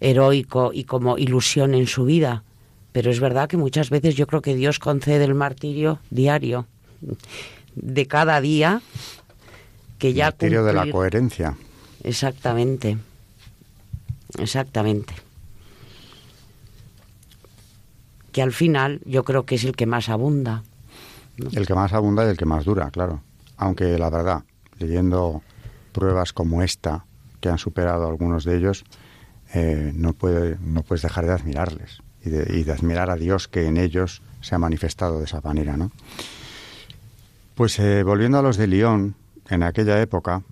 heroico 0.00 0.72
y 0.74 0.84
como 0.84 1.16
ilusión 1.16 1.74
en 1.74 1.86
su 1.86 2.04
vida. 2.04 2.44
Pero 2.92 3.10
es 3.10 3.20
verdad 3.20 3.48
que 3.48 3.56
muchas 3.56 3.88
veces 3.88 4.16
yo 4.16 4.26
creo 4.26 4.42
que 4.42 4.54
Dios 4.54 4.78
concede 4.78 5.24
el 5.24 5.34
martirio 5.34 5.98
diario, 6.10 6.66
de 7.74 8.06
cada 8.06 8.40
día, 8.40 8.80
que 9.98 10.12
ya... 10.12 10.30
De 10.30 10.72
la 10.72 10.90
coherencia. 10.90 11.56
Exactamente, 12.02 12.98
exactamente. 14.38 15.14
Que 18.32 18.42
al 18.42 18.52
final 18.52 19.00
yo 19.04 19.24
creo 19.24 19.44
que 19.44 19.54
es 19.54 19.64
el 19.64 19.74
que 19.74 19.86
más 19.86 20.08
abunda. 20.08 20.62
El 21.52 21.66
que 21.66 21.74
más 21.74 21.92
abunda 21.92 22.24
y 22.24 22.28
el 22.28 22.36
que 22.36 22.44
más 22.44 22.64
dura, 22.64 22.90
claro. 22.90 23.22
Aunque 23.56 23.98
la 23.98 24.10
verdad, 24.10 24.44
leyendo 24.78 25.42
pruebas 25.92 26.32
como 26.32 26.62
esta, 26.62 27.06
que 27.40 27.48
han 27.48 27.58
superado 27.58 28.06
algunos 28.06 28.44
de 28.44 28.56
ellos, 28.56 28.84
eh, 29.54 29.92
no, 29.94 30.12
puede, 30.12 30.58
no 30.60 30.82
puedes 30.82 31.02
dejar 31.02 31.26
de 31.26 31.32
admirarles 31.32 32.02
y 32.24 32.30
de, 32.64 32.72
admirar 32.72 33.10
a 33.10 33.16
Dios 33.16 33.46
que 33.46 33.66
en 33.66 33.76
ellos 33.76 34.20
se 34.40 34.54
ha 34.54 34.58
manifestado 34.58 35.18
de 35.18 35.24
esa 35.24 35.40
manera, 35.40 35.76
¿no? 35.76 35.92
Pues 37.54 37.78
eh, 37.78 38.02
volviendo 38.02 38.38
a 38.38 38.42
los 38.42 38.56
de 38.56 38.66
Lyon, 38.66 39.14
en 39.48 39.62
aquella 39.62 40.00
época, 40.00 40.42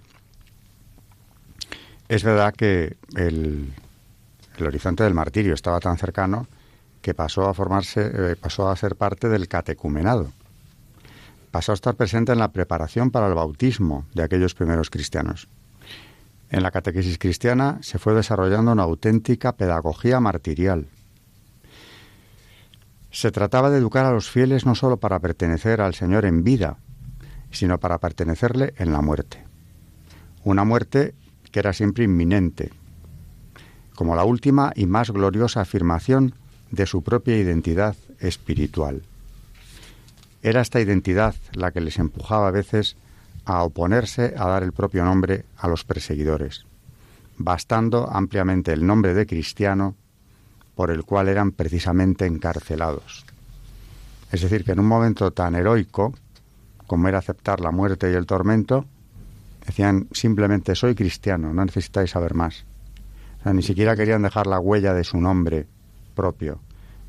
es 2.08 2.22
verdad 2.22 2.54
que 2.54 2.96
el, 3.16 3.72
horizonte 4.60 5.04
del 5.04 5.14
martirio 5.14 5.54
estaba 5.54 5.80
tan 5.80 5.96
cercano 5.96 6.46
que 7.00 7.14
pasó 7.14 7.48
a 7.48 7.54
formarse, 7.54 8.10
eh, 8.12 8.36
pasó 8.36 8.68
a 8.68 8.76
ser 8.76 8.96
parte 8.96 9.28
del 9.28 9.48
catecumenado. 9.48 10.30
Pasó 11.50 11.72
a 11.72 11.74
estar 11.74 11.94
presente 11.94 12.32
en 12.32 12.38
la 12.38 12.52
preparación 12.52 13.10
para 13.10 13.28
el 13.28 13.34
bautismo 13.34 14.06
de 14.14 14.22
aquellos 14.22 14.54
primeros 14.54 14.90
cristianos. 14.90 15.48
En 16.50 16.62
la 16.62 16.70
catequesis 16.70 17.18
cristiana 17.18 17.78
se 17.80 17.98
fue 17.98 18.14
desarrollando 18.14 18.72
una 18.72 18.82
auténtica 18.82 19.56
pedagogía 19.56 20.20
martirial. 20.20 20.86
Se 23.10 23.30
trataba 23.30 23.70
de 23.70 23.78
educar 23.78 24.04
a 24.06 24.12
los 24.12 24.30
fieles 24.30 24.66
no 24.66 24.74
sólo 24.74 24.98
para 24.98 25.20
pertenecer 25.20 25.80
al 25.80 25.94
Señor 25.94 26.24
en 26.24 26.42
vida, 26.42 26.78
sino 27.54 27.78
para 27.78 27.98
pertenecerle 27.98 28.74
en 28.76 28.92
la 28.92 29.00
muerte. 29.00 29.44
Una 30.44 30.64
muerte 30.64 31.14
que 31.50 31.60
era 31.60 31.72
siempre 31.72 32.04
inminente, 32.04 32.72
como 33.94 34.16
la 34.16 34.24
última 34.24 34.72
y 34.74 34.86
más 34.86 35.10
gloriosa 35.10 35.60
afirmación 35.60 36.34
de 36.70 36.86
su 36.86 37.02
propia 37.02 37.38
identidad 37.38 37.96
espiritual. 38.18 39.02
Era 40.42 40.60
esta 40.60 40.80
identidad 40.80 41.34
la 41.52 41.70
que 41.70 41.80
les 41.80 41.98
empujaba 41.98 42.48
a 42.48 42.50
veces 42.50 42.96
a 43.44 43.62
oponerse 43.62 44.34
a 44.36 44.46
dar 44.48 44.62
el 44.62 44.72
propio 44.72 45.04
nombre 45.04 45.44
a 45.56 45.68
los 45.68 45.84
perseguidores, 45.84 46.66
bastando 47.38 48.10
ampliamente 48.10 48.72
el 48.72 48.86
nombre 48.86 49.14
de 49.14 49.26
cristiano 49.26 49.94
por 50.74 50.90
el 50.90 51.04
cual 51.04 51.28
eran 51.28 51.52
precisamente 51.52 52.26
encarcelados. 52.26 53.24
Es 54.32 54.42
decir, 54.42 54.64
que 54.64 54.72
en 54.72 54.80
un 54.80 54.88
momento 54.88 55.30
tan 55.30 55.54
heroico 55.54 56.14
como 56.86 57.08
era 57.08 57.18
aceptar 57.18 57.60
la 57.60 57.70
muerte 57.70 58.10
y 58.10 58.14
el 58.14 58.26
tormento, 58.26 58.86
decían 59.66 60.08
simplemente 60.12 60.74
soy 60.74 60.94
cristiano, 60.94 61.52
no 61.52 61.64
necesitáis 61.64 62.10
saber 62.10 62.34
más. 62.34 62.64
Ni 63.44 63.62
siquiera 63.62 63.94
querían 63.94 64.22
dejar 64.22 64.46
la 64.46 64.58
huella 64.58 64.94
de 64.94 65.04
su 65.04 65.20
nombre 65.20 65.66
propio, 66.14 66.60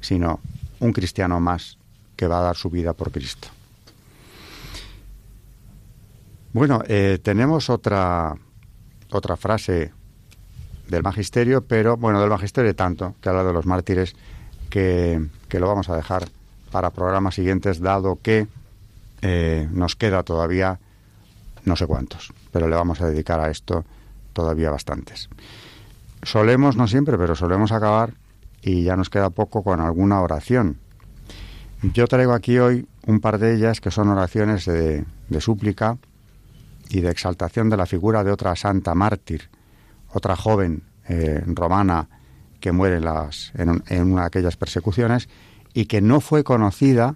sino 0.01 0.39
un 0.80 0.91
cristiano 0.91 1.39
más 1.39 1.78
que 2.15 2.28
va 2.28 2.39
a 2.39 2.43
dar 2.43 2.55
su 2.55 2.69
vida 2.69 2.93
por 2.93 3.11
Cristo. 3.11 3.47
Bueno, 6.51 6.82
eh, 6.88 7.19
tenemos 7.21 7.69
otra, 7.69 8.36
otra 9.11 9.36
frase 9.36 9.91
del 10.88 11.03
magisterio, 11.03 11.61
pero 11.61 11.97
bueno, 11.97 12.21
del 12.21 12.30
magisterio 12.30 12.76
tanto, 12.76 13.15
que 13.21 13.30
habla 13.30 13.43
de 13.43 13.53
los 13.53 13.65
mártires, 13.65 14.15
que, 14.69 15.21
lo 15.51 15.67
vamos 15.67 15.89
a 15.89 15.95
dejar 15.95 16.28
para 16.71 16.89
programas 16.89 17.36
siguientes, 17.36 17.80
dado 17.80 18.19
que 18.21 18.47
eh, 19.28 19.67
nos 19.71 19.95
queda 19.95 20.21
todavía 20.21 20.80
no 21.63 21.76
sé 21.76 21.88
cuántos, 21.88 22.32
pero 22.51 22.67
le 22.67 22.76
vamos 22.76 23.01
a 23.01 23.07
dedicar 23.07 23.39
a 23.39 23.49
esto 23.49 23.84
todavía 24.34 24.69
bastantes. 24.69 25.30
Solemos, 26.21 26.78
no 26.78 26.88
siempre, 26.88 27.17
pero 27.17 27.36
solemos 27.36 27.71
acabar 27.71 28.13
y 28.61 28.84
ya 28.84 28.95
nos 28.95 29.09
queda 29.09 29.32
poco 29.32 29.63
con 29.63 29.80
alguna 29.80 30.21
oración. 30.21 30.78
Yo 31.82 32.07
traigo 32.07 32.34
aquí 32.34 32.59
hoy 32.59 32.88
un 33.07 33.19
par 33.19 33.39
de 33.39 33.55
ellas 33.55 33.82
que 33.82 33.89
son 33.89 34.09
oraciones 34.09 34.65
de, 34.65 35.05
de 35.30 35.41
súplica 35.41 35.97
y 36.89 37.01
de 37.01 37.09
exaltación 37.09 37.71
de 37.71 37.78
la 37.78 37.88
figura 37.88 38.23
de 38.23 38.32
otra 38.32 38.55
santa 38.55 38.93
mártir, 38.93 39.49
otra 40.13 40.36
joven 40.36 40.84
eh, 41.09 41.41
romana 41.47 42.09
que 42.59 42.71
muere 42.71 42.97
en, 42.97 43.05
las, 43.05 43.51
en, 43.55 44.11
una 44.11 44.21
de 44.21 44.28
aquellas 44.28 44.55
persecuciones 44.55 45.30
y 45.73 45.86
que 45.86 46.01
no 46.01 46.21
fue 46.21 46.43
conocida 46.43 47.15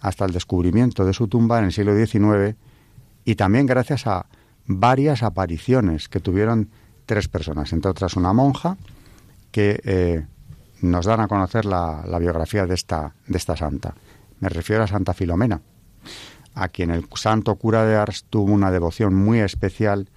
hasta 0.00 0.24
el 0.24 0.32
descubrimiento 0.32 1.04
de 1.04 1.12
su 1.12 1.28
tumba 1.28 1.58
en 1.58 1.66
el 1.66 1.72
siglo 1.72 1.94
XIX 1.94 2.56
y 3.24 3.34
también 3.34 3.66
gracias 3.66 4.06
a 4.06 4.26
varias 4.66 5.22
apariciones 5.22 6.08
que 6.08 6.20
tuvieron 6.20 6.70
tres 7.06 7.28
personas, 7.28 7.72
entre 7.72 7.90
otras 7.90 8.16
una 8.16 8.32
monja, 8.32 8.76
que 9.50 9.80
eh, 9.84 10.24
nos 10.80 11.06
dan 11.06 11.20
a 11.20 11.28
conocer 11.28 11.64
la, 11.64 12.02
biografía 12.18 12.66
de 12.66 12.74
esta, 12.74 13.14
de 13.26 13.36
esta 13.36 13.56
santa. 13.56 13.94
Me 14.38 14.48
refiero 14.48 14.84
a 14.84 14.86
Santa 14.86 15.12
Filomena, 15.12 15.60
a 16.54 16.68
quien 16.68 16.90
el 16.90 17.06
santo 17.14 17.54
cura 17.56 17.84
de 17.84 17.96
Ars 17.96 18.24
tuvo 18.30 18.52
una 18.52 18.70
devoción 18.70 19.14
muy 19.14 19.40
especial 19.40 20.08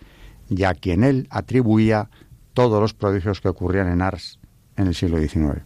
y 0.49 0.63
a 0.63 0.73
quien 0.73 1.03
él 1.03 1.27
atribuía 1.29 2.09
todos 2.53 2.79
los 2.79 2.93
prodigios 2.93 3.41
que 3.41 3.49
ocurrían 3.49 3.89
en 3.89 4.01
Ars 4.01 4.39
en 4.77 4.87
el 4.87 4.95
siglo 4.95 5.19
XIX. 5.19 5.61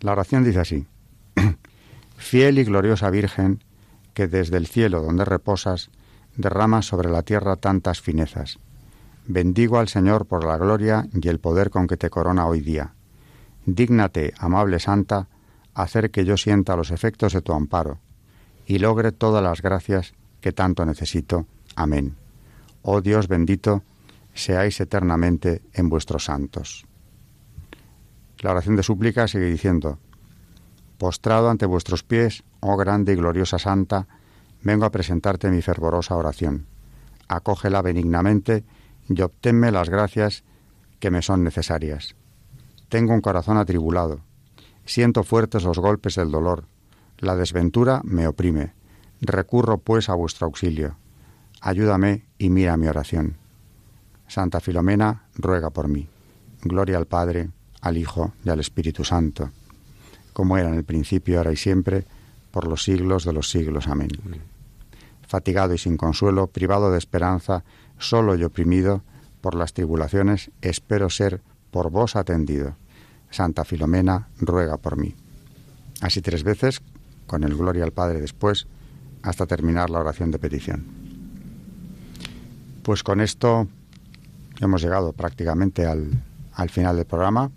La 0.00 0.12
oración 0.12 0.44
dice 0.44 0.60
así, 0.60 0.86
Fiel 2.20 2.58
y 2.58 2.64
gloriosa 2.64 3.08
Virgen, 3.10 3.64
que 4.12 4.28
desde 4.28 4.58
el 4.58 4.66
cielo 4.66 5.02
donde 5.02 5.24
reposas, 5.24 5.90
derramas 6.36 6.86
sobre 6.86 7.10
la 7.10 7.22
tierra 7.22 7.56
tantas 7.56 8.02
finezas. 8.02 8.58
Bendigo 9.26 9.78
al 9.78 9.88
Señor 9.88 10.26
por 10.26 10.44
la 10.44 10.58
gloria 10.58 11.08
y 11.12 11.26
el 11.28 11.40
poder 11.40 11.70
con 11.70 11.86
que 11.86 11.96
te 11.96 12.10
corona 12.10 12.46
hoy 12.46 12.60
día. 12.60 12.92
Dígnate, 13.64 14.34
amable 14.38 14.78
Santa, 14.78 15.28
hacer 15.74 16.10
que 16.10 16.24
yo 16.24 16.36
sienta 16.36 16.76
los 16.76 16.90
efectos 16.90 17.32
de 17.32 17.40
tu 17.40 17.52
amparo 17.52 17.98
y 18.66 18.78
logre 18.78 19.12
todas 19.12 19.42
las 19.42 19.62
gracias 19.62 20.12
que 20.40 20.52
tanto 20.52 20.84
necesito. 20.84 21.46
Amén. 21.74 22.16
Oh 22.82 23.00
Dios 23.00 23.28
bendito, 23.28 23.82
seáis 24.34 24.78
eternamente 24.80 25.62
en 25.72 25.88
vuestros 25.88 26.26
santos. 26.26 26.86
La 28.40 28.52
oración 28.52 28.76
de 28.76 28.82
súplica 28.82 29.26
sigue 29.26 29.46
diciendo, 29.46 29.98
Postrado 31.00 31.48
ante 31.48 31.64
vuestros 31.64 32.04
pies, 32.04 32.44
oh 32.60 32.76
grande 32.76 33.14
y 33.14 33.16
gloriosa 33.16 33.58
Santa, 33.58 34.06
vengo 34.60 34.84
a 34.84 34.90
presentarte 34.90 35.50
mi 35.50 35.62
fervorosa 35.62 36.14
oración. 36.14 36.66
Acógela 37.26 37.80
benignamente 37.80 38.64
y 39.08 39.22
obténme 39.22 39.72
las 39.72 39.88
gracias 39.88 40.44
que 40.98 41.10
me 41.10 41.22
son 41.22 41.42
necesarias. 41.42 42.16
Tengo 42.90 43.14
un 43.14 43.22
corazón 43.22 43.56
atribulado, 43.56 44.20
siento 44.84 45.24
fuertes 45.24 45.64
los 45.64 45.78
golpes 45.78 46.16
del 46.16 46.30
dolor, 46.30 46.66
la 47.16 47.34
desventura 47.34 48.02
me 48.04 48.26
oprime. 48.26 48.74
Recurro 49.22 49.78
pues 49.78 50.10
a 50.10 50.14
vuestro 50.14 50.48
auxilio. 50.48 50.96
Ayúdame 51.62 52.26
y 52.36 52.50
mira 52.50 52.76
mi 52.76 52.88
oración. 52.88 53.38
Santa 54.28 54.60
Filomena, 54.60 55.28
ruega 55.34 55.70
por 55.70 55.88
mí. 55.88 56.10
Gloria 56.60 56.98
al 56.98 57.06
Padre, 57.06 57.48
al 57.80 57.96
Hijo 57.96 58.34
y 58.44 58.50
al 58.50 58.60
Espíritu 58.60 59.02
Santo, 59.02 59.50
como 60.40 60.56
era 60.56 60.70
en 60.70 60.74
el 60.76 60.84
principio, 60.84 61.36
ahora 61.36 61.52
y 61.52 61.56
siempre, 61.56 62.06
por 62.50 62.66
los 62.66 62.82
siglos 62.82 63.26
de 63.26 63.34
los 63.34 63.50
siglos. 63.50 63.88
Amén. 63.88 64.08
Fatigado 65.28 65.74
y 65.74 65.78
sin 65.78 65.98
consuelo, 65.98 66.46
privado 66.46 66.90
de 66.90 66.96
esperanza, 66.96 67.62
solo 67.98 68.34
y 68.36 68.42
oprimido 68.42 69.02
por 69.42 69.54
las 69.54 69.74
tribulaciones, 69.74 70.50
espero 70.62 71.10
ser 71.10 71.42
por 71.70 71.90
vos 71.90 72.16
atendido. 72.16 72.74
Santa 73.30 73.66
Filomena, 73.66 74.28
ruega 74.38 74.78
por 74.78 74.96
mí. 74.96 75.14
Así 76.00 76.22
tres 76.22 76.42
veces, 76.42 76.80
con 77.26 77.44
el 77.44 77.54
Gloria 77.54 77.84
al 77.84 77.92
Padre 77.92 78.22
después, 78.22 78.66
hasta 79.20 79.44
terminar 79.44 79.90
la 79.90 79.98
oración 79.98 80.30
de 80.30 80.38
petición. 80.38 80.86
Pues 82.82 83.02
con 83.02 83.20
esto 83.20 83.68
hemos 84.58 84.80
llegado 84.80 85.12
prácticamente 85.12 85.84
al, 85.84 86.08
al 86.54 86.70
final 86.70 86.96
del 86.96 87.04
programa. 87.04 87.50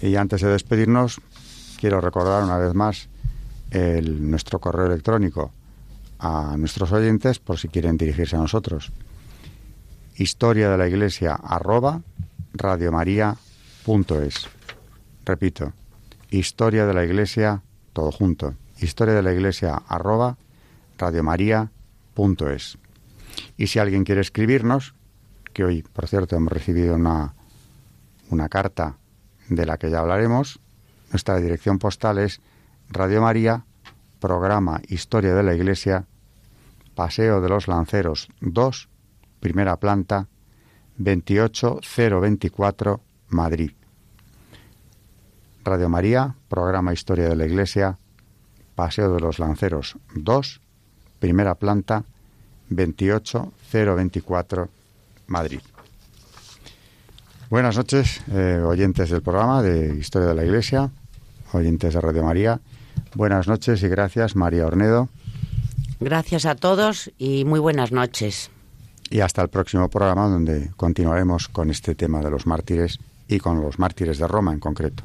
Y 0.00 0.16
antes 0.16 0.40
de 0.40 0.48
despedirnos, 0.48 1.20
quiero 1.84 2.00
recordar 2.00 2.42
una 2.42 2.56
vez 2.56 2.72
más 2.72 3.10
el, 3.70 4.30
nuestro 4.30 4.58
correo 4.58 4.86
electrónico 4.86 5.52
a 6.18 6.56
nuestros 6.56 6.90
oyentes 6.92 7.40
por 7.40 7.58
si 7.58 7.68
quieren 7.68 7.98
dirigirse 7.98 8.36
a 8.36 8.38
nosotros. 8.38 8.90
Historia 10.16 10.70
de 10.70 10.78
la 10.78 10.88
Iglesia 10.88 11.34
arroba. 11.34 12.00
Repito, 15.26 15.74
historia 16.30 16.86
de 16.86 16.94
la 16.94 17.04
Iglesia, 17.04 17.60
todo 17.92 18.10
junto, 18.10 18.54
historia 18.80 19.12
de 19.12 19.22
la 19.22 19.34
Iglesia 19.34 19.82
arroba. 19.86 20.38
Y 23.58 23.66
si 23.66 23.78
alguien 23.78 24.04
quiere 24.04 24.22
escribirnos, 24.22 24.94
que 25.52 25.64
hoy, 25.64 25.82
por 25.82 26.08
cierto, 26.08 26.34
hemos 26.34 26.50
recibido 26.50 26.94
una, 26.94 27.34
una 28.30 28.48
carta 28.48 28.96
de 29.50 29.66
la 29.66 29.76
que 29.76 29.90
ya 29.90 29.98
hablaremos, 29.98 30.60
nuestra 31.14 31.40
dirección 31.40 31.78
postal 31.78 32.18
es 32.18 32.42
Radio 32.90 33.22
María, 33.22 33.64
programa 34.18 34.82
Historia 34.88 35.32
de 35.32 35.44
la 35.44 35.54
Iglesia, 35.54 36.06
Paseo 36.96 37.40
de 37.40 37.48
los 37.48 37.68
Lanceros 37.68 38.26
2, 38.40 38.88
primera 39.38 39.76
planta, 39.76 40.26
28024, 40.98 43.00
Madrid. 43.28 43.70
Radio 45.62 45.88
María, 45.88 46.34
programa 46.48 46.92
Historia 46.92 47.28
de 47.28 47.36
la 47.36 47.46
Iglesia, 47.46 47.96
Paseo 48.74 49.14
de 49.14 49.20
los 49.20 49.38
Lanceros 49.38 49.96
2, 50.16 50.60
primera 51.20 51.54
planta, 51.54 52.02
28024, 52.70 54.68
Madrid. 55.28 55.60
Buenas 57.50 57.76
noches, 57.76 58.20
eh, 58.32 58.60
oyentes 58.66 59.10
del 59.10 59.22
programa 59.22 59.62
de 59.62 59.94
Historia 59.94 60.30
de 60.30 60.34
la 60.34 60.44
Iglesia, 60.44 60.90
oyentes 61.54 61.94
de 61.94 62.00
Radio 62.00 62.24
María. 62.24 62.60
Buenas 63.14 63.48
noches 63.48 63.82
y 63.82 63.88
gracias, 63.88 64.36
María 64.36 64.66
Ornedo. 64.66 65.08
Gracias 66.00 66.46
a 66.46 66.54
todos 66.54 67.10
y 67.18 67.44
muy 67.44 67.60
buenas 67.60 67.92
noches. 67.92 68.50
Y 69.10 69.20
hasta 69.20 69.42
el 69.42 69.48
próximo 69.48 69.88
programa 69.88 70.28
donde 70.28 70.70
continuaremos 70.76 71.48
con 71.48 71.70
este 71.70 71.94
tema 71.94 72.20
de 72.20 72.30
los 72.30 72.46
mártires 72.46 72.98
y 73.28 73.38
con 73.38 73.60
los 73.60 73.78
mártires 73.78 74.18
de 74.18 74.26
Roma 74.26 74.52
en 74.52 74.60
concreto. 74.60 75.04